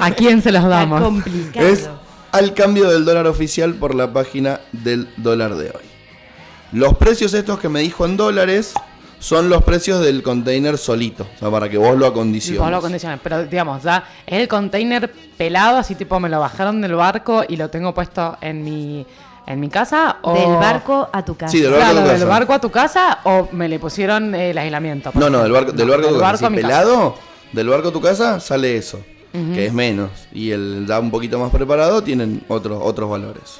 [0.00, 1.00] ¿A quién se los está damos?
[1.02, 1.66] complicado.
[1.66, 1.88] es
[2.32, 5.84] al cambio del dólar oficial por la página del dólar de hoy.
[6.72, 8.72] Los precios estos que me dijo en dólares
[9.18, 12.60] son los precios del container solito, o sea, para que vos lo acondiciones.
[12.60, 16.80] Vos lo acondicionás, pero digamos, ya es el container pelado, así tipo me lo bajaron
[16.80, 19.06] del barco y lo tengo puesto en mi
[19.46, 21.50] en mi casa o Del barco a tu casa.
[21.52, 22.28] Sí, del barco Claro, a tu del casa.
[22.30, 25.10] barco a tu casa o me le pusieron el aislamiento.
[25.14, 26.24] No, no, del barco, del barco a tu casa.
[26.26, 26.68] barco Si a mi casa.
[26.68, 27.14] pelado,
[27.52, 29.00] del barco a tu casa sale eso,
[29.32, 30.10] que es menos.
[30.32, 33.58] Y el da un poquito más preparado tienen otros, otros valores.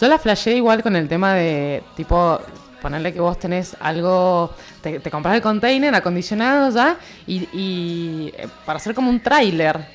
[0.00, 2.40] Yo la flasheé igual con el tema de, tipo,
[2.82, 6.96] ponerle que vos tenés algo, te, te compras el container acondicionado ya
[7.26, 9.86] y, y, eh, para hacer como un tráiler.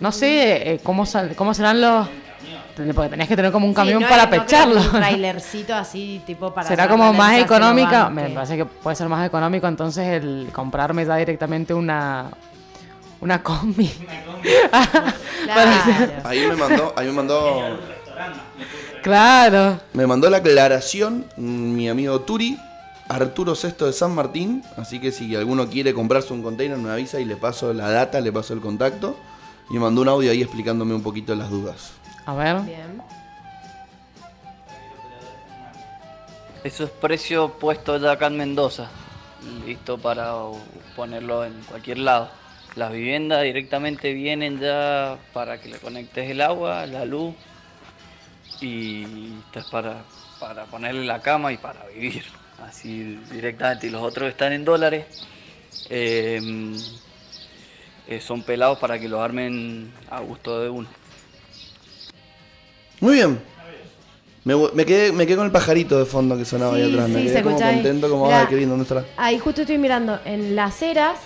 [0.00, 2.08] No sé eh, cómo, sal- cómo serán los...
[2.94, 4.80] Porque tenés que tener como un Sí, camión no para es- no pecharlo.
[4.80, 6.68] Un trailercito así, tipo para.
[6.68, 8.08] Será como más económica.
[8.08, 12.30] Me parece que puede ser más económico entonces el comprarme ya directamente una
[13.20, 13.90] una combi.
[15.44, 15.70] Claro.
[16.24, 17.76] Ahí me mandó, ahí me mandó,
[19.02, 19.80] claro.
[19.92, 22.56] me mandó la aclaración mm, mi amigo Turi,
[23.08, 24.62] Arturo Sexto de San Martín.
[24.76, 28.20] Así que si alguno quiere comprarse un container me avisa y le paso la data,
[28.20, 29.16] le paso el contacto.
[29.70, 31.92] Y me mandó un audio ahí explicándome un poquito las dudas.
[32.26, 32.60] A ver.
[32.62, 33.02] Bien.
[36.64, 38.88] Eso es precio puesto ya acá en Mendoza,
[39.66, 40.32] listo para
[40.94, 42.30] ponerlo en cualquier lado.
[42.76, 47.34] Las viviendas directamente vienen ya para que le conectes el agua, la luz
[48.60, 50.04] y esto es para,
[50.38, 52.24] para ponerle la cama y para vivir.
[52.64, 53.88] Así directamente.
[53.88, 55.04] Y los otros están en dólares.
[55.90, 56.40] eh,
[58.06, 60.88] eh, son pelados para que los armen a gusto de uno.
[63.02, 63.38] Muy bien.
[64.44, 67.08] Me, me quedé, me quedé con el pajarito de fondo que sonaba ahí Sí, atrás.
[67.10, 67.74] me sí, quedé se como escucha ahí.
[67.76, 69.04] contento, como, La- ay, qué lindo, ¿dónde estará?
[69.16, 71.18] Ahí justo estoy mirando, en las eras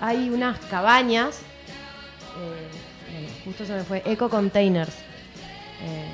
[0.00, 2.68] hay unas cabañas, eh,
[3.12, 4.90] bueno, justo se me fue, Eco Containers.
[5.82, 6.08] Eh,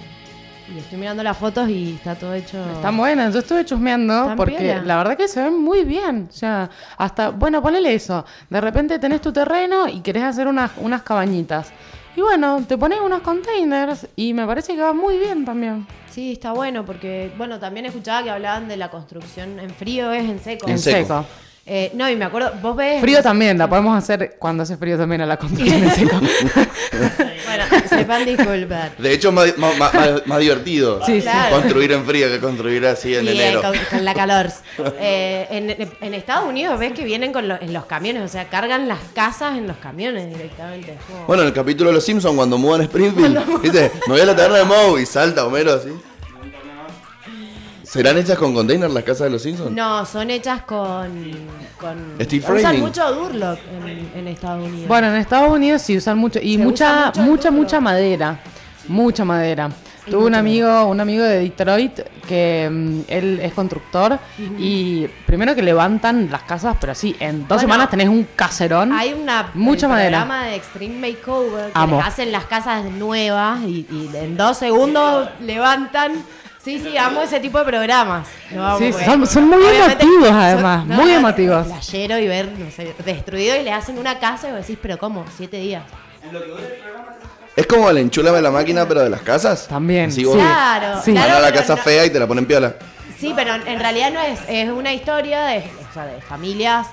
[0.74, 2.58] y estoy mirando las fotos y está todo hecho...
[2.72, 4.82] Están buenas, yo estuve chusmeando Están porque piola.
[4.82, 6.26] la verdad que se ven muy bien.
[6.28, 6.68] O sea,
[6.98, 8.24] hasta, bueno, ponele eso.
[8.50, 11.72] De repente tenés tu terreno y querés hacer unas, unas cabañitas.
[12.18, 15.86] Y bueno, te pones unos containers y me parece que va muy bien también.
[16.10, 20.28] Sí, está bueno porque, bueno, también escuchaba que hablaban de la construcción en frío, es
[20.28, 20.66] en seco.
[20.66, 20.98] En En seco.
[20.98, 21.26] seco.
[21.64, 23.00] Eh, no, y me acuerdo, vos ves...
[23.00, 26.16] Frío también, la podemos hacer cuando hace frío también a la construcción en seco.
[27.46, 27.64] Bueno,
[28.24, 28.96] disculpar.
[28.96, 31.22] De hecho, más, más, más- más- más divertido Sí, sí.
[31.22, 31.56] Claro.
[31.60, 33.62] construir en frío que construir así en eh, enero.
[33.62, 34.46] con, con la calor.
[35.00, 38.48] Eh, en, en Estados Unidos ves que vienen con lo- en los camiones, o sea,
[38.48, 40.96] cargan las casas en los camiones directamente.
[41.26, 43.90] Bueno, en el capítulo de Los Simpsons, cuando mudan a Springfield, ¿viste?
[44.06, 45.88] Me voy a la taberna de Moe y salta Homero así.
[47.88, 49.70] ¿Serán hechas con container las casas de los Simpsons?
[49.70, 51.08] No, son hechas con.
[51.80, 52.80] con Steel usan framing.
[52.82, 54.88] mucho Durlock en, en Estados Unidos.
[54.88, 58.40] Bueno, en Estados Unidos sí usan mucho y Se mucha mucho mucha mucha madera,
[58.88, 59.70] mucha madera.
[60.06, 64.18] Y Tuve un amigo, un amigo de Detroit que mm, él es constructor
[64.58, 68.92] y primero que levantan las casas, pero sí, en dos Bueno, semanas tenés un caserón.
[68.92, 70.18] Hay una, Mucha el madera.
[70.20, 75.28] programa de Extreme Makeover que les hacen las casas nuevas y, y en dos segundos
[75.40, 76.12] levantan.
[76.62, 78.28] Sí, sí, amo ese tipo de programas.
[78.52, 81.66] Lo amo, Sí, son- son muy obviamente emotivos, son- además, muy es emotivos.
[81.66, 84.98] flashero y ver, no sé, destruido y le hacen una casa y vos decís, pero
[84.98, 85.24] ¿cómo?
[85.36, 85.82] Siete días.
[87.56, 89.66] Es como el enchúlame la máquina, pero de las casas.
[89.68, 91.12] También, Sí, Claro, Sí.
[91.12, 92.74] van claro, a la casa no- fea y te la ponen piola.
[93.18, 96.86] Sí, pero en realidad no es, es una historia de, o sea, de familias,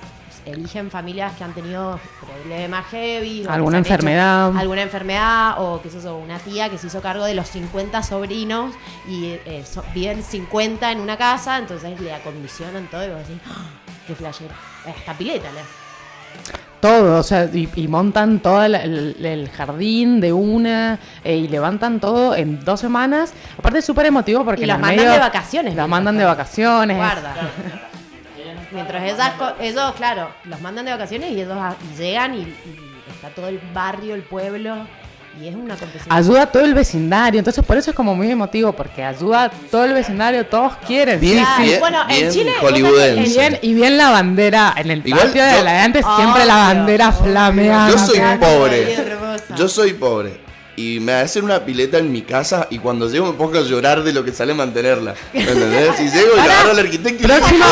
[0.46, 3.44] eligen familias que han tenido problemas heavy.
[3.46, 4.56] o Alguna se enfermedad.
[4.56, 8.74] alguna enfermedad, o que eso, una tía que se hizo cargo de los 50 sobrinos
[9.08, 13.40] y eh, so- viven 50 en una casa, entonces le acondicionan todo y vos decís,
[13.48, 13.64] ¡Ah!
[14.06, 14.54] qué flashero.
[14.86, 15.48] Hasta pileta.
[16.80, 21.48] Todo, o sea, y, y montan todo el, el- el jardín de una eh, y
[21.48, 23.32] levantan todo en dos semanas.
[23.58, 25.74] Aparte es súper emotivo porque Y los mandan medio- de vacaciones.
[25.74, 26.96] Los mandan de vacaciones.
[26.96, 27.34] Guarda.
[28.76, 31.56] Mientras esas co- ellos, claro, los mandan de vacaciones y ellos
[31.92, 32.76] y llegan y, y
[33.14, 34.86] está todo el barrio, el pueblo,
[35.40, 36.14] y es un acontecimiento.
[36.14, 39.50] Ayuda a todo el vecindario, entonces por eso es como muy emotivo, porque ayuda a
[39.50, 41.18] todo el vecindario, todos quieren.
[41.20, 42.52] Bien, sí, bien, en Chile,
[43.16, 46.44] Y bien, y bien la bandera en el Igual patio de yo- la antes, siempre
[46.44, 47.24] la bandera obvio.
[47.32, 47.96] flameando.
[47.96, 48.96] Yo soy pobre.
[49.56, 50.45] Yo soy pobre.
[50.76, 54.02] Y me hacen una pileta en mi casa y cuando llego me pongo a llorar
[54.04, 55.14] de lo que sale mantenerla.
[55.32, 55.98] ¿Me entendés?
[56.00, 57.64] Y llego y le agarro al arquitecto y Próximo,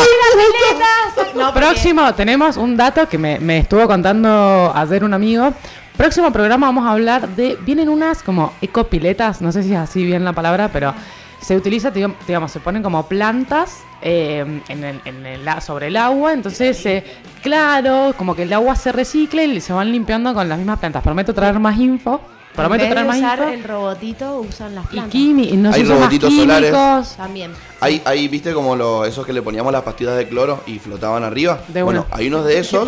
[1.35, 5.53] No, próximo, tenemos un dato que me, me estuvo contando ayer un amigo.
[5.97, 7.57] Próximo programa vamos a hablar de.
[7.61, 10.93] Vienen unas como ecopiletas, no sé si es así bien la palabra, pero
[11.41, 15.95] se utiliza, digam- digamos, se ponen como plantas eh, en el, en el sobre el
[15.97, 17.03] agua, entonces, eh,
[17.43, 21.03] claro, como que el agua se recicle y se van limpiando con las mismas plantas.
[21.03, 22.19] Prometo traer más info.
[22.55, 23.51] Prometo de más usar info.
[23.51, 25.13] el robotito, usan las Y plantas.
[25.13, 26.71] quimi- y no se Hay usan más robotitos solares.
[26.71, 27.15] químicos.
[27.17, 27.51] También.
[27.81, 31.23] Hay, hay, viste como lo- esos que le poníamos las pastillas de cloro y flotaban
[31.23, 31.61] arriba.
[31.67, 32.17] De bueno, una.
[32.17, 32.87] hay unos de esos.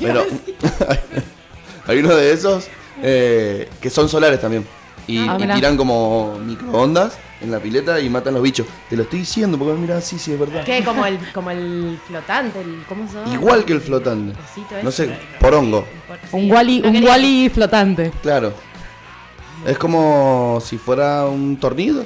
[0.00, 0.24] pero
[1.86, 2.68] hay unos de esos
[3.02, 4.66] eh, que son solares también.
[5.06, 5.54] Y, Ah, y mirá.
[5.54, 8.66] tiran como microondas en la pileta y matan los bichos.
[8.90, 10.64] Te lo estoy diciendo porque mira, sí, sí, es verdad.
[10.64, 10.84] ¿Qué?
[10.84, 13.32] Como el, como el flotante, el, ¿cómo se llama?
[13.32, 14.38] Igual que el flotante.
[14.38, 15.06] Cosito No ese.
[15.06, 15.86] sé, porongo.
[16.32, 18.12] Un Sí, un quería- wally flotante.
[18.20, 18.52] Claro.
[19.66, 22.04] Es como si fuera un tornillo,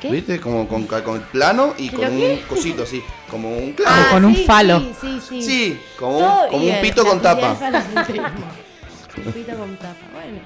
[0.00, 0.10] ¿Qué?
[0.10, 0.40] ¿viste?
[0.40, 3.02] Como con, ca- con el plano y ¿Qué con un cosito así.
[3.30, 3.94] Como un clavo.
[3.96, 4.80] Ah, con un sí, falo.
[4.80, 5.42] Sí, sí, sí.
[5.42, 7.50] Sí, como un, como un pito con tapa.
[7.52, 9.96] Un pito con tapa.
[10.14, 10.38] Bueno,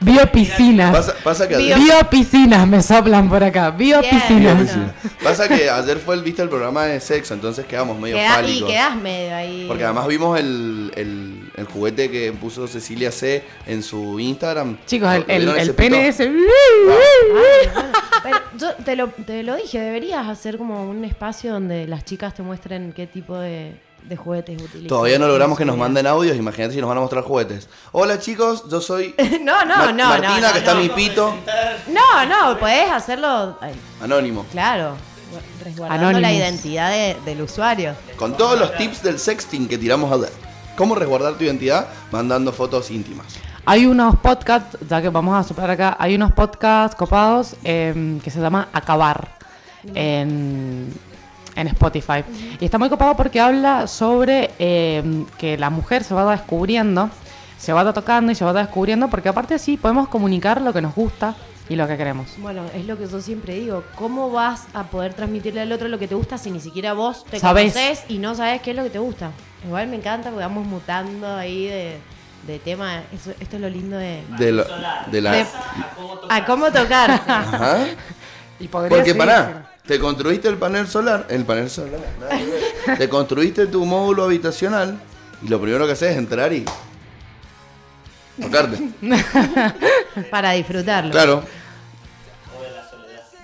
[0.00, 0.90] Biopiscinas.
[0.94, 3.70] Pasa, pasa que Bio- Biopiscinas me soplan por acá.
[3.70, 4.70] Biopiscinas.
[4.70, 4.80] Sí.
[5.22, 8.62] Pasa que ayer fue el, viste el programa de sexo, entonces quedamos medio queda- y
[8.64, 9.64] quedás medio ahí.
[9.68, 14.78] Porque además vimos el, el, el juguete que puso Cecilia C en su Instagram.
[14.86, 16.30] Chicos, el, ¿Lo el, el pene ese.
[18.22, 22.34] Pero yo te lo, te lo dije, deberías hacer como un espacio donde las chicas
[22.34, 24.88] te muestren qué tipo de, de juguetes utilizan.
[24.88, 27.68] Todavía no logramos que nos manden audios, imagínate si nos van a mostrar juguetes.
[27.90, 30.80] Hola chicos, yo soy No, no, Ma- no, Martina, no, no, que está no.
[30.80, 31.34] mi pito.
[31.88, 34.46] No, no, podés hacerlo, ay, Anónimo.
[34.52, 34.94] claro,
[35.64, 36.22] resguardando Anonymous.
[36.22, 37.94] la identidad de- del usuario.
[38.16, 40.32] Con todos los tips del sexting que tiramos ayer.
[40.76, 41.88] ¿Cómo resguardar tu identidad?
[42.10, 43.26] Mandando fotos íntimas.
[43.64, 48.30] Hay unos podcasts, ya que vamos a soplar acá, hay unos podcasts copados em, que
[48.30, 49.28] se llama Acabar
[49.94, 50.92] en,
[51.54, 52.24] en Spotify.
[52.58, 57.10] Y está muy copado porque habla sobre em, que la mujer se va descubriendo,
[57.58, 60.94] se va tocando y se va descubriendo, porque aparte así podemos comunicar lo que nos
[60.94, 61.36] gusta
[61.68, 62.28] y lo que queremos.
[62.38, 63.84] Bueno, es lo que yo siempre digo.
[63.96, 67.24] ¿Cómo vas a poder transmitirle al otro lo que te gusta si ni siquiera vos
[67.24, 67.72] te Sabés.
[67.72, 69.30] conoces y no sabes qué es lo que te gusta?
[69.64, 71.96] Igual me encanta porque vamos mutando ahí de,
[72.46, 73.02] de tema.
[73.12, 74.22] Eso- esto es lo lindo de...
[74.38, 74.64] De, lo-
[75.10, 75.32] de la.
[75.32, 75.46] de-
[76.28, 77.10] a cómo tocar.
[77.26, 77.86] Ajá.
[78.60, 82.44] Y podría Porque seguir, pará, te construiste el panel solar, el panel solar, nada que
[82.46, 82.98] ver.
[82.98, 85.00] te construiste tu módulo habitacional
[85.42, 86.64] y lo primero que haces es entrar y
[88.42, 88.78] tocarte.
[90.30, 91.10] para disfrutarlo.
[91.10, 91.42] Claro.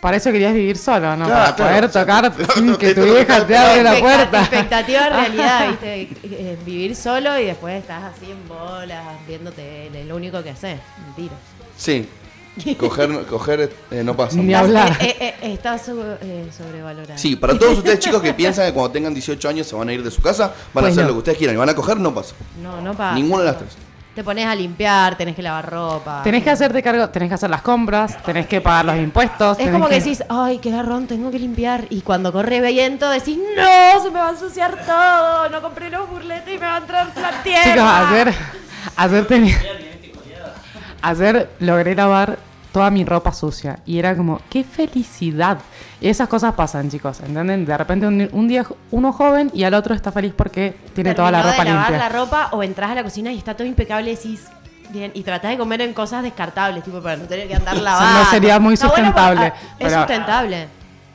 [0.00, 1.26] Para eso querías vivir solo, ¿no?
[1.26, 2.30] Claro, Para poder claro.
[2.32, 4.40] tocar sin que tu vieja te abra la puerta.
[4.42, 6.02] Expectativa realidad, ¿viste?
[6.22, 10.78] Eh, Vivir solo y después estás así en bolas, viéndote tele, lo único que haces.
[11.04, 11.34] Mentira.
[11.76, 12.08] Sí.
[12.76, 14.36] Coger, coger eh, no pasa.
[14.36, 14.96] Ni hablar.
[15.00, 17.16] Eh, eh, eh, está sobrevalorado.
[17.16, 19.92] Sí, para todos ustedes chicos que piensan que cuando tengan 18 años se van a
[19.92, 21.08] ir de su casa, van a hacer no.
[21.08, 22.34] lo que ustedes quieran y van a coger, no pasa.
[22.62, 23.14] No, no pasa.
[23.14, 23.70] Ninguna de las tres.
[24.18, 26.22] Te pones a limpiar, tenés que lavar ropa.
[26.24, 29.52] Tenés que hacerte cargo, tenés que hacer las compras, tenés que pagar los impuestos.
[29.52, 31.84] Es tenés como que decís, ay, qué garrón, tengo que limpiar.
[31.88, 36.10] Y cuando corre viento decís, no, se me va a ensuciar todo, no compré los
[36.10, 37.62] burletes y me va a entrar la tierra.
[37.62, 38.34] Chicos, ayer,
[38.96, 39.56] ayer tenía.
[41.00, 42.40] Ayer logré lavar
[42.72, 43.78] toda mi ropa sucia.
[43.86, 45.58] Y era como, qué felicidad.
[46.00, 47.64] Y esas cosas pasan, chicos, ¿entienden?
[47.66, 51.30] De repente un, un día uno joven y al otro está feliz porque tiene toda
[51.32, 52.08] la Terminó ropa de lavar limpia.
[52.08, 54.44] la ropa o entras a la cocina y está todo impecable y decís,
[54.90, 58.20] bien, y tratás de comer en cosas descartables, tipo para no tener que andar lavando.
[58.20, 60.68] no sería muy bueno, sustentable, ah, es sustentable.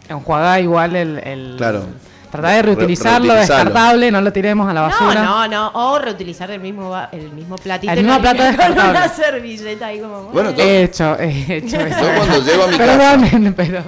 [0.10, 1.18] Enjuaga igual el.
[1.20, 1.86] el Claro.
[2.30, 5.22] Tratar de reutilizarlo, descartable, no lo tiremos a la basura.
[5.24, 5.72] No, no, no.
[5.76, 7.94] O reutilizar el mismo, el mismo platito.
[7.94, 9.00] El mismo plato limpias con descartable.
[9.00, 10.24] una servilleta ahí como...
[10.24, 10.54] Bueno, bueno.
[10.54, 11.78] to- Hecho, hecho.
[11.78, 13.84] Yo cuando llego a mi casa, Perdonen, pero.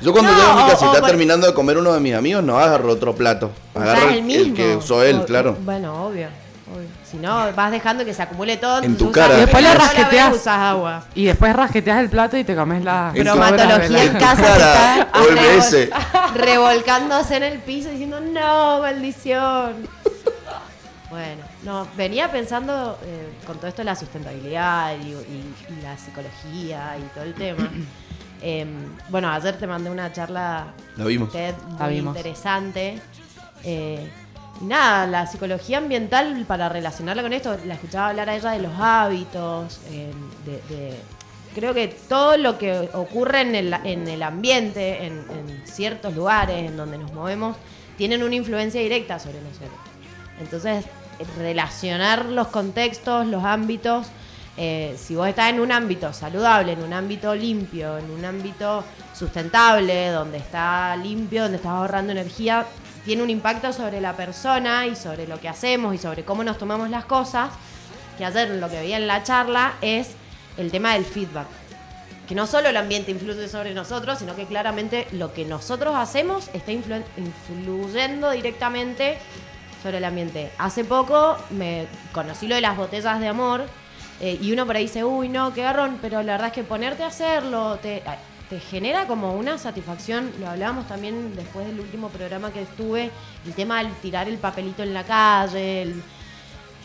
[0.00, 2.00] Yo cuando No, llego a mi casa y está por- terminando de comer uno de
[2.00, 3.50] mis amigos, no agarro otro plato.
[3.74, 4.44] Agarro el el, mismo.
[4.44, 5.56] el que usó él, O- claro.
[5.60, 6.28] Bueno, obvio.
[6.74, 6.88] obvio.
[7.10, 8.82] Si no, vas dejando que se acumule todo.
[8.82, 9.36] En tu usas- cara.
[9.36, 10.34] Y después lo vez rasqueteas.
[10.34, 11.04] usas agua.
[11.14, 13.12] Y después rasqueteas el plato y te comes la.
[13.16, 15.08] Bromatología en casa está
[16.34, 19.86] revolcándose en el piso diciendo no, maldición.
[21.08, 25.96] Bueno, no, venía pensando eh, con todo esto de la sustentabilidad y, y- y la
[25.96, 27.70] psicología y todo el tema.
[28.42, 28.68] Em,
[29.08, 31.32] bueno, ayer te mandé una charla La vimos.
[31.32, 32.16] TED La muy vimos.
[32.16, 33.00] interesante.
[33.64, 34.08] Eh,
[34.60, 38.60] y nada, la psicología ambiental, para relacionarla con esto, la escuchaba hablar a ella de
[38.60, 40.10] los hábitos, eh,
[40.44, 40.96] de, de-
[41.54, 46.68] creo que todo lo que ocurre en el, en el ambiente, en, en ciertos lugares
[46.68, 47.56] en donde nos movemos,
[47.96, 49.70] tienen una influencia directa sobre nosotros.
[50.40, 50.84] Entonces,
[51.38, 54.06] relacionar los contextos, los ámbitos,
[54.56, 58.84] eh, si vos estás en un ámbito saludable, en un ámbito limpio, en un ámbito
[59.14, 62.66] sustentable, donde está limpio, donde estás ahorrando energía,
[63.04, 66.58] tiene un impacto sobre la persona y sobre lo que hacemos y sobre cómo nos
[66.58, 67.50] tomamos las cosas,
[68.18, 70.10] que ayer lo que veía en la charla es
[70.56, 71.46] el tema del feedback.
[72.26, 76.50] Que no solo el ambiente influye sobre nosotros, sino que claramente lo que nosotros hacemos
[76.52, 79.18] está influ- influyendo directamente
[79.82, 80.50] sobre el ambiente.
[80.58, 83.66] Hace poco me conocí lo de las botellas de amor
[84.20, 86.64] eh, y uno por ahí dice, uy, no, qué garrón, pero la verdad es que
[86.64, 88.02] ponerte a hacerlo te,
[88.48, 90.30] te genera como una satisfacción.
[90.40, 93.10] Lo hablábamos también después del último programa que estuve,
[93.44, 96.02] el tema del tirar el papelito en la calle, el-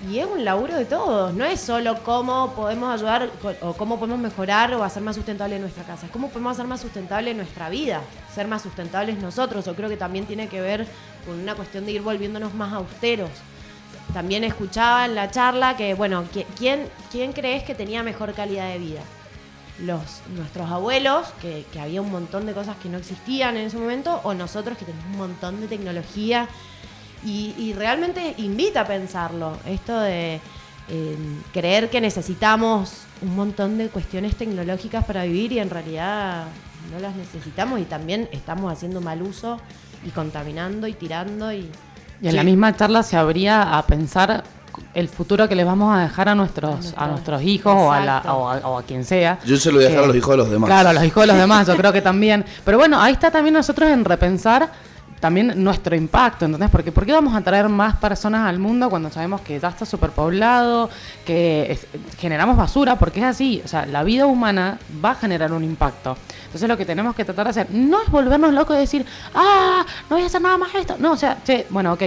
[0.10, 3.30] y es un laburo de todos, no es solo cómo podemos ayudar
[3.62, 6.82] o cómo podemos mejorar o hacer más sustentable nuestra casa, es cómo podemos hacer más
[6.82, 8.02] sustentable nuestra vida,
[8.34, 9.64] ser más sustentables nosotros.
[9.64, 10.88] Yo creo que también tiene que ver
[11.24, 13.30] con una cuestión de ir volviéndonos más austeros.
[14.14, 18.70] También escuchaba en la charla que, bueno, ¿qui- ¿quién, quién crees que tenía mejor calidad
[18.70, 19.02] de vida?
[19.80, 20.02] Los,
[20.36, 24.20] nuestros abuelos, que, que había un montón de cosas que no existían en ese momento,
[24.24, 26.48] o nosotros que tenemos un montón de tecnología
[27.24, 29.58] y, realmente invita a pensarlo.
[29.66, 30.40] Esto de
[31.54, 36.48] creer que necesitamos un montón de cuestiones tecnológicas para vivir y en realidad
[36.92, 39.58] no las necesitamos y también estamos haciendo mal uso
[40.06, 41.70] y contaminando y tirando y...
[42.22, 44.44] Y en la misma charla se abría a pensar
[44.94, 48.00] el futuro que les vamos a dejar a A nuestros, a nuestros hijos o a,
[48.00, 49.40] la, o, a, o a quien sea.
[49.46, 50.68] Yo se lo voy a dejar a los hijos de los demás.
[50.70, 52.46] Claro, a los hijos de los demás, yo creo que también.
[52.64, 54.70] Pero bueno, ahí está también nosotros en repensar
[55.22, 56.70] también nuestro impacto, ¿entendés?
[56.72, 59.86] Porque ¿por qué vamos a traer más personas al mundo cuando sabemos que ya está
[59.86, 60.90] superpoblado,
[61.24, 61.80] que
[62.18, 62.98] generamos basura?
[62.98, 66.18] Porque es así, o sea, la vida humana va a generar un impacto.
[66.46, 69.86] Entonces lo que tenemos que tratar de hacer no es volvernos locos y decir, ah,
[70.10, 70.96] no voy a hacer nada más esto.
[70.98, 72.02] No, o sea, che, bueno, ok,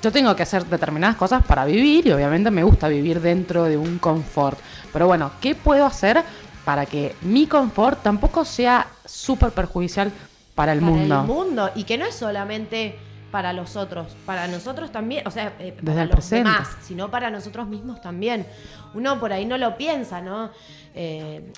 [0.00, 3.76] yo tengo que hacer determinadas cosas para vivir y obviamente me gusta vivir dentro de
[3.76, 4.58] un confort.
[4.92, 6.22] Pero bueno, ¿qué puedo hacer
[6.64, 10.12] para que mi confort tampoco sea súper perjudicial
[10.58, 11.20] para el para mundo?
[11.22, 12.98] el mundo y que no es solamente
[13.30, 16.48] para los otros, para nosotros también, o sea, eh, para los presente.
[16.50, 18.46] demás, sino para nosotros mismos también.
[18.94, 20.50] Uno por ahí no lo piensa, ¿no?
[20.94, 21.52] Eh,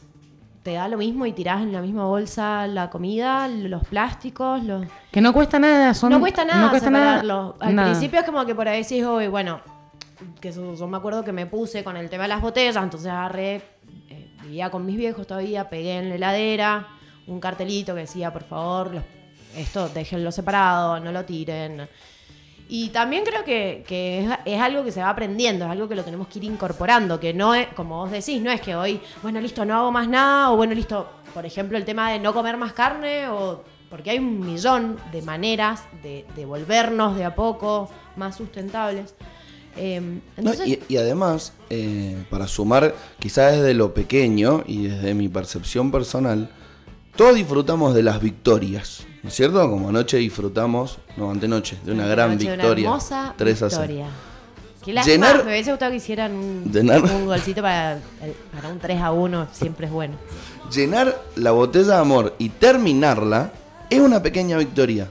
[0.64, 4.85] te da lo mismo y tirás en la misma bolsa la comida, los plásticos, los...
[5.10, 7.20] Que no cuesta nada, son, no cuesta nada no cuesta nada.
[7.60, 7.89] Al nada.
[7.90, 9.60] principio es como que por ahí decís, "Uy, bueno,
[10.40, 13.09] que eso- yo me acuerdo que me puse con el tema de las botellas, entonces
[13.10, 13.62] agarré,
[14.10, 16.89] eh, vivía con mis viejos todavía, pegué en la heladera
[17.31, 19.05] un cartelito que decía, por favor, los-
[19.57, 21.89] esto déjenlo separado, no lo tiren.
[22.69, 25.97] Y también creo que, que es, es algo que se va aprendiendo, es algo que
[25.97, 29.01] lo tenemos que ir incorporando, que no es, como vos decís, no es que hoy,
[29.23, 32.32] bueno, listo, no hago más nada, o bueno, listo, por ejemplo, el tema de no
[32.32, 37.35] comer más carne, o porque hay un millón de maneras de, de volvernos de a
[37.35, 39.15] poco más sustentables.
[39.77, 45.12] Eh, No, entonces, y, y además, eh, para sumar, quizás desde lo pequeño y desde
[45.15, 46.51] mi percepción personal,
[47.21, 49.69] todos disfrutamos de las victorias, ¿no es cierto?
[49.69, 52.85] Como anoche disfrutamos, no, antenoche, de una gran anoche, una victoria.
[52.87, 53.83] hermosa 3 a 0.
[53.83, 54.07] victoria.
[54.83, 57.99] Qué lástima, Llenar- me hubiese gustado que hicieran un, golcito para,
[58.55, 60.15] para un 3 a 1, siempre es bueno.
[60.75, 63.53] Llenar la botella de amor y terminarla
[63.91, 65.07] es una pequeña victoria.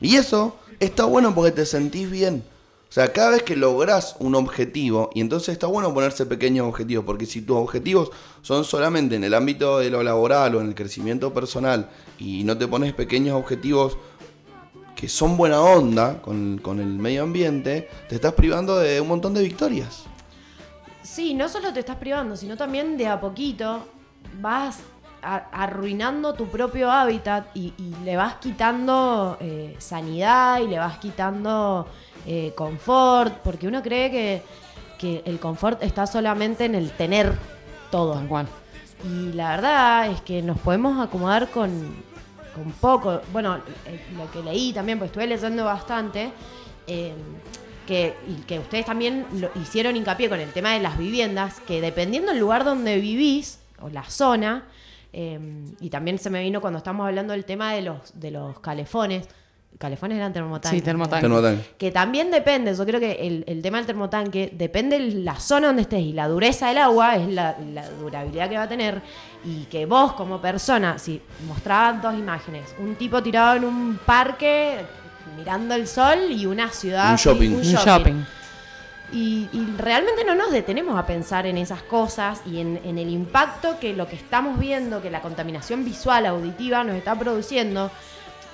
[0.00, 2.44] Y eso está bueno porque te sentís bien.
[2.92, 7.06] O sea, cada vez que lográs un objetivo, y entonces está bueno ponerse pequeños objetivos,
[7.06, 8.10] porque si tus objetivos
[8.42, 11.88] son solamente en el ámbito de lo laboral o en el crecimiento personal,
[12.18, 13.96] y no te pones pequeños objetivos
[14.94, 19.32] que son buena onda con, con el medio ambiente, te estás privando de un montón
[19.32, 20.04] de victorias.
[21.02, 23.86] Sí, no solo te estás privando, sino también de a poquito
[24.38, 24.80] vas
[25.22, 31.86] arruinando tu propio hábitat y, y le vas quitando eh, sanidad y le vas quitando
[32.26, 34.42] eh, confort, porque uno cree que,
[34.98, 37.32] que el confort está solamente en el tener
[37.90, 38.14] todo.
[38.14, 38.46] Tal cual.
[39.04, 41.70] Y la verdad es que nos podemos acomodar con,
[42.54, 43.20] con poco.
[43.32, 46.32] Bueno, eh, lo que leí también, pues estuve leyendo bastante,
[46.86, 47.12] eh,
[47.86, 51.80] que, y que ustedes también lo hicieron hincapié con el tema de las viviendas, que
[51.80, 54.64] dependiendo del lugar donde vivís, o la zona,
[55.12, 55.38] eh,
[55.80, 59.28] y también se me vino cuando estamos hablando del tema de los, de los calefones,
[59.78, 60.78] calefones eran termotanques.
[60.78, 61.22] Sí, termotanque.
[61.22, 61.70] Termotanque.
[61.76, 65.68] Que también depende, yo creo que el, el tema del termotanque depende de la zona
[65.68, 69.02] donde estés y la dureza del agua es la, la durabilidad que va a tener.
[69.44, 74.78] Y que vos, como persona, si mostraban dos imágenes, un tipo tirado en un parque
[75.36, 77.10] mirando el sol y una ciudad.
[77.10, 77.50] Un shopping.
[77.50, 78.24] Un shopping.
[79.12, 83.10] Y, y realmente no nos detenemos a pensar en esas cosas y en, en el
[83.10, 87.90] impacto que lo que estamos viendo, que la contaminación visual, auditiva nos está produciendo.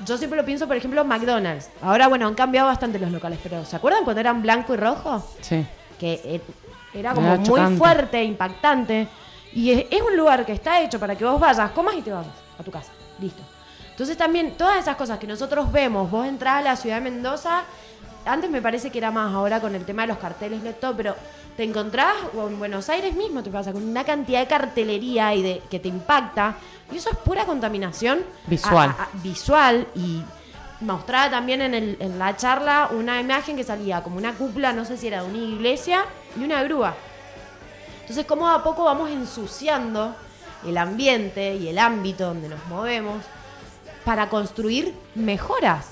[0.05, 1.71] Yo siempre lo pienso, por ejemplo, McDonald's.
[1.83, 5.25] Ahora, bueno, han cambiado bastante los locales, pero ¿se acuerdan cuando eran blanco y rojo?
[5.41, 5.67] Sí.
[5.99, 6.41] Que eh,
[6.95, 9.09] era como Era muy fuerte, impactante.
[9.53, 12.13] Y es, es un lugar que está hecho para que vos vayas, comas y te
[12.13, 12.93] vayas a tu casa.
[13.19, 13.43] Listo.
[13.91, 17.65] Entonces también todas esas cosas que nosotros vemos, vos entrás a la ciudad de Mendoza,
[18.25, 20.95] antes me parece que era más ahora con el tema de los carteles, no todo,
[20.97, 21.17] pero
[21.57, 25.43] te encontrás, o en Buenos Aires mismo te pasa, con una cantidad de cartelería y
[25.43, 26.57] de que te impacta,
[26.93, 28.91] y eso es pura contaminación Visual.
[28.99, 30.23] a- a- visual y
[30.81, 34.85] mostraba también en, el- en la charla una imagen que salía como una cúpula, no
[34.85, 36.05] sé si era de una iglesia,
[36.39, 36.95] y una grúa.
[38.03, 40.15] Entonces, como a poco vamos ensuciando
[40.67, 43.23] el ambiente y el ámbito donde nos movemos
[44.05, 45.87] para construir mejoras.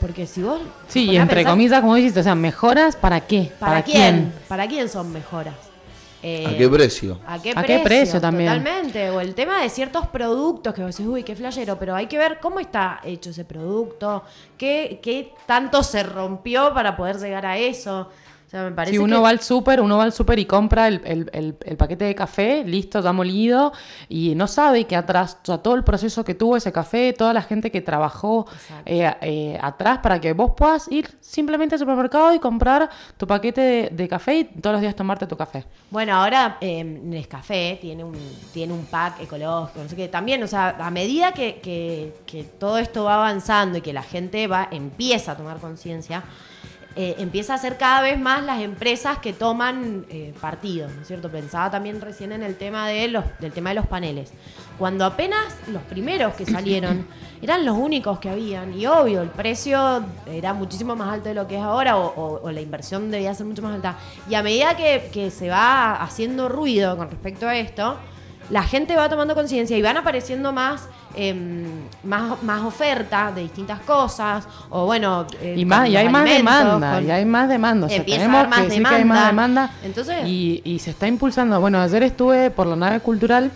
[0.00, 0.60] Porque si vos...
[0.88, 3.52] Sí, y entre pensar, comillas, como dijiste, o sea, mejoras para qué?
[3.58, 4.32] ¿Para, quién?
[4.46, 5.54] ¿Para quién son mejoras?
[6.28, 7.20] Eh, ¿A qué precio?
[7.24, 7.76] ¿A qué, ¿A precio?
[7.76, 8.48] qué precio también?
[8.48, 9.10] Totalmente.
[9.10, 12.18] O el tema de ciertos productos que vos decís, uy, qué flashero, pero hay que
[12.18, 14.24] ver cómo está hecho ese producto,
[14.58, 18.08] qué, qué tanto se rompió para poder llegar a eso.
[18.46, 20.44] O sea, me parece Si uno que- va al súper, uno va al súper y
[20.44, 23.72] compra el, el- el- el paquete de café, listo, ya molido,
[24.08, 27.32] y no sabe que atrás, o sea, todo el proceso que tuvo ese café, toda
[27.32, 28.46] la gente que trabajó
[28.84, 33.60] eh, eh, atrás para que vos puedas ir simplemente al supermercado y comprar tu paquete
[33.60, 35.64] de, de café y todos los días tomarte tu café.
[35.90, 38.16] Bueno, ahora eh, Nescafé tiene un,
[38.54, 40.06] tiene un pack ecológico, no sé qué.
[40.06, 44.02] También, o sea, a medida que, que- que todo esto va avanzando y que la
[44.04, 46.22] gente va empieza a tomar conciencia,
[46.96, 51.06] eh, empieza a ser cada vez más las empresas que toman eh, partido, ¿no es
[51.06, 51.28] cierto?
[51.30, 54.32] Pensaba también recién en el tema de los, del tema de los paneles.
[54.78, 57.06] Cuando apenas los primeros que salieron
[57.42, 61.46] eran los únicos que habían, y obvio, el precio era muchísimo más alto de lo
[61.46, 63.96] que es ahora, o, o- o la inversión debía ser mucho más alta.
[64.28, 67.96] Y a medida que, que se va haciendo ruido con respecto a esto,
[68.48, 71.64] la gente va tomando conciencia y van apareciendo más, em,
[72.04, 76.94] más, más oferta de distintas cosas, o bueno, eh, Y, más, y hay más demanda,
[76.94, 77.86] con- y hay más demanda.
[77.86, 79.62] O sea, Empieza a haber más que decir que hay más demanda.
[79.62, 79.70] demanda.
[79.82, 81.60] Entonces- y, y se está impulsando.
[81.60, 83.50] Bueno, ayer estuve por la nave cultural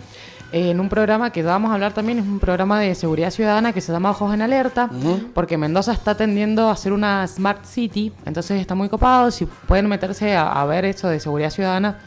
[0.53, 3.71] eh, en un programa que vamos a hablar también, es un programa de seguridad ciudadana
[3.71, 4.89] que se llama Ojos en Alerta,
[5.33, 9.87] porque Mendoza está tendiendo a ser una Smart City, entonces está muy copado, si pueden
[9.87, 11.99] meterse a, a ver eso de seguridad ciudadana,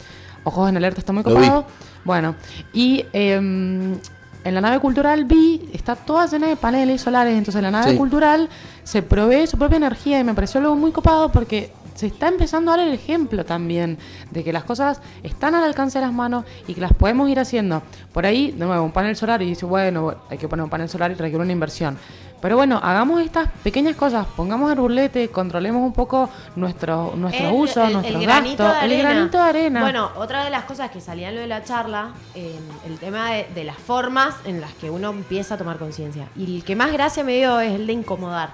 [0.42, 1.64] Ojos en Alerta está muy copado.
[2.04, 2.34] Bueno,
[2.74, 3.96] y em,
[4.44, 7.96] en la nave cultural vi, está toda llena de paneles solares, entonces la nave Sí.
[7.96, 8.48] cultural
[8.82, 12.72] se provee su propia energía y me pareció algo muy copado porque se está empezando
[12.72, 13.98] a dar el ejemplo también
[14.32, 17.38] de que las cosas están al alcance de las manos y que las podemos ir
[17.38, 17.82] haciendo.
[18.12, 20.88] Por ahí, de nuevo, un panel solar y dice, bueno, hay que poner un panel
[20.88, 21.96] solar y requiere una inversión.
[22.44, 27.54] Pero bueno, hagamos estas pequeñas cosas, pongamos el burlete, controlemos un poco nuestro, nuestro El-
[27.54, 29.80] uso, el- nuestros el gastos, el granito de arena.
[29.80, 32.54] Bueno, otra de las cosas que salía en lo de la charla, eh,
[32.86, 36.28] el tema de, de las formas en las que uno empieza a tomar conciencia.
[36.36, 38.50] Y el que más gracia me dio es el de incomodar.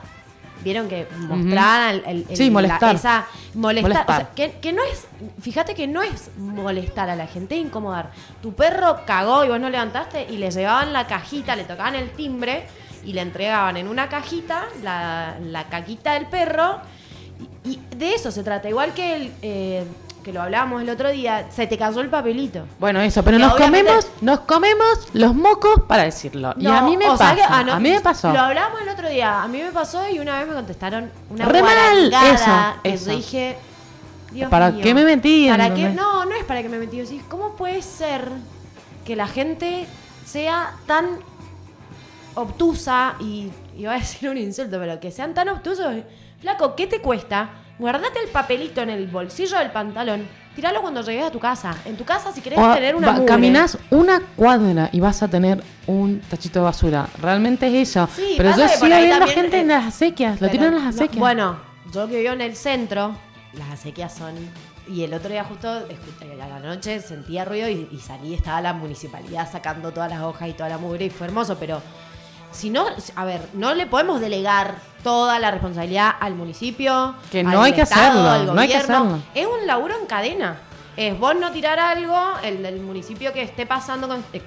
[0.63, 2.95] Vieron que mostraban el, el- el- Sí, molestar.
[2.95, 3.91] esa molestar.
[3.91, 4.05] Molestar.
[4.09, 5.09] O sea, que, que no es,
[5.41, 8.11] fíjate que no es molestar a la gente, es incomodar.
[8.41, 12.11] Tu perro cagó y vos no levantaste y le llevaban la cajita, le tocaban el
[12.13, 12.69] timbre
[13.05, 16.79] y le entregaban en una cajita la, la caquita del perro
[17.65, 18.69] Y de eso se trata.
[18.69, 19.85] Igual que el, eh,
[20.25, 22.67] que lo hablábamos el otro día, se te cayó el papelito.
[22.79, 26.55] Bueno, eso, pero Que nos obviamente- comemos, nos comemos los mocos para decirlo.
[26.59, 27.35] y a mí me pasa.
[27.35, 28.33] que- ah, no, a mí me pasó.
[28.33, 29.43] Lo hablamos el otro día.
[29.43, 32.45] A mí me pasó y una vez me contestaron una Re mal, eso,
[32.83, 33.11] que eso.
[33.11, 33.57] yo dije.
[34.33, 35.49] Dios ¿Para mío, qué me metí?
[35.49, 35.89] ¿Para qué?
[35.89, 37.03] No, no es para qué me metí.
[37.29, 38.29] ¿Cómo puede ser
[39.05, 39.87] que la gente
[40.25, 41.19] sea tan
[42.35, 45.87] obtusa y iba a decir un insulto, pero que sean tan obtusos?
[46.41, 47.51] Flaco, ¿qué te cuesta?
[47.79, 50.27] Guardate el papelito en el bolsillo del pantalón.
[50.55, 51.75] Tiralo cuando llegues a tu casa.
[51.85, 53.25] En tu casa, si querés O tener una va-.
[53.25, 57.09] Caminás una cuadra y vas a tener un tachito de basura.
[57.23, 58.09] Realmente es eso.
[58.15, 60.41] Sí, pero yo sigo viendo gente eh, en las acequias.
[60.41, 61.19] Lo tiran en las no, acequias.
[61.19, 61.59] bueno,
[61.93, 63.17] yo que vivo en el centro,
[63.55, 64.35] las acequias son.
[64.89, 68.73] Y el otro día, justo a la noche, sentía ruido y, y salí, estaba la
[68.73, 71.81] municipalidad sacando todas las hojas y toda la mugre y fue hermoso, pero.
[72.53, 72.87] Si no,
[73.17, 74.75] a ver, no le podemos delegar
[75.05, 77.15] toda la responsabilidad al municipio.
[77.31, 78.97] Que al no hay que Estado, hacerlo, al no hay que gobierno.
[78.97, 79.23] hacerlo.
[79.35, 80.59] Es un laburo en cadena.
[80.97, 84.25] Es vos no tirar algo, el del municipio que esté pasando con.
[84.33, 84.43] eh,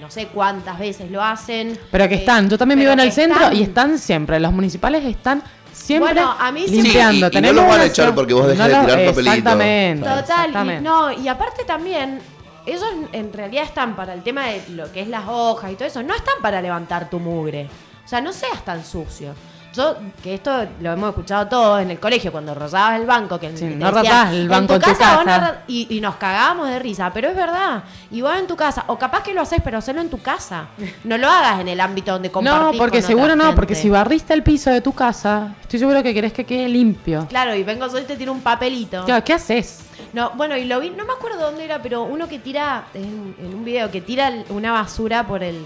[0.00, 1.78] no sé cuántas veces lo hacen.
[1.90, 2.50] pero que eh, están.
[2.50, 3.56] Yo también vivo en el que centro están.
[3.56, 4.38] y están siempre.
[4.40, 5.42] Los municipales están
[5.72, 7.28] siempre Bueno, a mí sí- limpiando.
[7.30, 9.20] Sí, y- y no los van a echar porque vos dejes de lo- tirar papelito.
[9.20, 10.08] Exactamente.
[10.08, 12.20] Total, y, no, y aparte también,
[12.66, 15.86] ellos en realidad están para el tema de lo que es las hojas y todo
[15.86, 17.68] eso, no están para levantar tu mugre.
[18.04, 19.34] O sea, no seas tan sucio.
[19.76, 23.54] Yo, que esto lo hemos escuchado todos en el colegio, cuando rozabas el banco, que
[23.54, 25.58] Sí, no decían, el banco en tu casa".
[25.68, 27.84] y, y nos cagábamos de risa, pero es verdad.
[28.10, 30.68] Y vos en tu casa, o capaz que lo haces, pero hacelo en tu casa.
[31.04, 33.74] No lo hagas en el ámbito donde compartís No, porque con seguro otra no, porque
[33.74, 37.26] si barriste el piso de tu casa, estoy seguro que querés que quede limpio.
[37.28, 39.04] Claro, y vengo yo y te tiro un papelito.
[39.04, 39.80] Claro, ¿Qué haces?
[40.12, 43.34] No, bueno, y lo vi, no me acuerdo dónde era, pero uno que tira, en,
[43.38, 45.62] en un video, que tira una basura por el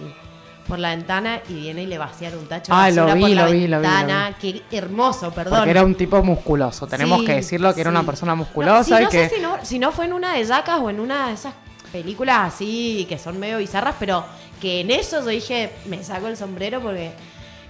[0.68, 3.30] por la ventana y viene y le vacía un tacho de Ah, lo vi, por
[3.30, 4.36] la lo vi, lo vi, lo.
[4.38, 5.58] Qué hermoso, perdón.
[5.58, 6.86] Porque era un tipo musculoso.
[6.86, 9.28] Tenemos Sí, que decirlo que era una persona No, musculosa y no que.
[9.28, 11.54] sé si no, si no fue en una de Yacas o en una de esas
[11.90, 14.24] películas así que son medio bizarras, pero
[14.60, 17.12] que en eso yo dije, me saco el sombrero porque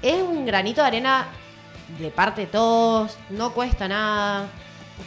[0.02, 1.28] es un granito de arena
[1.98, 4.46] de parte de todos, no cuesta nada.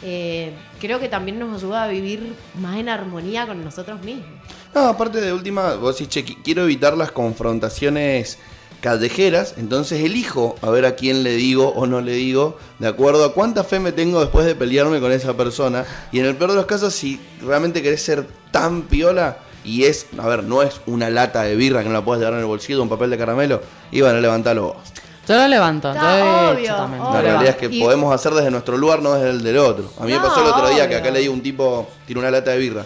[0.02, 4.26] Eh, creo que también nos ayuda a vivir más en armonía con nosotros mismos.
[4.74, 8.38] No, aparte de última, vos decís, che, qui- quiero evitar las confrontaciones
[8.80, 13.24] callejeras, entonces elijo a ver a quién le digo o no le digo, de acuerdo
[13.24, 15.86] a cuánta fe me tengo después de pelearme con esa persona.
[16.12, 20.08] Y en el peor de los casos, si realmente querés ser tan piola y es,
[20.18, 22.46] a ver, no es una lata de birra que no la puedes llevar en el
[22.46, 24.76] bolsillo, un papel de caramelo, y bueno, levantalo vos.
[25.28, 25.90] Yo lo levanto.
[25.92, 27.02] Está yo he obvio, hecho también.
[27.02, 27.12] obvio.
[27.14, 29.58] La Lo realidad es que Y- podemos hacer desde nuestro lugar, no desde el del
[29.58, 29.90] otro.
[29.98, 32.30] A mí me pasó el otro día que acá le digo un tipo, tiene una
[32.30, 32.84] lata de birra,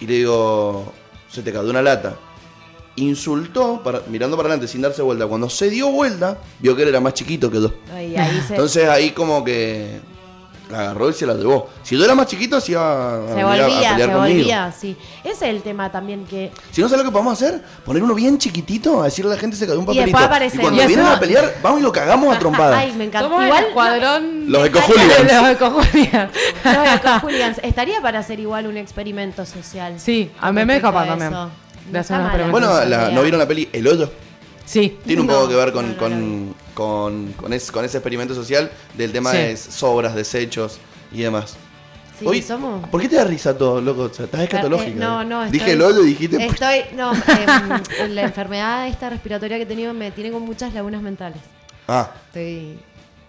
[0.00, 0.92] y le digo,
[1.30, 2.16] se te cayó una lata.
[2.96, 5.26] Insultó, para- mirando para adelante sin darse vuelta.
[5.26, 7.70] Cuando se dio vuelta, vio que él era más chiquito que yo.
[7.96, 10.00] Y ahí se, Entonces ahí como que
[10.70, 11.68] la agarró y se la llevó.
[11.82, 14.18] Si yo era más chiquito, se iba a, se a- a volvía, pelear se conmigo.
[14.20, 14.96] volvía, sí.
[15.24, 16.50] Ese es el tema también que...
[16.72, 19.40] Si no sabes lo que podemos hacer, poner uno bien chiquitito, a decirle a la
[19.40, 20.06] gente se cayó un Y papelito.
[20.06, 22.78] después aparece- cuando Y vienen a pelear, vamos y lo cagamos a trompadas.
[22.78, 23.28] Ay, me encanta.
[23.28, 24.52] Igual el escuadrón.
[24.52, 25.32] Los ecohooligans.
[25.32, 26.30] Los ecohooligans.
[27.44, 27.58] Los.
[27.62, 29.94] Estaría para hacer igual un experimento social.
[29.98, 31.30] Sí, a mí me respecto copa a también.
[31.30, 31.50] No.
[32.50, 33.10] Bueno, la-.
[33.10, 34.10] ¿no vieron la peli El Hoyo?
[34.64, 34.98] Sí.
[35.06, 37.84] Tiene un No, poco que ver no, con, no la con, con, con es- con
[37.84, 39.36] ese experimento social del tema Sí.
[39.38, 40.78] de sobras, desechos
[41.12, 41.56] y demás.
[42.20, 42.88] Sí, somos...
[42.88, 44.02] ¿Por qué te da risa todo, loco?
[44.02, 44.90] O sea, estás escatológica.
[44.90, 46.46] Eh, no, no, Dije estoy- el hoyo y dijiste...
[46.46, 47.12] Estoy, no,
[47.98, 51.38] em, la enfermedad esta respiratoria que he tenido me tiene con muchas lagunas mentales.
[51.88, 52.78] Ah, Estoy,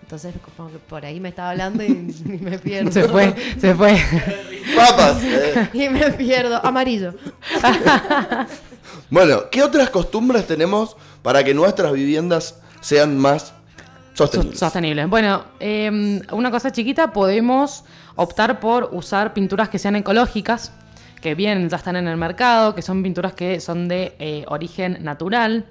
[0.04, 1.88] entonces como que por ahí me estaba hablando y,
[2.26, 2.92] y me pierdo.
[2.92, 4.00] Se fue, se fue.
[4.76, 5.18] papas.
[5.24, 5.70] eh.
[5.74, 6.64] Y me pierdo.
[6.64, 7.14] Amarillo.
[9.10, 13.54] Bueno, ¿qué otras costumbres tenemos para que nuestras viviendas sean más
[14.14, 14.60] sostenibles?
[14.60, 15.10] Sostenibles.
[15.10, 17.84] Bueno, eh, una cosa chiquita, podemos
[18.16, 20.72] optar por usar pinturas que sean ecológicas,
[21.22, 25.04] que bien ya están en el mercado, que son pinturas que son de eh, origen
[25.04, 25.66] natural,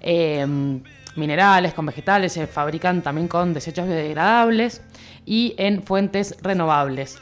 [0.00, 0.46] eh,
[1.16, 4.82] minerales, con vegetales, se fabrican también con desechos biodegradables
[5.26, 7.18] y en fuentes renovables.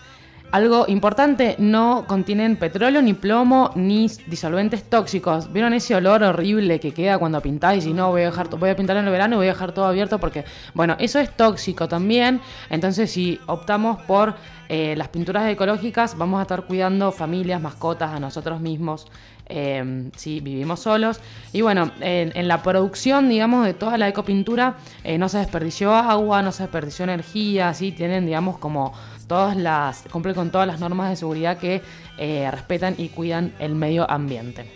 [0.53, 5.53] Algo importante, no contienen petróleo, ni plomo, ni disolventes tóxicos.
[5.53, 8.75] ¿Vieron ese olor horrible que queda cuando pintáis y no voy a dejar, voy a
[8.75, 10.45] pintar en el verano y voy a dejar todo abierto porque,
[10.75, 12.41] bueno, eso es tóxico también.
[12.69, 14.35] Entonces, si optamos por
[14.69, 19.07] eh, las pinturas ecológicas, vamos a estar cuidando familias, mascotas, a nosotros mismos,
[19.47, 21.21] eh, si vivimos solos.
[21.53, 26.43] Y bueno, en, la producción, digamos, de toda la ecopintura, eh, no se desperdició agua,
[26.43, 28.95] no se desperdició energía, así tienen, digamos, como
[29.31, 31.83] todas las, cumple con todas las normas de seguridad que
[32.19, 34.69] eh, respetan y cuidan el medio ambiente.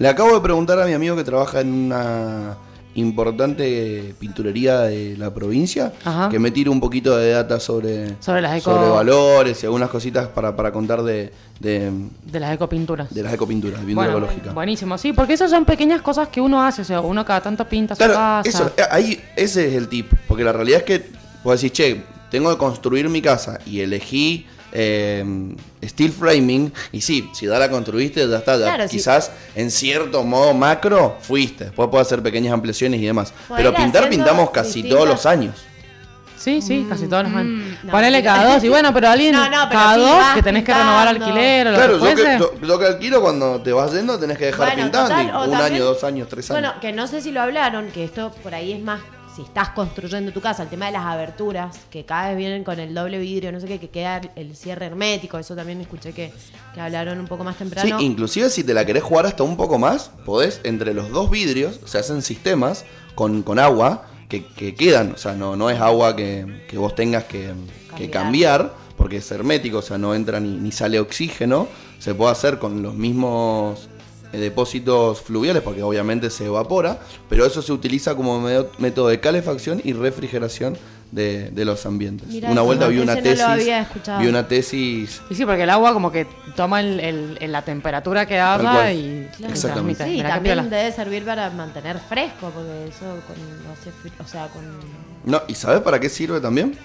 [0.00, 2.56] Le acabo de preguntar a mi amigo que trabaja en una
[2.96, 6.28] importante pinturería de la provincia Ajá.
[6.28, 9.88] que me tire un poquito de data sobre, Sobre las eco- sobre valores y algunas
[9.90, 11.92] cositas para, para contar de, de,
[12.24, 13.14] De las ecopinturas.
[13.14, 14.52] de las ecopinturas, de pintura Bueno, ecológica.
[14.52, 17.64] buenísimo, sí, porque esas son pequeñas cosas que uno hace, o sea, uno cada tanto
[17.64, 18.42] pinta su Claro, casa.
[18.48, 20.12] eso, eh, ahí, ese es el tip.
[20.26, 21.10] Porque la realidad es que
[21.44, 25.24] vos decís, che, tengo que construir mi casa y elegí eh,
[25.84, 26.72] steel framing.
[26.92, 28.56] Y sí, si ya la construiste, ya está.
[28.56, 28.96] ya Claro, sí.
[28.98, 31.64] quizás en cierto modo macro fuiste.
[31.64, 33.32] Después puedes hacer pequeñas ampliaciones y demás.
[33.56, 35.54] Pero pintar pintamos casi distintas- todos los años.
[36.36, 37.52] Sí, sí, casi todos los años.
[37.82, 38.64] mm, no, Ponele cada dos.
[38.64, 41.66] Y bueno, pero alguien No, no, pero cada sí, dos que tenés que renovar alquiler
[41.66, 44.38] o lo Claro, que yo que, yo- yo que alquilo cuando te vas yendo tenés
[44.38, 45.08] que dejar Bueno, pintando.
[45.10, 46.62] total, un también- año, dos años, tres años.
[46.62, 49.00] Bueno, que no sé si lo hablaron, que esto por ahí es más,
[49.36, 52.80] si estás construyendo tu casa, el tema de las aberturas, que cada vez vienen con
[52.80, 56.32] el doble vidrio, no sé qué, que queda el- cierre hermético, eso también escuché que,
[56.74, 58.00] que hablaron un poco más Sí, temprano.
[58.00, 61.78] inclusive si te la querés jugar hasta un poco más, podés entre los dos vidrios,
[61.84, 62.84] se hacen sistemas
[63.14, 66.94] con, con agua que, que quedan, o sea, no, no es agua que, que vos
[66.94, 67.52] tengas que,
[67.96, 68.60] que Cambiar.
[68.60, 72.58] cambiar, porque es hermético, o sea, no entra ni, ni sale oxígeno, se puede hacer
[72.58, 73.88] con los mismos
[74.38, 76.98] depósitos fluviales, porque obviamente se evapora,
[77.28, 78.40] pero eso se utiliza como
[78.78, 80.76] método de calefacción y refrigeración
[81.10, 82.28] de, de los ambientes.
[82.28, 84.20] Mirá, una vuelta no- vi una no tesis, había escuchado.
[84.20, 87.62] vi una tesis Y sí, porque el agua como que toma el, el- el- la
[87.62, 88.92] temperatura que cual.
[88.94, 89.60] y y Exactamente.
[89.72, 90.04] transmite.
[90.04, 94.28] Sí, Mirá también debe servir para mantener fresco, porque eso con, lo hace fri- o
[94.28, 94.62] sea, con...
[95.24, 96.78] No, ¿y sabes para qué sirve también?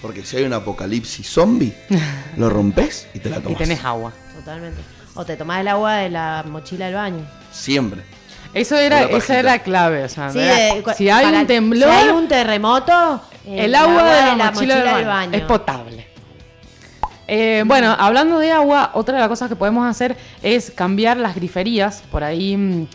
[0.00, 1.74] Porque si hay un apocalipsis zombie,
[2.36, 3.58] lo rompes y te la Y tomas.
[3.58, 4.12] tenés agua.
[4.36, 4.80] Totalmente.
[5.14, 7.24] O te tomás el agua de la mochila del baño.
[7.50, 8.02] Siempre.
[8.54, 10.04] Eso era, esa era clave.
[10.04, 13.20] O sea, Sí, era- de- cu- si hay para- un temblor, Si hay un terremoto,
[13.46, 16.06] el agua de la, mochila, del baño, es potable.
[17.28, 21.34] Eh, bueno, hablando de agua, otra de las cosas que podemos hacer es cambiar las
[21.34, 22.86] griferías, por ahí, mm,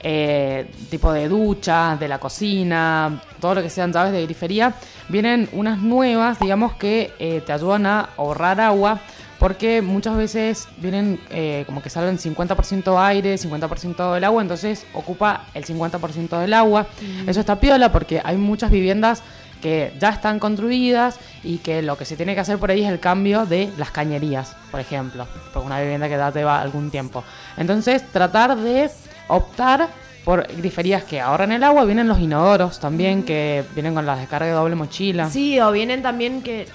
[0.00, 4.72] eh, tipo de duchas, de la cocina, todo lo que sean llaves de grifería.
[5.08, 9.00] Vienen unas nuevas, digamos, que eh, te ayudan a ahorrar agua,
[9.42, 15.46] porque muchas veces vienen eh, como que salen 50% aire, 50% del agua, entonces ocupa
[15.52, 16.86] el 50% del agua.
[17.26, 19.24] Eso está piola porque hay muchas viviendas
[19.60, 22.88] que ya están construidas y que lo que se tiene que hacer por ahí es
[22.88, 27.24] el cambio de las cañerías, por ejemplo, por una vivienda que ya lleva algún tiempo.
[27.56, 28.90] Entonces, tratar de
[29.26, 29.88] optar
[30.24, 34.46] por griferías que ahorran el agua, vienen los inodoros también, que vienen con la descarga
[34.46, 35.28] de doble mochila.
[35.28, 36.68] Sí, o vienen también que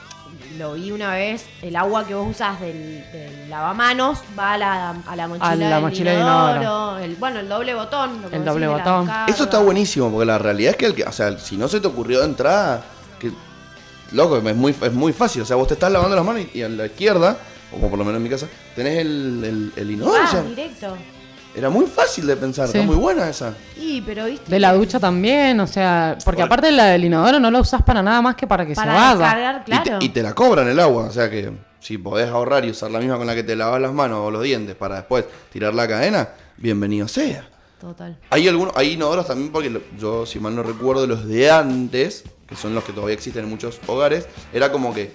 [0.57, 4.89] lo vi una vez, el agua que vos usas del, del lavamanos va a la,
[5.05, 6.97] a la mochila, A la del mochila de inodoro, inodoro.
[6.99, 8.21] el, bueno, el doble botón.
[8.21, 9.09] lo que El doble botón.
[9.27, 11.79] Eso está buenísimo, porque la realidad es que, el que o sea, si no se
[11.79, 12.84] te ocurrió de entrada,
[13.19, 13.31] que,
[14.11, 15.41] loco, es muy, es muy fácil.
[15.41, 17.38] O sea, vos te estás lavando las manos y, y a la izquierda,
[17.71, 20.21] o por lo menos en mi casa, tenés el, el, el inodoro.
[20.21, 20.97] o Ah, sea, directo.
[21.57, 22.77] Era muy fácil de pensar, Sí.
[22.77, 23.53] está muy buena esa.
[23.75, 24.49] Y, pero viste.
[24.51, 26.45] De la ducha también, o sea, porque Bueno.
[26.53, 28.97] aparte la del inodoro no la usás para nada más que para que para se
[28.97, 29.17] vaya.
[29.17, 29.97] descargar, Y te- claro.
[30.05, 32.99] Y, te, la cobran el agua, o sea que si podés ahorrar y usar la
[32.99, 35.88] misma con la que te lavas las manos o los dientes para después tirar la
[35.88, 37.47] cadena, bienvenido sea.
[37.79, 38.17] Total.
[38.31, 42.55] Hay algunos, hay inodoros también porque yo, si mal no recuerdo, los de antes, que
[42.55, 45.11] son los que todavía existen en muchos hogares, era como que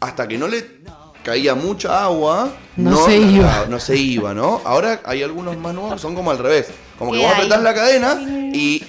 [0.00, 0.80] hasta que no le
[1.24, 3.66] caía mucha agua, No se iba.
[3.68, 4.60] no se iba, ¿no?
[4.64, 6.68] Ahora hay algunos más nuevos que son como al revés.
[6.98, 8.84] Como que vos apretás la cadena y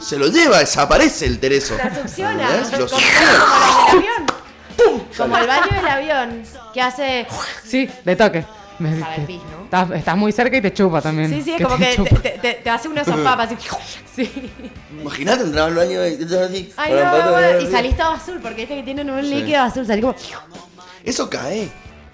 [0.00, 1.76] se lo lleva, desaparece el tereso.
[1.76, 2.42] La succiona.
[2.56, 2.72] ¿Entendés?
[2.72, 3.32] Lo como, succiona.
[3.38, 5.06] como los del avión.
[5.16, 6.42] Como el baño del avión.
[6.72, 7.26] Que hace.
[7.64, 8.44] Sí, de toque.
[8.76, 9.64] Me- te- pis, ¿no?
[9.66, 11.30] estás, estás muy cerca y te chupa también.
[11.30, 13.56] Sí, sí, es Que como te que te, te- te- hace una sopapa así.
[14.14, 14.50] Sí.
[15.00, 16.72] Imagínate entrar al baño y así.
[16.76, 19.84] Ay, no, poder- bueno, y salís todo azul, porque viste que tienen un líquido azul,
[19.86, 20.16] salís como.
[21.04, 21.68] Eso cae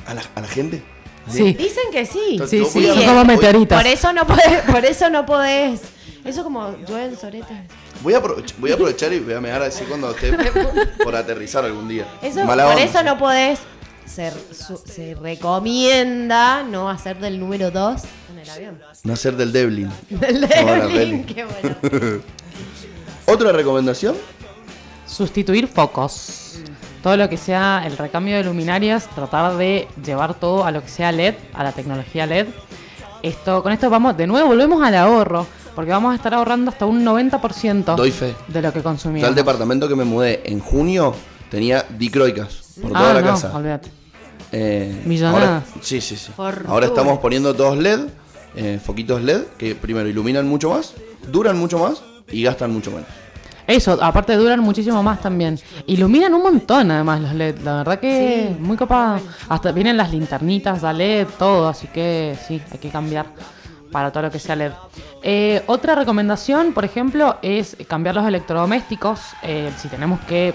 [0.07, 0.83] a la, a la gente.
[1.31, 1.53] Sí.
[1.55, 2.19] Dicen que sí.
[2.33, 3.79] Entonces, Sí, sí, a- son como meteoritas.
[3.83, 5.81] Por eso no podés, por eso no podés.
[6.25, 7.57] Eso como llueven soretes.
[8.03, 10.33] Voy a, aprovech- voy a aprovechar y voy a mear así cuando esté
[11.05, 12.07] por aterrizar algún día.
[12.23, 12.85] Eso, Mala por onda.
[12.85, 13.59] eso no podés.
[14.07, 18.03] Se, su- se recomienda no hacer del número 2
[18.33, 18.81] en el avión.
[19.05, 19.89] No hacer del Devlin.
[20.11, 22.23] Del Devlin, qué bueno.
[23.27, 24.17] Otra recomendación,
[25.07, 26.59] Sustituir focos.
[27.03, 30.89] Todo lo que sea el recambio de luminarias, tratar de llevar todo a lo que
[30.89, 32.47] sea LED, a la tecnología LED.
[33.23, 36.87] Esto, con esto vamos, de nuevo volvemos al ahorro, porque vamos a estar ahorrando hasta
[36.87, 38.35] un 90% doy fe.
[38.49, 39.29] de lo que Ya consumimos.
[39.29, 41.15] el departamento que me mudé en junio
[41.51, 43.55] tenía dicroicas por toda ah, la no, casa.
[43.57, 43.91] olvídate.
[44.53, 45.43] Eh, Millonadas.
[45.43, 46.33] ahora- sí, sí, sí.
[46.35, 46.71] Fortuna.
[46.71, 48.01] Ahora estamos poniendo todos LED,
[48.57, 50.95] eh, foquitos LED, que primero iluminan mucho más,
[51.31, 53.07] duran mucho más y gastan mucho menos.
[53.71, 55.59] Eso, aparte duran muchísimo más también.
[55.87, 58.61] Iluminan un montón además los LED, la verdad que Sí.
[58.61, 59.21] muy copado.
[59.49, 63.27] Hasta vienen las linternitas, da LED, todo, así que sí, hay que cambiar.
[63.93, 64.71] para todo lo que sea LED.
[65.21, 69.19] Eh, otra recomendación, por ejemplo, es cambiar los electrodomésticos.
[69.43, 70.55] Eh, si tenemos que,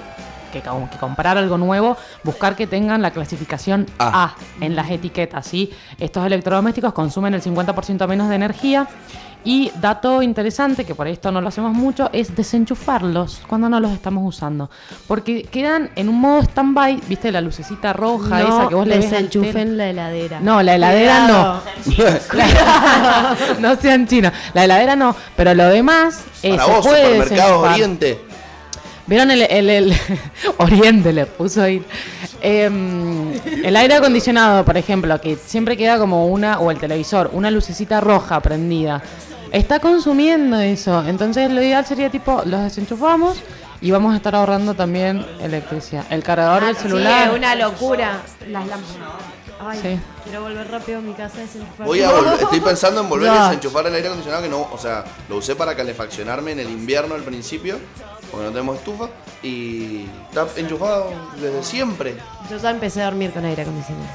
[0.53, 4.23] que, que comprar algo nuevo, buscar que tengan la clasificación A.
[4.23, 5.45] A en las etiquetas.
[5.47, 5.69] ¿sí?
[5.99, 8.87] Estos electrodomésticos consumen el 50% menos de energía.
[9.47, 13.91] Y dato interesante, que por esto no lo hacemos mucho, es desenchufarlos cuando no los
[13.91, 14.71] estamos usando.
[15.07, 17.31] Porque quedan en un modo stand-by, ¿viste?
[17.31, 20.39] La lucecita roja esa No que vos le ves desenchufen la heladera.
[20.39, 21.61] No, la heladera no.
[23.59, 24.31] no sean chinos.
[24.53, 27.71] La heladera no, pero lo demás eh, Para vos, puede Supermercados desenchufar.
[27.73, 28.19] Oriente.
[29.07, 29.93] ¿Vieron el, el- el-
[30.57, 31.83] Oriente le puso ahí?
[32.41, 33.31] Em,
[33.63, 38.01] el aire acondicionado, por ejemplo, que siempre queda como una, o el televisor, una lucecita
[38.01, 39.03] roja prendida.
[39.55, 41.03] Está consumiendo eso.
[41.07, 43.37] Entonces lo ideal sería tipo, los desenchufamos
[43.79, 46.05] y vamos a estar ahorrando también electricidad.
[46.09, 47.29] El cargador Ah, del sí, celular.
[47.29, 48.21] es una locura.
[48.49, 49.23] Las lámparas.
[49.67, 49.99] Ay, Sí.
[50.25, 51.87] quiero volver rápido a mi casa a desenchufar.
[51.87, 54.77] Voy a volver- estoy pensando en volver a desenchufar el aire acondicionado que no, o
[54.77, 57.77] sea, lo usé para calefaccionarme en el invierno al principio,
[58.31, 59.05] porque no tenemos estufa,
[59.41, 62.17] y está enchufado desde siempre.
[62.49, 64.05] Yo ya empecé a dormir con aire acondicionado.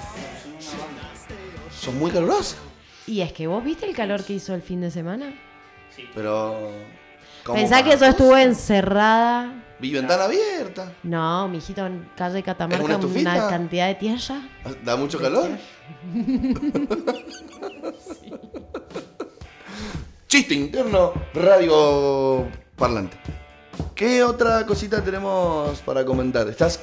[1.80, 2.56] Son muy calurosos,
[3.06, 5.34] Y es que vos viste el calor que hizo el fin de semana.
[6.14, 6.72] pero...
[7.44, 9.64] ¿cómo Pensá que yo estuve encerrada.
[9.78, 10.92] Vi ventana abierta.
[11.02, 14.42] No, mijito, en calle Catamarca, una una, cantidad de tierra.
[14.84, 15.50] Da mucho calor.
[20.28, 22.46] Chiste interno, radio
[22.76, 23.16] parlante.
[23.94, 26.48] ¿Qué otra cosita tenemos para comentar?
[26.48, 26.80] ¿Estás,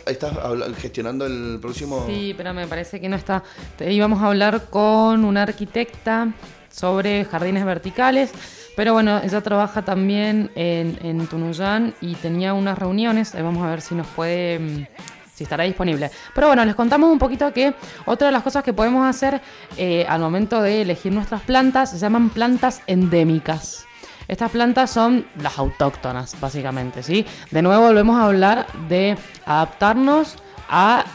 [0.78, 2.06] gestionando el próximo...?
[2.08, 3.44] Sí, pero me parece que no está.
[3.80, 6.34] Íbamos a hablar con una arquitecta
[6.70, 8.32] sobre jardines verticales,
[8.76, 13.34] pero bueno, ella trabaja también en, Tunuyán y tenía unas reuniones.
[13.34, 14.88] Ahí vamos a ver si nos puede, mm,
[15.34, 16.12] si estará disponible.
[16.36, 17.74] Pero bueno, les contamos un poquito que
[18.06, 19.42] otra de las cosas que podemos hacer
[19.78, 23.88] eh, al momento de elegir nuestras plantas se llaman plantas endémicas.
[24.28, 27.26] Estas plantas son las autóctonas, básicamente, ¿sí?
[27.52, 30.36] De nuevo volvemos a hablar de adaptarnos
[30.70, 31.06] a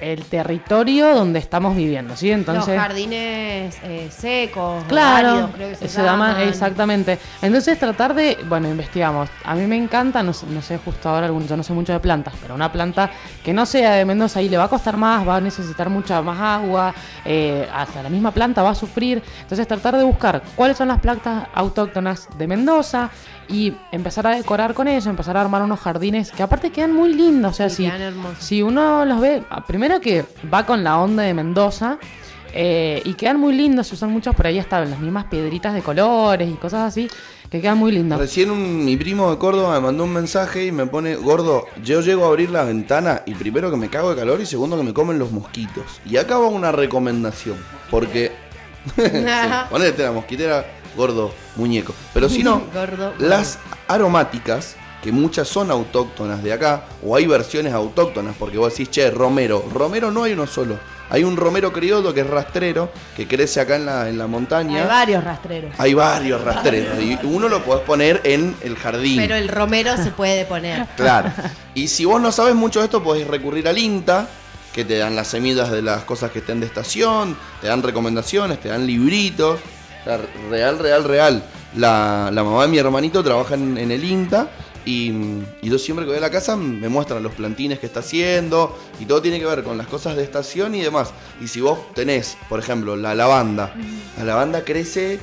[0.00, 2.30] el territorio donde estamos viviendo, ¿sí?
[2.30, 6.48] Entonces, Los jardines eh, secos, Claro, creo que se, se llama llaman.
[6.48, 7.18] exactamente.
[7.42, 9.28] Entonces tratar de, bueno, investigamos.
[9.44, 12.00] A mí me encanta, no, sé- no sé justo ahora, yo no sé mucho de
[12.00, 13.10] plantas, pero una planta
[13.44, 16.22] que no sea de Mendoza y le va a costar más, va a necesitar mucha
[16.22, 16.94] más agua,
[17.24, 19.22] eh, hasta la misma planta va a sufrir.
[19.42, 23.10] Entonces tratar de buscar cuáles son las plantas autóctonas de Mendoza
[23.48, 27.14] y empezar a decorar con eso, empezar a armar unos jardines que aparte quedan muy
[27.14, 27.52] lindos.
[27.52, 27.90] O sea, Sí,
[28.38, 31.98] si, si uno los ve, ah, primero que va con la onda de Mendoza.
[32.54, 35.82] eh, y quedan muy lindos, se usan muchos por ahí hasta las mismas piedritas de
[35.82, 37.06] colores y cosas así,
[37.50, 38.18] que quedan muy lindos.
[38.18, 42.00] Recién un- mi primo de Córdoba me mandó un mensaje y me pone, gordo, yo
[42.00, 44.82] llego a abrir la ventana y primero que me cago de calor y segundo que
[44.82, 46.00] me comen los mosquitos.
[46.06, 47.56] Y acá va una recomendación,
[47.90, 48.32] porque...
[48.96, 49.02] sí,
[49.70, 50.64] ponete la mosquitera,
[50.98, 51.94] gordo, muñeco.
[52.12, 57.72] Pero si no, Gordo, las aromáticas, que muchas son autóctonas de acá, o hay versiones
[57.72, 59.64] autóctonas, porque vos decís, che, romero.
[59.72, 60.78] Romero no hay uno solo.
[61.10, 64.82] Hay un romero criollo que es rastrero, que crece acá en la, en la montaña.
[64.82, 65.72] Hay varios rastreros.
[65.78, 69.16] Hay varios rastreros y uno lo podés poner en el jardín.
[69.16, 70.86] Pero el romero se puede poner.
[70.98, 71.30] Claro.
[71.74, 74.28] Y si vos no sabes mucho de esto, podés recurrir al INTA,
[74.74, 78.60] que te dan las semillas de las cosas que estén de estación, te dan recomendaciones,
[78.60, 79.60] te dan libritos.
[80.08, 81.42] Sea, real, real, real.
[81.76, 84.48] La, la mamá de mi hermanito trabaja en, en el INTA
[84.86, 85.10] y,
[85.60, 88.74] y yo siempre que voy a la casa me muestran los plantines que está haciendo
[88.98, 91.10] y todo tiene que ver con las cosas de estación y demás.
[91.42, 93.74] Y si vos tenés, por ejemplo, la lavanda,
[94.16, 95.18] la lavanda crece,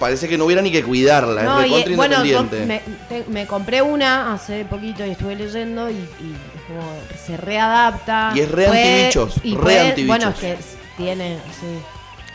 [0.00, 2.64] parece que no hubiera ni que cuidarla, No, es recontra bueno, independiente.
[2.64, 2.80] me,
[3.10, 6.34] te- me compré una hace poquito y estuve leyendo y, y
[6.66, 6.80] como
[7.26, 8.32] se readapta.
[8.34, 10.06] Y es re antibichos, y re puede- antibichos.
[10.18, 10.56] Bueno, es que
[10.96, 11.66] tiene, sí.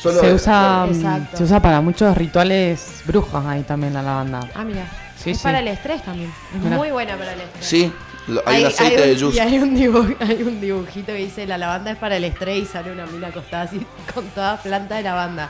[0.03, 1.37] Solo- se usa, mm, Exacto.
[1.37, 4.41] se usa para muchos rituales brujos ahí también la lavanda.
[4.53, 4.85] Ah, mira.
[5.17, 5.43] Sí, es sí.
[5.43, 6.31] para el estrés también.
[6.53, 6.75] Es Mira.
[6.77, 7.65] muy buena para el estrés.
[7.65, 7.91] Sí,
[8.27, 9.35] lo- hay, un aceite un- de yuzu.
[9.37, 12.63] Y hay un, dibuj- hay un dibujito que dice la lavanda es para el estrés
[12.63, 15.49] y sale una mina acostada así con toda planta de lavanda.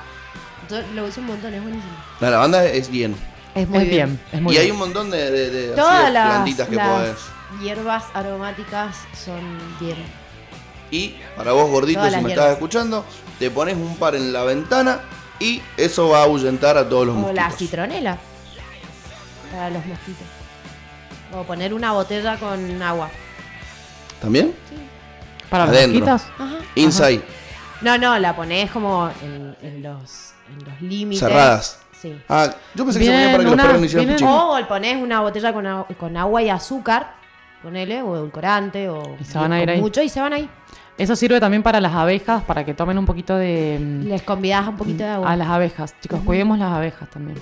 [0.69, 1.91] Yo lo uso un montón, es buenísimo.
[2.19, 3.15] La lavanda es bien.
[3.55, 6.11] Es muy Es bien, es muy y hay un montón de, de- de- Todas de
[6.11, 7.17] las, plantitas que las podés.
[7.61, 9.41] hierbas aromáticas son
[9.80, 9.97] bien.
[10.89, 12.45] Y para vos, gordito, Todas si me hierbas.
[12.45, 13.05] estás escuchando,
[13.39, 14.99] te pones un par en la ventana
[15.39, 17.57] y eso va a ahuyentar a todos los O la mosquitos.
[17.57, 18.18] citronela
[19.51, 20.27] para los mosquitos.
[21.35, 23.10] O poner una botella con agua.
[24.22, 24.53] ¿También?
[25.49, 26.05] Para los Adentro.
[26.05, 26.31] mosquitos.
[26.39, 26.55] Ajá.
[26.76, 27.22] Inside.
[27.81, 31.19] No, no, la pones como en, en los, en los límites.
[31.27, 31.80] Cerradas.
[32.01, 32.18] Sí.
[32.30, 34.27] Ah, yo pensé que se ponía para que los una- perros no hicieran pichín.
[34.27, 37.14] O le pones una botella con, agua- con agua y azúcar,
[37.61, 39.81] ponele, o edulcorante, o Y se van a ir ahí.
[39.81, 40.49] mucho y se van ahí.
[40.97, 43.79] Eso sirve también para las abejas, para que tomen un poquito de...
[43.81, 45.31] mm, Les convidás un poquito de agua.
[45.31, 45.95] A las abejas.
[46.01, 47.37] Chicos, cuidemos las abejas también.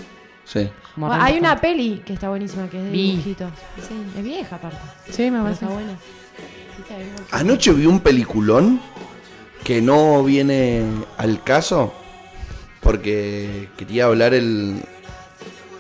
[0.45, 0.69] Sí.
[0.95, 3.11] Como Bueno, hay una peli que está buenísima, que es de Vi.
[3.11, 3.51] dibujitos.
[3.87, 4.77] Sí, es vieja aparte.
[5.09, 5.65] Sí, me parece.
[5.65, 5.93] está buena.
[7.31, 8.79] Anoche vi un peliculón
[9.63, 10.83] que no viene
[11.17, 11.93] al caso
[12.81, 14.81] porque quería hablar el,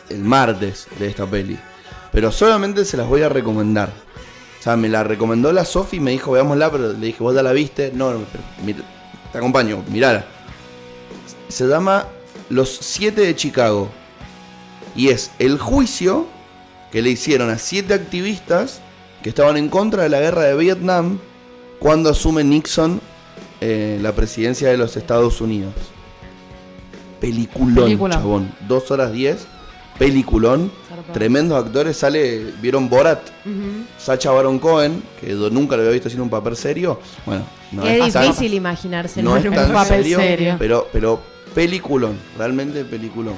[0.09, 1.57] el martes de esta peli.
[2.11, 3.89] Pero solamente se las voy a recomendar.
[4.61, 7.33] O sea, me la recomendó la Sofi y me dijo, veámosla, pero le dije, ¿vos
[7.33, 7.91] ya la viste?
[7.95, 8.19] No, no,
[8.63, 8.81] mira,
[9.31, 10.23] te acompaño, mirala.
[11.47, 12.05] Se llama
[12.49, 13.89] Los Siete de Chicago.
[14.95, 16.27] Y es el juicio
[16.91, 18.81] que le hicieron a siete activistas
[19.23, 21.17] que estaban en contra de la guerra de Vietnam
[21.79, 23.01] cuando asume Nixon
[23.61, 25.73] eh, la presidencia de los Estados Unidos.
[27.19, 28.15] Peliculón, Película.
[28.15, 28.53] chabón.
[28.67, 29.47] Dos horas diez.
[29.97, 30.71] Peliculón.
[30.89, 31.13] Zarpado.
[31.13, 31.97] Tremendos actores.
[31.97, 33.19] Sale, ¿vieron Borat?
[33.97, 36.99] Sacha Baron Cohen, que nunca lo había visto haciendo un papel serio.
[37.25, 40.55] Bueno, no es es tan- difícil imaginarse no es en un papel serio, serio.
[40.57, 41.21] Pero, pero
[41.53, 43.35] peliculón, realmente peliculón.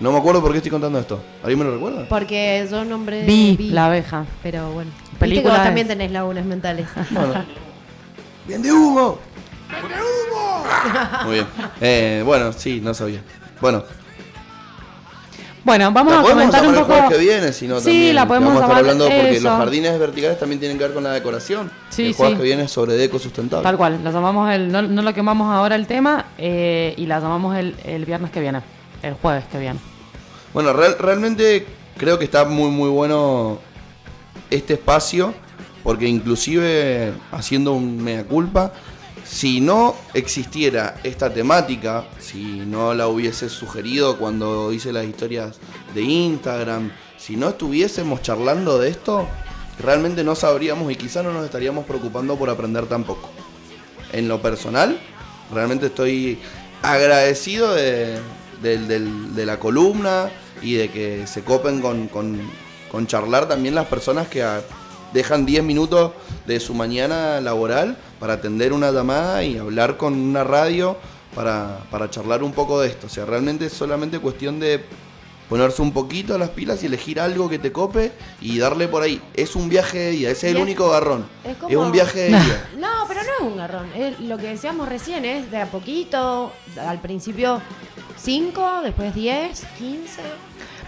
[0.00, 1.20] No me acuerdo por qué estoy contando esto.
[1.42, 2.06] ¿Alguien me lo recuerda?
[2.08, 4.24] Porque yo nombré Vi, Vi, la abeja.
[4.42, 4.90] Pero bueno.
[5.18, 6.86] Película también tenés lagunas mentales.
[7.10, 7.44] Bueno.
[8.46, 9.18] ¡Bien de humo!
[9.70, 10.64] ¡Bien de humo!
[11.24, 11.46] Muy bien.
[11.80, 13.22] Eh, bueno, sí, no sabía.
[13.60, 13.84] Bueno,
[15.64, 16.84] Bueno, vamos a comentar un poco.
[16.86, 18.14] jueves que viene, si no Sí, también.
[18.16, 19.48] la podemos Vamos a estar hablando porque eso.
[19.48, 21.70] los jardines verticales también tienen que ver con la decoración.
[21.88, 22.36] Sí, el jueves sí.
[22.38, 23.62] que viene es sobre deco sustentable.
[23.62, 27.18] Tal cual, la llamamos el, no, no lo quemamos ahora el tema eh, y la
[27.18, 28.60] llamamos el, el viernes que viene,
[29.02, 29.78] el jueves que viene.
[30.52, 31.66] Bueno, real- realmente
[31.96, 33.58] creo que está muy muy bueno
[34.50, 35.32] este espacio
[35.82, 38.70] porque inclusive haciendo un mea culpa,
[39.24, 45.56] si no existiera esta temática, si no la hubiese sugerido cuando hice las historias
[45.94, 49.26] de Instagram, si no estuviésemos charlando de esto,
[49.78, 53.30] realmente no sabríamos y quizá no nos estaríamos preocupando por aprender tampoco.
[54.12, 55.00] En lo personal,
[55.52, 56.38] realmente estoy
[56.82, 58.20] agradecido de,
[59.34, 60.30] la columna
[60.62, 64.44] y de que se copen con, charlar también las personas que
[65.14, 66.12] dejan 10 minutos
[66.46, 70.98] de su mañana laboral para atender una llamada y hablar con una radio
[71.34, 73.06] para, para charlar un poco de esto.
[73.06, 74.84] O sea, realmente es solamente cuestión de
[75.48, 79.20] ponerse un poquito las pilas y elegir algo que te cope y darle por ahí.
[79.34, 81.26] Es un viaje de día, ese es el único garrón.
[81.44, 82.68] es como- un viaje de día.
[82.78, 83.86] No, pero no es un garrón.
[83.94, 86.52] Es lo que decíamos recién, es de a poquito.
[86.80, 87.60] Al principio
[88.16, 90.20] 5, después 10, 15.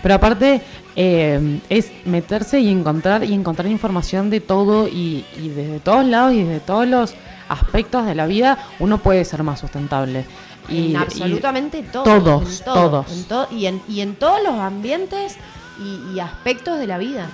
[0.06, 0.62] Pero aparte
[0.94, 6.32] eh, es meterse y encontrar y encontrar información de todo y, y desde todos lados
[6.32, 7.14] y desde todos los
[7.48, 10.24] aspectos de la vida uno puede ser más sustentable.
[10.68, 12.04] Y, en absolutamente todo.
[12.04, 13.12] todos, en todo, todos.
[13.12, 15.38] en to- y, en, y en todos los ambientes
[15.82, 17.26] y, y aspectos de la vida.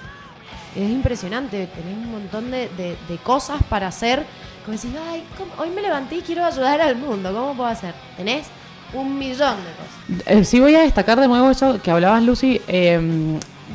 [0.74, 4.24] Es impresionante, tenés un montón de, de- de cosas para hacer.
[4.64, 7.94] Como decís, ay, ¿cómo- hoy me levanté y quiero ayudar al mundo, ¿cómo puedo hacer?
[8.16, 8.46] Tenés
[8.94, 10.26] un millón de cosas.
[10.26, 13.00] Eh, sí voy a destacar de nuevo eso que hablabas, Lucy, eh,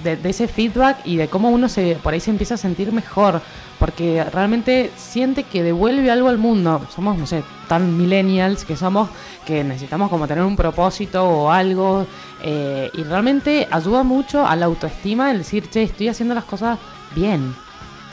[0.03, 2.91] de, de ese feedback y de cómo uno se por ahí se empieza a sentir
[2.91, 3.41] mejor,
[3.79, 6.85] porque realmente siente que devuelve algo al mundo.
[6.93, 9.09] Somos, no sé, tan millennials que somos
[9.45, 12.05] que necesitamos como tener un propósito o algo
[12.43, 16.77] eh, y realmente ayuda mucho a la autoestima el decir, che, estoy haciendo las cosas
[17.15, 17.55] bien.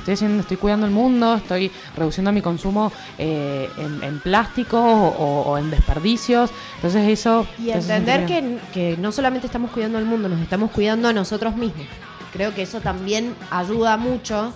[0.05, 5.45] Estoy, haciendo, estoy cuidando el mundo, estoy reduciendo mi consumo eh, en, en plásticos o,
[5.47, 6.51] o en desperdicios.
[6.77, 7.47] Entonces eso...
[7.59, 11.57] Y entender que, que no solamente estamos cuidando al mundo, nos estamos cuidando a nosotros
[11.57, 11.87] mismos.
[12.35, 14.53] Creo que eso también ayuda mucho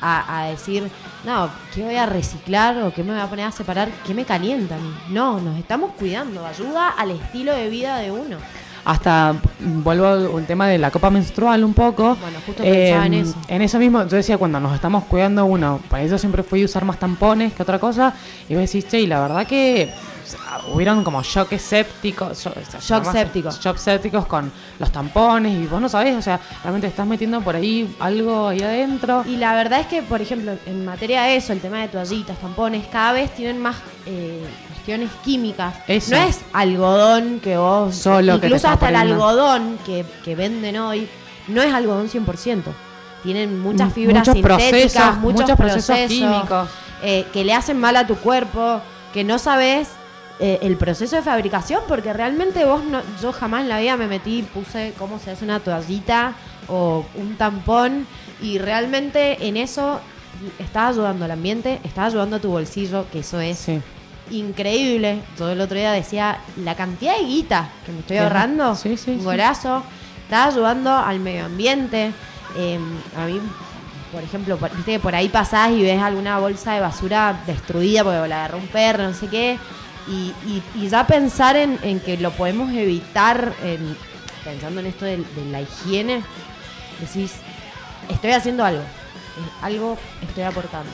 [0.00, 0.88] a, a decir,
[1.24, 3.90] no, ¿qué voy a reciclar o qué me voy a poner a separar?
[4.06, 4.94] ¿Qué me calienta a mí?
[5.08, 8.36] No, nos estamos cuidando, ayuda al estilo de vida de uno.
[8.84, 12.16] Hasta vuelvo al tema de la copa menstrual un poco.
[12.16, 13.34] Bueno, justo pensaba en Eh, eso.
[13.48, 16.64] En eso mismo, yo decía, cuando nos estamos cuidando uno, para eso siempre fui a
[16.64, 18.12] usar más tampones que otra cosa.
[18.48, 19.92] Y vos decís, che, y la verdad que
[20.24, 22.42] o sea, hubieron como shock sépticos.
[22.42, 23.60] Shock, Shock sépticos.
[23.60, 24.50] Shock sépticos con
[24.80, 25.52] los tampones.
[25.52, 29.24] Y vos no sabés, o sea, realmente estás metiendo por ahí algo ahí adentro.
[29.28, 32.36] Y la verdad es que, por ejemplo, en materia de eso, el tema de toallitas,
[32.38, 33.76] tampones, cada vez tienen más
[34.06, 34.44] eh,
[34.82, 35.74] cuestiones químicas.
[35.86, 36.10] Eso.
[36.16, 37.94] No es algodón que vos...
[37.94, 41.08] Solo que te incluso hasta el algodón que, que venden hoy,
[41.46, 42.62] no es algodón 100%.
[43.22, 46.68] Tienen muchas fibras muchos sintéticas, procesos, muchos, muchos procesos procesos, químicos.
[47.04, 48.80] eh, que le hacen mal a tu cuerpo,
[49.14, 49.90] que no sabes
[50.40, 54.08] eh, el proceso de fabricación, porque realmente vos no, yo jamás en la vida me
[54.08, 56.32] metí y puse cómo se hace una toallita
[56.66, 58.08] o un tampón
[58.40, 60.00] y realmente en eso
[60.58, 63.80] estás ayudando al ambiente, estás ayudando a tu bolsillo, que eso es Sí.
[64.30, 65.20] Increíble.
[65.38, 69.12] Yo el otro día decía la cantidad de guita que me estoy ahorrando, Sí, sí,
[69.12, 69.24] un sí.
[69.24, 69.82] golazo,
[70.24, 72.12] estás ayudando al medio ambiente.
[72.56, 72.78] Eh,
[73.16, 73.40] a mí
[74.12, 78.04] por ejemplo, por- viste que por ahí pasás y ves alguna bolsa de basura destruida
[78.04, 79.58] porque la agarró un perro, no sé qué.
[80.06, 83.96] Y, y- y ya pensar en, en que lo podemos evitar, en-
[84.44, 86.22] pensando en esto de, de la higiene,
[87.00, 87.32] decís,
[88.10, 88.82] estoy haciendo algo.
[89.62, 90.90] Algo estoy aportando.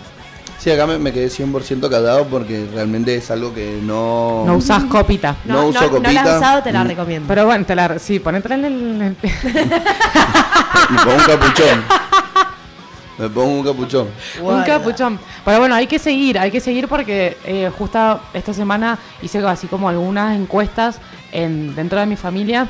[0.58, 4.42] Sí, acá me, me quedé 100% callado porque realmente es algo que no...
[4.44, 5.36] No usás copita.
[5.44, 6.20] No No, uso no, no la copita.
[6.22, 6.88] has usado, te la Mm.
[6.88, 7.28] recomiendo.
[7.28, 8.72] Pero bueno, te la, sí, ponetela en el...
[8.74, 9.16] en el-
[10.90, 11.84] Y con un capuchón.
[13.18, 14.08] Me pongo un capuchón.
[14.42, 15.18] Un capuchón.
[15.44, 19.66] Pero bueno, hay que seguir, hay que seguir porque eh, justo esta semana hice así
[19.66, 20.98] como algunas encuestas
[21.32, 22.66] en, dentro de mi familia.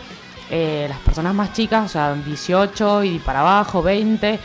[0.51, 4.39] eh, las personas más chicas, o sea, 18 y para abajo, 20,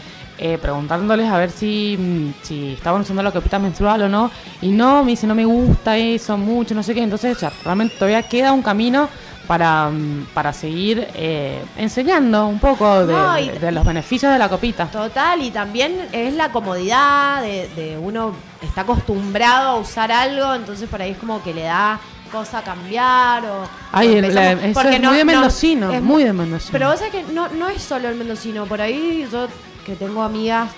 [0.45, 4.29] eh, preguntándoles a ver si, mm, si estaban usando la copita menstrual o no.
[4.61, 7.01] Y no, me dice, no me gusta eso mucho, no sé qué.
[7.01, 9.07] Entonces, ya, realmente todavía queda un camino
[9.47, 14.37] para, mm, para seguir eh, enseñando un poco de, No, y- de los beneficios de
[14.39, 14.87] la copita.
[14.87, 20.89] Total, y también es la comodidad de, de uno está acostumbrado a usar algo, entonces
[20.89, 21.99] por ahí es como que le da
[22.31, 23.63] cosa cambiar o...
[23.93, 26.71] Ay, o el- empezamos- la- eso porque es muy de mendocino, muy de mendocino.
[26.73, 29.47] Pero vos sabés que no, no es solo el mendocino, por ahí yo
[29.85, 30.71] que tengo amigas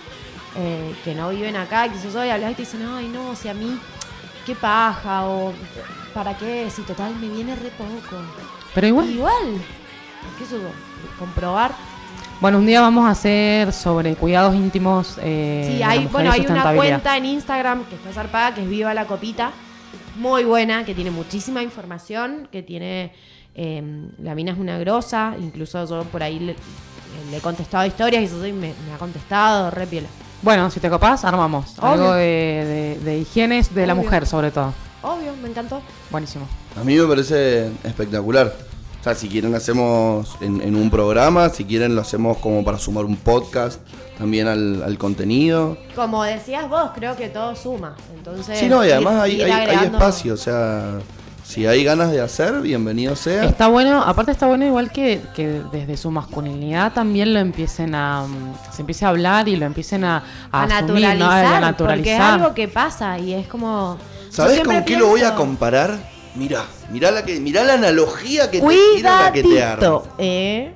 [0.57, 3.49] eh, que no viven acá, que yo y hablas y te dicen, ay no, si
[3.49, 3.77] a mí,
[4.45, 5.53] qué paja, o
[6.14, 8.22] para qué, si total me viene re poco.
[8.73, 9.61] Pero igual, Igual,
[10.38, 10.69] qué sé yo,
[11.19, 11.72] comprobar
[12.41, 15.18] bueno, un día vamos a hacer sobre cuidados íntimos.
[15.22, 18.11] Eh, Sí, de la hay, mujer bueno, y hay una cuenta en Instagram que está
[18.11, 19.52] zarpada, que es Viva la Copita,
[20.18, 23.14] muy buena, que tiene muchísima información, que tiene,
[23.56, 23.82] eh,
[24.22, 26.56] la mina es una grosa, incluso yo por ahí le,
[27.32, 30.08] le he contestado historias y eso sí, me, me ha contestado, re piola.
[30.42, 31.74] Bueno, si te copás, armamos.
[31.80, 31.88] Obvio.
[31.90, 34.04] Algo de, de, de higienes de la Obvio.
[34.04, 34.74] mujer, sobre todo.
[35.02, 35.82] Obvio, me encantó.
[36.12, 36.48] Buenísimo.
[36.80, 38.54] A mí me parece espectacular.
[39.02, 42.80] O sea, si quieren hacemos en, en un programa, si quieren lo hacemos como para
[42.80, 43.80] sumar un podcast
[44.18, 45.78] también al, al contenido.
[45.96, 47.96] Como decías vos, creo que todo suma.
[48.16, 51.00] Entonces, Sí, no, y ir- además hay, ir hay, espacio, o sea,
[51.46, 53.46] si hay ganas de hacer, bienvenido sea.
[53.46, 58.26] Está bueno, aparte está bueno igual que, que desde su masculinidad también lo empiecen a...
[58.28, 60.90] mm, se empiece a hablar y lo empiecen a, a, A asumir, ¿no?
[60.90, 61.96] naturalizar, A naturalizar.
[61.98, 63.98] porque es algo que pasa y es como...
[64.26, 65.98] yo ¿Sabés siempre con qué lo voy a comparar?
[66.36, 69.64] Mirá, mirá la, que, mirá la analogía que te tiro, la que te
[70.18, 70.74] ¿eh?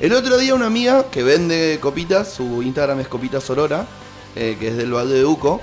[0.00, 3.86] El otro día una amiga que vende copitas, su Instagram es Copitas Aurora,
[4.36, 5.60] eh, que es del Valle de Uco,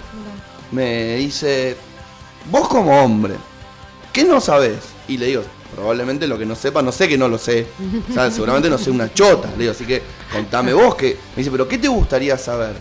[0.71, 1.77] me dice,
[2.49, 3.35] vos como hombre,
[4.15, 4.77] ¿qué no sabés?
[5.09, 5.43] Y le digo,
[5.75, 7.67] probablemente lo que no sepa, no sé que no lo sé.
[8.09, 9.51] O sea, seguramente no sé una chota.
[9.51, 10.01] Le digo, así que
[10.31, 11.17] contame vos que.
[11.35, 12.77] Me dice, pero ¿qué te gustaría saber?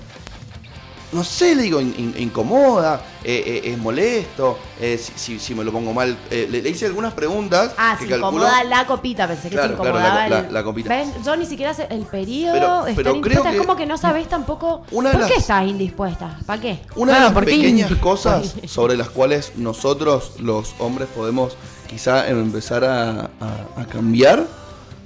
[1.14, 5.54] No sé, le digo, in- in- incomoda, eh, eh, es molesto, eh, si, si- si
[5.54, 6.16] me lo pongo mal.
[6.30, 9.54] Eh, le, le hice algunas preguntas Ah, que se calculo- incomoda la copita, pensé que
[9.56, 10.88] Claro, se claro, incomodaba la- la- el- la copita.
[10.88, 11.12] ¿Ven?
[11.24, 14.28] Yo ni siquiera sé el periodo, Pero- pero creo que es como que no sabés
[14.28, 16.80] tampoco una de por las- qué estás indispuesta, ¿para qué?
[16.96, 21.56] Una Claro, de las pequeñas cosas sobre las cuales nosotros los hombres podemos
[21.88, 24.46] quizá empezar a, a- a cambiar,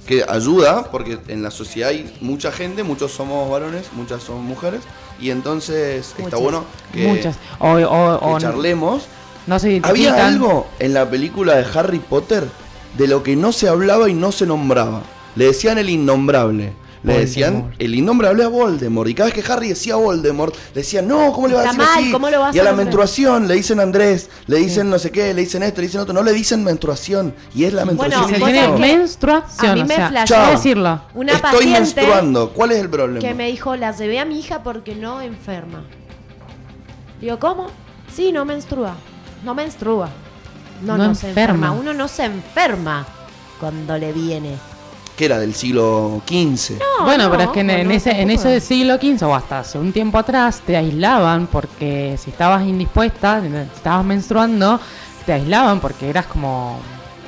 [0.09, 4.81] que ayuda, porque en la sociedad hay mucha gente, muchos somos varones, muchas son mujeres,
[5.21, 7.35] y entonces está bueno que, Muchas.
[7.59, 9.03] O, o- que o charlemos.
[9.45, 12.47] no se Había algo en la película de Harry Potter
[12.97, 15.03] de lo que no se hablaba y no se nombraba.
[15.35, 16.73] Le decían el innombrable.
[17.01, 19.09] Le decían el innombrable a Voldemort.
[19.09, 21.77] Y cada vez que Harry decía Voldemort, le decían, no, ¿cómo le va a decir
[21.77, 22.11] mal, así?
[22.11, 22.85] ¿cómo lo vas y a a la nombrar?
[22.87, 26.13] menstruación le dicen Andrés, le dicen no sé qué, le dicen esto, le dicen otro.
[26.13, 27.33] No le dicen menstruación.
[27.55, 28.27] Y es la Bueno, menstruación.
[28.27, 28.45] Se listo.
[28.59, 29.71] sabés que menstruación.
[29.71, 30.51] a mí o me sea, flashó.
[30.51, 31.01] decirlo.
[31.13, 32.49] Una Estoy paciente menstruando.
[32.53, 33.19] ¿Cuál es el problema?
[33.19, 35.83] que me dijo, la llevé a mi hija porque no enferma.
[37.21, 37.67] Digo, ¿cómo?
[38.13, 38.95] Sí, no menstrua.
[39.45, 40.09] No menstrua.
[40.83, 41.71] No, No no, se enferma.
[41.71, 43.05] Uno no se enferma
[43.59, 44.55] cuando le viene.
[45.19, 46.79] Que era del siglo XV.
[46.79, 48.47] No, bueno, no, pero es que en, ese, en tampoco.
[48.47, 53.41] ese siglo XV o hasta hace un tiempo atrás te aislaban porque si estabas indispuesta,
[53.41, 54.79] si estabas menstruando,
[55.25, 56.79] te aislaban porque eras como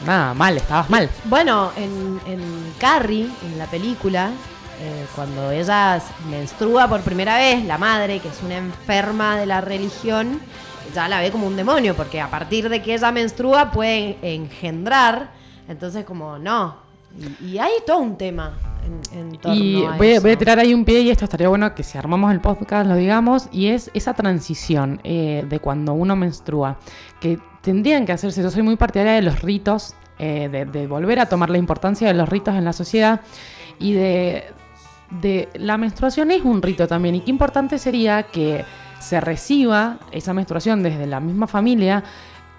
[0.06, 1.10] nada mal, estabas mal.
[1.26, 2.42] Bueno, en, en
[2.80, 4.32] Carrie, en la película,
[4.80, 9.60] eh, cuando ella menstrua por primera vez, la madre, que es una enferma de la
[9.60, 10.40] religión,
[10.96, 15.32] ya la ve como un demonio, porque a partir de que ella menstrua puede engendrar,
[15.68, 16.90] entonces como no.
[17.42, 18.54] Y, y hay todo un tema
[19.12, 20.22] en, en torno Y a voy, a- eso.
[20.22, 22.88] voy a tirar ahí un pie y esto estaría bueno que si armamos el podcast
[22.88, 26.78] lo digamos, y es esa transición eh, de cuando uno menstrua,
[27.20, 31.20] que tendrían que hacerse, yo soy muy partidaria de los ritos, eh, de, de volver
[31.20, 33.22] a tomar la importancia de los ritos en la sociedad
[33.80, 34.46] y de,
[35.22, 38.64] de la menstruación es un rito también, y qué importante sería que
[39.00, 42.04] se reciba esa menstruación desde la misma familia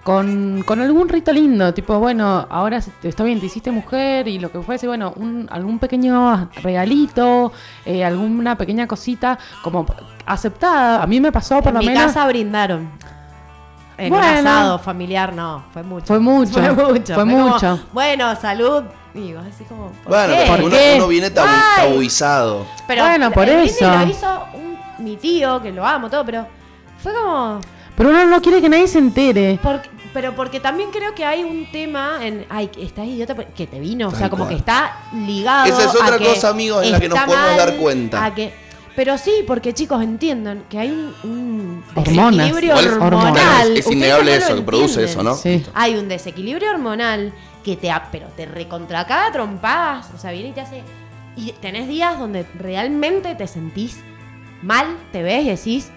[0.03, 4.37] con, con algún rito lindo, tipo, bueno, ahora se- está bien, te hiciste mujer y
[4.37, 7.51] lo que fuese, bueno, un, algún pequeño regalito,
[7.85, 9.85] eh, alguna pequeña cosita como
[10.25, 11.01] aceptada.
[11.01, 12.03] A mí me pasó por En lo mi menos.
[12.03, 12.89] casa brindaron.
[13.97, 14.25] En Bueno.
[14.27, 16.07] un asado familiar, no, fue mucho.
[16.07, 17.13] Fue mucho, Fue mucho.
[17.13, 17.79] fue como, mucho.
[17.93, 18.83] bueno, salud.
[19.13, 19.89] Y vos así como.
[20.03, 20.39] ¿por Bueno, qué?
[20.41, 20.93] pero ¿Por uno, qué?
[20.97, 22.65] uno viene tabu- tabuizado.
[22.87, 23.87] Pero Bueno, por el eso.
[23.89, 26.47] lo hizo un- mi tío, que lo amo todo, pero
[26.97, 27.59] fue como.
[27.95, 29.59] Pero uno no quiere que nadie se entere.
[29.61, 32.45] Porque, pero porque también creo que hay un tema en.
[32.49, 34.07] Ay, que estás idiota que te vino.
[34.09, 34.55] o sea, como cual.
[34.55, 35.65] que está ligado.
[35.65, 38.25] Esa es a otra cosa, amigos, en la que nos podemos mal, dar cuenta.
[38.25, 38.53] a que,
[38.95, 42.37] pero sí, porque chicos entiendan que hay un, un Hormonas.
[42.47, 43.77] desequilibrio hormonal.
[43.77, 45.35] Es- innegable eso, que produce eso, ¿no?
[45.35, 45.63] Sí.
[45.73, 47.33] Hay un desequilibrio hormonal
[47.63, 50.09] que te, pero te recontracaga trompadas.
[50.15, 50.83] O sea, viene y te hace.
[51.35, 53.97] Y tenés días donde realmente te sentís
[54.61, 55.91] mal, te ves y decís,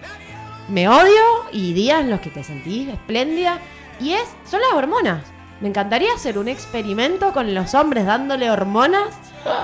[0.68, 1.22] me odio,
[1.52, 3.58] y días en los que te sentís espléndida.
[4.00, 5.22] Y es, son las hormonas.
[5.60, 9.08] Me encantaría hacer un experimento con los hombres dándole hormonas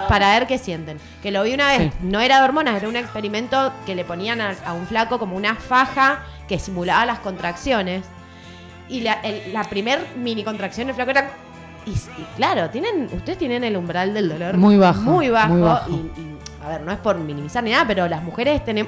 [0.08, 0.98] para ver qué sienten.
[1.22, 1.98] Que lo vi una vez, Sí.
[2.02, 5.36] no era de hormonas, era un experimento que le ponían a, a un flaco como
[5.36, 8.04] una faja que simulaba las contracciones.
[8.88, 11.30] Y la, el- la primer mini contracción del flaco era.
[11.84, 15.48] Y, y claro, tienen, ustedes tienen el umbral del dolor Muy bajo, Muy bajo.
[15.48, 15.90] muy bajo.
[15.90, 18.86] Y, y, a ver, no es por minimizar ni nada, pero las mujeres tenem-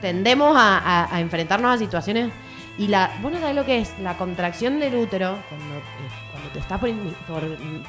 [0.00, 2.30] tendemos a, a- a enfrentarnos a situaciones.
[2.78, 3.10] Y la.
[3.22, 6.78] Vos no sabés lo que es la contracción del útero cuando, eh, cuando te estás
[6.78, 6.90] por,
[7.26, 7.40] por,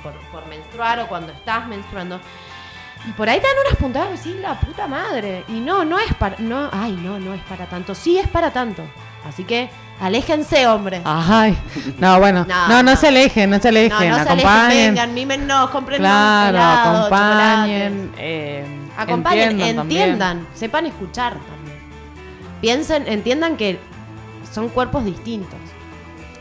[0.01, 2.19] por- por menstruar o cuando estás menstruando.
[3.07, 5.43] Y por ahí te dan unas puntadas y decís, la puta madre.
[5.49, 6.37] Y no, no es para.
[6.39, 7.93] No, ay, no, no es para tanto.
[7.95, 8.81] Sí es para tanto.
[9.27, 9.69] Así que
[9.99, 11.01] aléjense, hombres.
[11.03, 11.57] Ay,
[11.99, 14.95] no, bueno, No, no, se alejen, no se alejen, no, no se alejen, acompañen.
[14.95, 15.15] vengan,
[15.71, 18.11] compren claro, helado, acompañen.
[18.17, 18.65] eh.
[18.97, 21.56] Acompañen, entiendan entiendan, sepan escuchar también.
[22.61, 23.79] Piensen, entiendan que
[24.51, 25.59] son cuerpos distintos.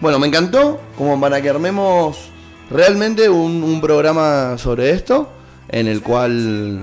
[0.01, 2.30] Bueno, me encantó como para que armemos
[2.70, 5.30] realmente un, un programa sobre esto,
[5.68, 6.80] en el cual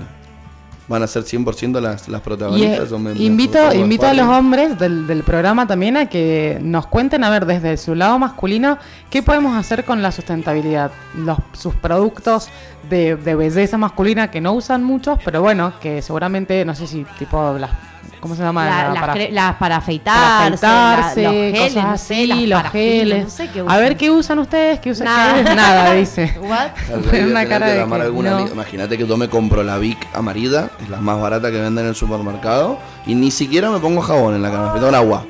[0.86, 2.92] van a ser 100% las, las Y, protagonistas.
[2.92, 6.86] eh, me- me invito, invito a los hombres del, del programa también a que nos
[6.88, 8.76] cuenten, a ver, desde su lado masculino,
[9.08, 10.90] qué podemos hacer con la sustentabilidad.
[11.16, 12.48] Los, sus productos
[12.90, 17.06] de, de belleza masculina que no usan muchos, pero bueno, que seguramente, no sé si
[17.18, 17.70] tipo las...
[18.20, 18.64] ¿Cómo se llama?
[18.64, 22.14] La- La- las, para- las para para afeitarse, afeitarse, la- los geles, cosas no sé,
[22.14, 23.24] así, las los geles.
[23.24, 25.34] no sé qué a ver qué usan ustedes, qué usan Nada.
[25.44, 26.34] qué- nada, dice.
[27.48, 27.66] Cara
[28.46, 28.46] no.
[28.48, 31.90] Imagínate que yo me compro la Vic amarilla, es la más barata que venden en
[31.90, 35.24] el supermercado, y ni siquiera me pongo jabón en la cama, me pongo agua.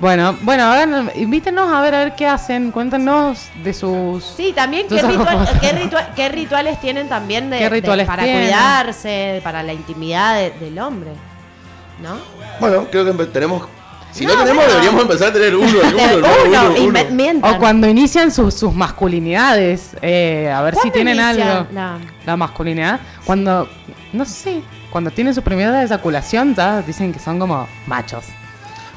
[0.00, 4.86] Bueno, bueno, hagan, invítenos a ver a ver qué hacen, cuéntenos de sus Sí, también
[4.88, 8.42] qué, ritual- qué ritua- qué rituales tienen también de, ¿Qué de- rituales para tienen?
[8.46, 11.12] cuidarse, para la intimidad de- del hombre.
[12.02, 12.16] ¿No?
[12.60, 13.68] Bueno, creo que tenemos.
[14.12, 14.70] Si no, No, tenemos, bueno.
[14.74, 17.54] deberíamos empezar a tener uno, uno, De uno, uno, uno, mientan.
[17.54, 21.68] O cuando inician sus, sus masculinidades, eh, a ver si ¿Cuándo tienen inicia algo.
[21.72, 23.68] la- La masculinidad, cuando,
[24.12, 28.24] no sé, cuando tienen su primera desaculación, ya dicen que son como machos.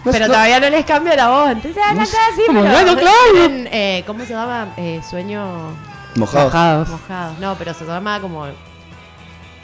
[0.06, 1.50] No Pero no- todavía no les cambio la voz.
[1.52, 3.18] Entonces hablan No sé, así, como, pero bueno, claro.
[3.34, 4.68] tienen, eh, ¿Cómo se llama?
[4.78, 5.72] Eh, sueño
[6.16, 6.46] Mojados.
[6.54, 6.90] Mojados.
[6.90, 7.34] mojado.
[7.42, 8.46] No, pero se llama como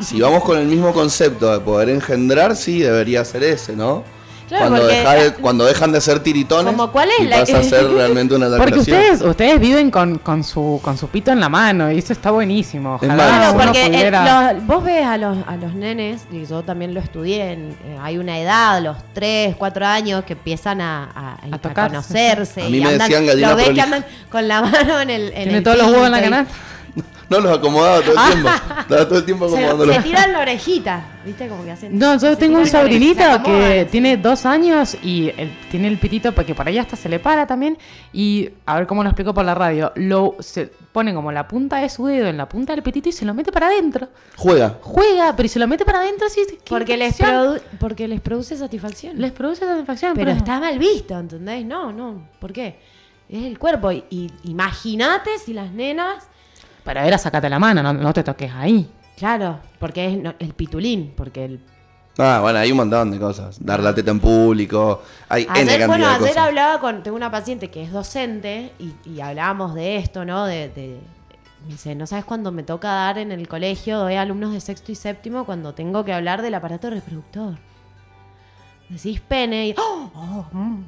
[0.00, 4.04] si vamos con el mismo concepto de poder engendrar, sí, debería ser ese, ¿no?
[4.48, 7.40] Claro, cuando, porque- deja de- cuando dejan de ser tiritones Como, ¿cuál es y la-
[7.40, 9.00] pasa a ser realmente una Porque eyaculación.
[9.00, 12.30] ustedes, ustedes viven con, con su con su pito en la mano y eso está
[12.30, 12.96] buenísimo.
[12.96, 15.74] Es Ojalá más, Claro, uno porque eh, pudiera- los- vos ves a los, a los
[15.74, 20.24] nenes, y yo también lo estudié, en- eh, hay una edad, los 3, 4 años,
[20.24, 21.90] que empiezan a, a- a tocarse.
[21.96, 22.62] conocerse.
[22.62, 25.10] A mí y me andan, decían gallina Lo ves que andan con la mano en
[25.10, 25.22] el.
[25.28, 26.54] En Tiene el todos los huevos en la y- canasta.
[27.28, 28.48] No los acomodaba todo el tiempo.
[28.80, 29.96] Estaba todo el tiempo Se, acomodándolos.
[29.96, 31.48] se tiran la orejita, ¿viste?
[31.48, 31.98] Como que hacen.
[31.98, 35.32] No, yo se tengo un sobrinito se que tiene dos años y
[35.70, 37.78] tiene el pitito porque por ahí hasta se le para también.
[38.12, 39.92] Y a ver cómo lo explico por la radio.
[39.96, 43.12] Lo se pone como la punta de su dedo en la punta del pitito y
[43.12, 44.08] se lo mete para adentro.
[44.36, 44.78] Juega.
[44.80, 46.42] Juega, pero si se lo mete para adentro, sí.
[46.68, 47.16] Porque les,
[47.80, 49.20] porque les produce satisfacción.
[49.20, 50.14] les produce satisfacción.
[50.14, 51.64] Pero está mal visto, ¿entendés?
[51.64, 52.28] No, no.
[52.38, 52.78] ¿Por qué?
[53.28, 53.90] Es el cuerpo.
[53.90, 56.28] Y, y imagínate si las nenas.
[56.86, 58.90] Para ver, sacate la mano, no, no te toques ahí.
[59.18, 61.12] Claro, porque es no, el pitulín.
[61.14, 61.60] Porque el.
[62.18, 63.62] Ah, bueno, hay un montón de cosas.
[63.62, 65.02] Dar la teta en público.
[65.28, 66.36] Hay N Ayer, cantidad bueno, de ayer cosas.
[66.46, 67.02] hablaba con.
[67.02, 70.46] Tengo una paciente que es docente y, y hablábamos de esto, ¿no?
[70.46, 70.98] De, de-
[71.66, 73.98] me dice, ¿no sabes cuándo me toca dar en el colegio?
[73.98, 77.58] Doy a alumnos de sexto y séptimo cuando tengo que hablar del aparato reproductor.
[78.88, 79.74] Decís pene y.
[79.76, 80.10] ¡Oh!
[80.14, 80.84] oh, mm,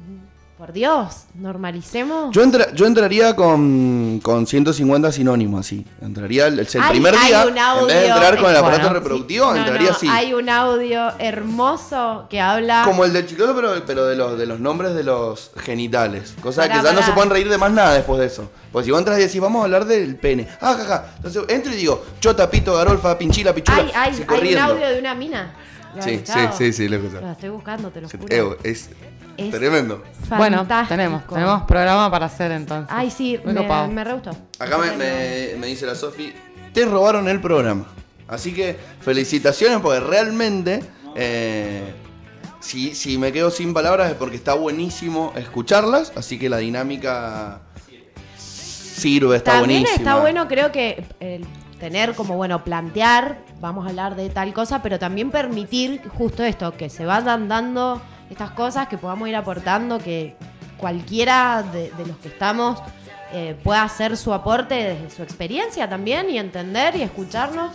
[0.59, 2.35] Por Dios, normalicemos.
[2.35, 5.85] Yo, entra- yo entraría con, con 150 sinónimos, así.
[6.01, 8.57] Entraría el, el Hay- primer hay día, un en audio, vez de entrar con el
[8.57, 10.07] aparato reproductivo, No, entraría no, así.
[10.09, 12.81] Hay un audio hermoso que habla.
[12.83, 16.35] Como el del chicolo, pero, pero de, los, de los nombres de los genitales.
[16.41, 17.05] Cosa Pará, que ya no pará.
[17.07, 18.51] se pueden reír de más nada después de eso.
[18.73, 20.45] Porque si vos entras y decís, vamos a hablar del pene.
[20.59, 21.05] Ah, jaja.
[21.15, 23.77] Entonces entro y digo, chota, pito, garolfa, pinchila, pichula.
[23.77, 24.63] Hay, hay, así hay un corriendo.
[24.73, 25.53] audio de una mina.
[25.93, 26.51] ¿Lo has Sí, escuchado?
[26.57, 27.25] sí, sí, sí, lo he escuchado.
[27.25, 28.27] Lo estoy buscando, te lo juro.
[28.29, 28.89] Eh, Es,
[29.47, 30.03] Es tremendo.
[30.37, 30.89] Bueno, fantástico.
[30.95, 32.87] tenemos, tenemos programa para hacer entonces.
[32.95, 33.87] Ay, sí, Muy me, copado.
[33.87, 34.31] me re gustó.
[34.59, 36.33] Acá me, me- me dice la Sofi,
[36.73, 37.85] te robaron el programa.
[38.27, 40.81] Así que felicitaciones porque realmente,
[41.15, 41.93] eh,
[42.59, 46.11] si, si me quedo sin palabras es porque está buenísimo escucharlas.
[46.15, 47.61] Así que la dinámica
[48.37, 50.09] sirve, está También buenísima.
[50.11, 51.45] está bueno, creo que el
[51.79, 56.75] tener como, bueno, plantear, vamos a hablar de tal cosa, pero también permitir justo esto,
[56.75, 60.35] que se vayan dando estas cosas, que podamos ir aportando, que
[60.77, 62.79] cualquiera de, de los que estamos
[63.33, 67.71] eh, pueda hacer su aporte desde su experiencia también y entender y escucharnos.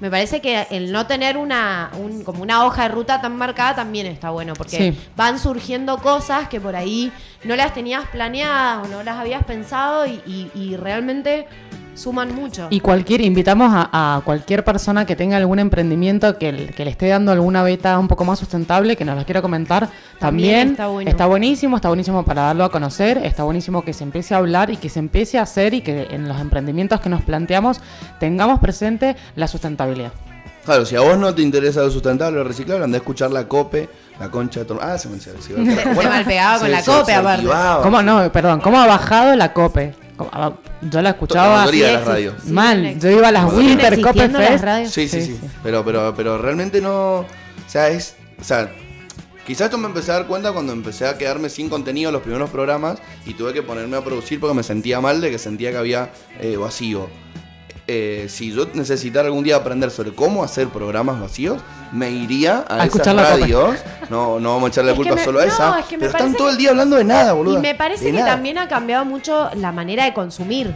[0.00, 3.76] Me parece que el no tener una, un- como una hoja de ruta tan marcada
[3.76, 4.98] también está bueno, porque Sí.
[5.16, 7.12] van surgiendo cosas que por ahí
[7.44, 11.46] no las tenías planeadas o no las habías pensado y, y- y realmente
[11.94, 12.66] suman mucho.
[12.70, 16.90] Y cualquier, invitamos a, a cualquier persona que tenga algún emprendimiento que, le- que le
[16.90, 19.88] esté dando alguna beta un poco más sustentable, que nos lo quiera comentar.
[20.18, 21.10] También También, está bueno.
[21.10, 24.70] está buenísimo, está buenísimo para darlo a conocer, está buenísimo que se empiece a hablar
[24.70, 27.80] y que se empiece a hacer y que en los emprendimientos que nos planteamos
[28.20, 30.12] tengamos presente la sustentabilidad.
[30.64, 33.32] Claro, si a vos no te interesa lo sustentable o lo reciclable, andá a escuchar
[33.32, 33.88] la COPE,
[34.20, 34.76] la concha de.
[34.80, 37.48] Ah, se me se, se, Se malpegaba con la COPE, aparte.
[37.82, 38.30] ¿Cómo no?
[38.30, 39.92] Perdón, ¿cómo ha bajado la COPE?
[40.30, 42.34] ¿Cómo- ah, Yo la escuchaba La mayoría de las Sí, radios.
[42.44, 42.98] sí, mal.
[43.00, 44.94] Yo iba a las Winter las Fest.
[44.94, 45.40] Sí, sí, sí.
[45.62, 47.18] Pero, pero, pero realmente no.
[47.20, 47.26] O
[47.66, 48.16] sea, es.
[48.40, 48.72] O sea,
[49.46, 52.22] quizás esto me empecé a dar cuenta cuando empecé a quedarme sin contenido en los
[52.22, 55.70] primeros programas y tuve que ponerme a producir porque me sentía mal de que sentía
[55.70, 57.08] que había eh, vacío.
[57.94, 61.60] Eh, si yo necesitara algún día aprender sobre cómo hacer programas vacíos,
[61.92, 63.40] me iría a, A esas escuchar la Cope.
[63.40, 63.76] radios.
[64.08, 65.78] No, no vamos a echarle la Es culpa me- solo a no, esa.
[65.80, 67.58] es que me pero están todo el día hablando de nada, boludo.
[67.58, 68.26] Y me parece que nada.
[68.32, 70.74] también ha cambiado mucho la manera de consumir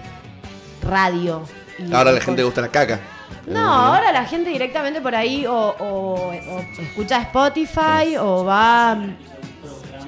[0.83, 1.43] radio.
[1.79, 3.01] Y- Ahora la y gente le gusta la caca.
[3.47, 8.99] No, ahora la gente directamente por ahí o, o- o escucha Spotify o va...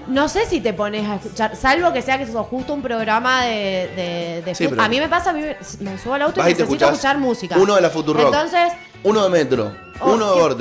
[0.09, 3.45] No sé si te pones a escuchar, salvo que sea que sos justo un programa
[3.45, 3.91] de...
[3.95, 5.43] de, de Sí, fut- pero- a mí me pasa, a mí
[5.81, 7.57] me, subo al auto y necesito escuchar música.
[7.59, 8.25] uno de la Futurock.
[8.27, 8.73] Entonces,
[9.05, 9.71] Uno de Metro,
[10.01, 10.57] Oh, uno de no,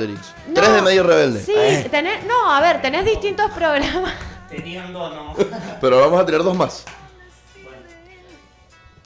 [0.54, 1.40] tres de Medio Rebelde.
[1.42, 4.12] Sí, Eh, tenés, no, a ver, tenés distintos programas.
[4.50, 5.34] Teniendo no.
[5.80, 6.84] Pero vamos a tener dos más.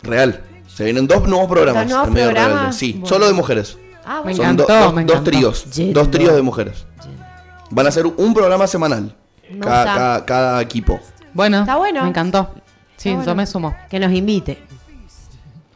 [0.02, 0.42] Real.
[0.66, 1.82] Se vienen dos nuevos programas.
[1.84, 2.54] ¿Dos nuevos en Medio programas?
[2.56, 2.78] Rebelde.
[2.78, 3.06] Sí, Bueno.
[3.06, 3.78] solo de mujeres.
[4.04, 4.36] Ah, Me bueno.
[4.36, 5.30] Son encantó, do- dos, me dos encantó.
[5.30, 5.64] tríos.
[5.72, 6.00] Yendo.
[6.00, 6.84] Dos tríos de mujeres.
[7.70, 9.14] Van a ser un programa semanal.
[9.50, 9.94] Me Cada, gusta.
[9.94, 11.00] cada- cada equipo.
[11.34, 12.02] Bueno, Está bueno.
[12.02, 12.50] me encantó.
[12.96, 13.24] Sí, Está bueno.
[13.32, 13.74] yo me sumo.
[13.90, 14.62] Que nos invite.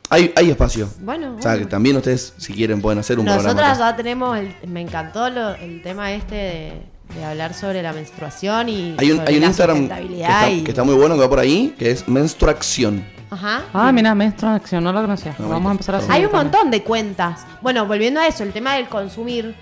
[0.09, 0.89] Hay, hay espacio.
[1.01, 1.69] Bueno, O sea, que bueno.
[1.71, 3.75] también ustedes, si quieren, pueden hacer un Nosotras programa.
[3.75, 3.91] acá.
[3.91, 6.83] ya tenemos, el- me encantó lo- el tema este de,
[7.17, 10.31] de hablar sobre la menstruación y Hay un, sobre hay un la Instagram que sustentabilidad
[10.43, 13.05] está, y- que está muy bueno, que va por ahí, que es Menstruación.
[13.29, 13.63] Ajá.
[13.75, 15.35] Ah, mira, Maestro Acción, no lo conocía.
[15.41, 16.33] No, Vamos a empezar a Hay un también.
[16.33, 17.45] montón de cuentas.
[17.61, 19.57] Bueno, volviendo a eso, el tema del consumir.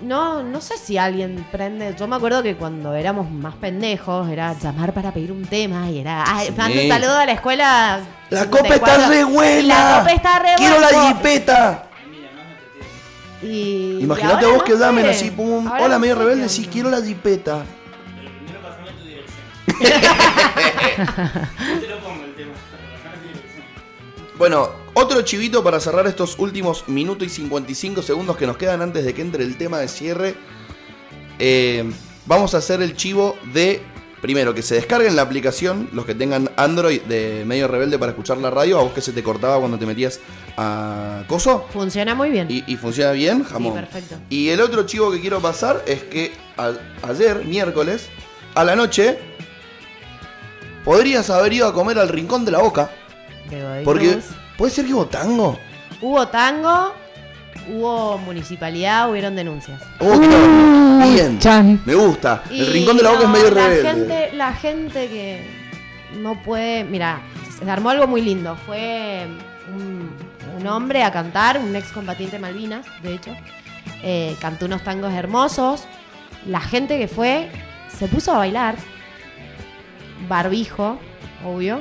[0.00, 1.94] No, no sé si alguien prende.
[1.98, 5.98] Yo me acuerdo que cuando éramos más pendejos era llamar para pedir un tema y
[5.98, 6.24] era.
[6.26, 6.54] Ay, Sí.
[6.56, 8.00] mando un saludo a la escuela.
[8.30, 8.92] La copa 54.
[8.94, 9.62] está re buena.
[9.92, 11.84] La copa está re Quiero la jipeta.
[13.42, 15.10] Y, Imagínate vos que no llamen sé.
[15.10, 17.64] así, pum, Ahora hola no medio rebelde, sí, quiero la jipeta.
[18.16, 19.46] Pero primero pasame tu dirección.
[21.74, 22.52] Yo te lo pongo el tema.
[22.52, 23.64] Pasame tu dirección.
[24.38, 29.04] Bueno, otro chivito para cerrar estos últimos minutos y 55 segundos que nos quedan antes
[29.04, 30.34] de que entre el tema de cierre.
[31.38, 31.88] Eh,
[32.26, 33.80] vamos a hacer el chivo de,
[34.20, 38.38] primero, que se descarguen la aplicación, los que tengan Android de medio rebelde para escuchar
[38.38, 40.20] la radio, a vos que se te cortaba cuando te metías
[40.56, 41.66] a Coso.
[41.72, 42.46] Funciona muy bien.
[42.50, 43.74] Y, y funciona bien, sí, jamón.
[43.74, 44.16] perfecto.
[44.28, 46.72] Y el otro chivo que quiero pasar es que a-
[47.08, 48.08] ayer, miércoles,
[48.54, 49.18] a la noche,
[50.84, 52.90] podrías haber ido a comer al rincón de la boca.
[53.84, 54.24] Porque Cruz.
[54.58, 55.58] Puede ser que hubo tango.
[56.02, 56.92] Hubo tango,
[57.70, 59.80] hubo municipalidad, hubieron denuncias.
[60.00, 61.38] Oh, bien.
[61.38, 61.80] Chan.
[61.86, 62.42] Me gusta.
[62.50, 63.90] El Y rincón de la boca es medio la rebelde.
[63.90, 65.46] Gente, la gente que
[66.18, 66.84] no puede.
[66.84, 67.22] Mira,
[67.58, 68.56] se armó algo muy lindo.
[68.66, 69.26] Fue
[69.74, 70.10] un,
[70.58, 73.34] un hombre a cantar, un ex combatiente Malvinas, de hecho.
[74.02, 75.84] Eh, cantó unos tangos hermosos.
[76.46, 77.48] La gente que fue
[77.96, 78.76] se puso a bailar.
[80.28, 80.98] Barbijo,
[81.44, 81.80] obvio.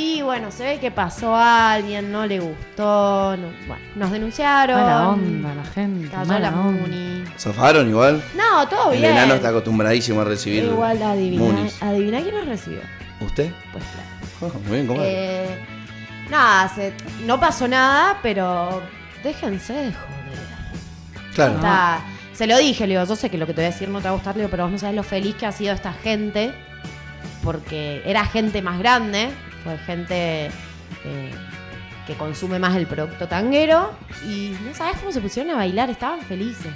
[0.00, 3.36] Y bueno, se ve que pasó a alguien, no le gustó.
[3.36, 4.80] no- bueno, nos denunciaron.
[4.80, 6.08] Mala onda la gente.
[6.08, 6.80] Cayó Mala la onda.
[6.82, 7.24] Muni.
[7.36, 8.22] ¿Zafaron igual?
[8.36, 9.12] No, todo El bien.
[9.12, 11.82] enano está acostumbradísimo a recibir Igual adivina, Munis.
[11.82, 12.80] adivina quién nos recibió.
[13.20, 13.50] ¿Usted?
[13.72, 14.08] Pues claro.
[14.54, 15.00] Ah, muy bien, ¿cómo?
[15.02, 15.58] Eh,
[16.30, 16.92] nada, se-
[17.26, 18.80] no pasó nada, pero
[19.24, 21.34] déjense de joder.
[21.34, 21.54] claro.
[21.56, 22.00] Está-
[22.34, 23.98] se lo dije, le digo, yo sé que lo que te voy a decir no
[23.98, 25.74] te va a gustar, le digo, pero vos no sabes lo feliz que ha sido
[25.74, 26.54] esta gente,
[27.42, 29.30] porque era gente más grande,
[29.64, 31.30] fue gente eh,
[32.06, 33.92] que consume más el producto tanguero,
[34.26, 36.72] y no sabes cómo se pusieron a bailar, estaban felices.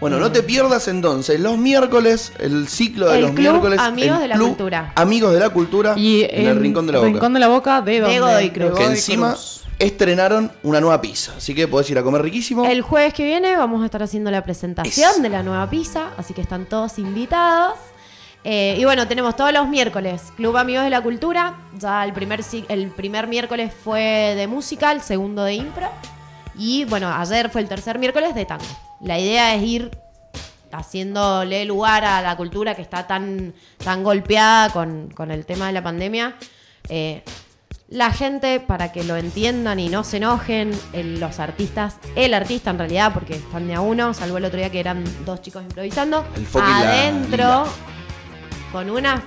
[0.00, 3.80] Bueno, no te pierdas entonces los miércoles, el ciclo de El los Club miércoles.
[3.80, 4.92] Amigos el de la Club Cultura.
[4.96, 7.10] Amigos de la Cultura Y en el Rincón de la Boca.
[7.10, 8.20] Rincón de la Boca de, dónde?
[8.20, 8.70] Godoy Cruz.
[8.70, 9.62] De que encima Cruz.
[9.78, 11.32] estrenaron una nueva pizza.
[11.36, 12.66] Así que podés ir a comer riquísimo.
[12.66, 16.34] El jueves que viene vamos a estar haciendo la presentación de la nueva pizza, así
[16.34, 17.78] que están todos invitados.
[18.44, 21.54] Eh, y bueno, tenemos todos los miércoles Club Amigos de la Cultura.
[21.78, 25.88] Ya el primer, el primer miércoles fue de música, el segundo de impro.
[26.56, 28.64] Y bueno, ayer fue el tercer miércoles de tango.
[29.00, 29.90] La idea es ir
[30.72, 35.72] haciéndole lugar a la cultura que está tan, tan golpeada con, con el tema de
[35.72, 36.34] la pandemia.
[36.88, 37.22] Eh,
[37.88, 42.70] la gente, para que lo entiendan y no se enojen, el- los artistas, el artista
[42.70, 45.62] en realidad, porque están de a uno, salvo el otro día que eran dos chicos
[45.62, 47.64] improvisando, El la adentro.
[48.74, 49.22] Con una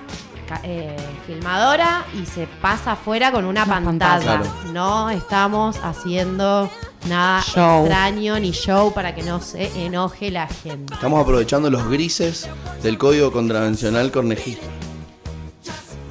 [0.62, 0.94] eh,
[1.26, 4.40] filmadora y se pasa afuera con una Una pantalla.
[4.42, 4.72] pantalla.
[4.74, 6.70] No estamos haciendo
[7.08, 7.86] nada Show.
[7.86, 10.92] extraño ni show para que no se enoje la gente.
[10.92, 12.46] Estamos aprovechando los grises
[12.82, 14.66] del código contravencional cornejista.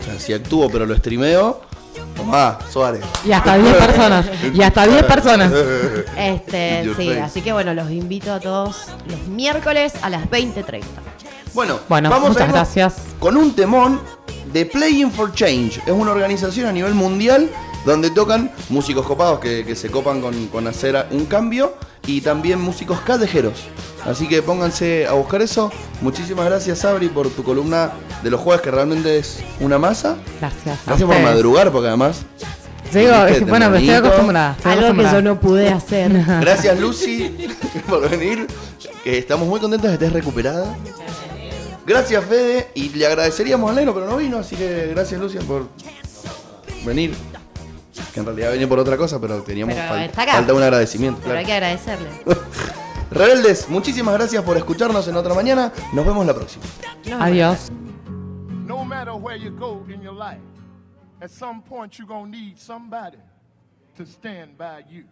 [0.02, 1.62] O sea, si actúo pero lo streameo,
[2.16, 3.04] tomá, Suárez.
[3.24, 4.26] Y hasta 10 personas.
[4.52, 5.54] Y hasta 10 personas.
[6.18, 7.22] Este, sí, face.
[7.22, 10.82] así que bueno, los invito a todos los miércoles a las 20.30.
[11.54, 12.96] Bueno, Bueno, vamos muchas a gracias.
[13.20, 14.00] con un temón
[14.54, 15.82] de Playing for Change.
[15.86, 17.50] Es una organización a nivel mundial
[17.86, 21.76] donde tocan músicos copados que, que se copan con, con hacer un cambio
[22.06, 23.54] y también músicos callejeros.
[24.06, 25.72] Así que pónganse a buscar eso.
[26.02, 27.92] Muchísimas gracias, Sabri, por tu columna
[28.24, 30.16] de los jueves, que realmente es una masa.
[30.40, 30.80] Gracias.
[30.80, 32.22] a Gracias por madrugar, porque además.
[32.94, 34.56] Digo, es que, Viste, bueno, me estoy acostumbrada.
[34.58, 36.10] estoy Algo que yo no pude hacer.
[36.40, 37.36] Gracias, Lucy,
[37.90, 38.48] por venir.
[39.04, 40.74] Estamos muy contentos de que estés recuperada.
[41.88, 42.70] Gracias, Fede.
[42.76, 44.38] Y le agradeceríamos al Neno, pero no vino.
[44.38, 45.68] Así que gracias, Lucia, por
[46.86, 47.16] venir.
[48.14, 50.34] Que en realidad venía por otra cosa, pero teníamos Pero fal- está acá.
[50.34, 51.22] falta un agradecimiento.
[51.24, 52.10] Pero hay que agradecerle.
[53.12, 55.72] Rebeldes, muchísimas gracias por escucharnos en otra mañana.
[55.94, 56.66] Nos vemos la próxima.
[57.20, 57.70] Adiós.
[58.66, 60.42] No matter where you go in your life,
[61.22, 63.18] at some point you're going to need somebody
[63.96, 65.06] to stand by you.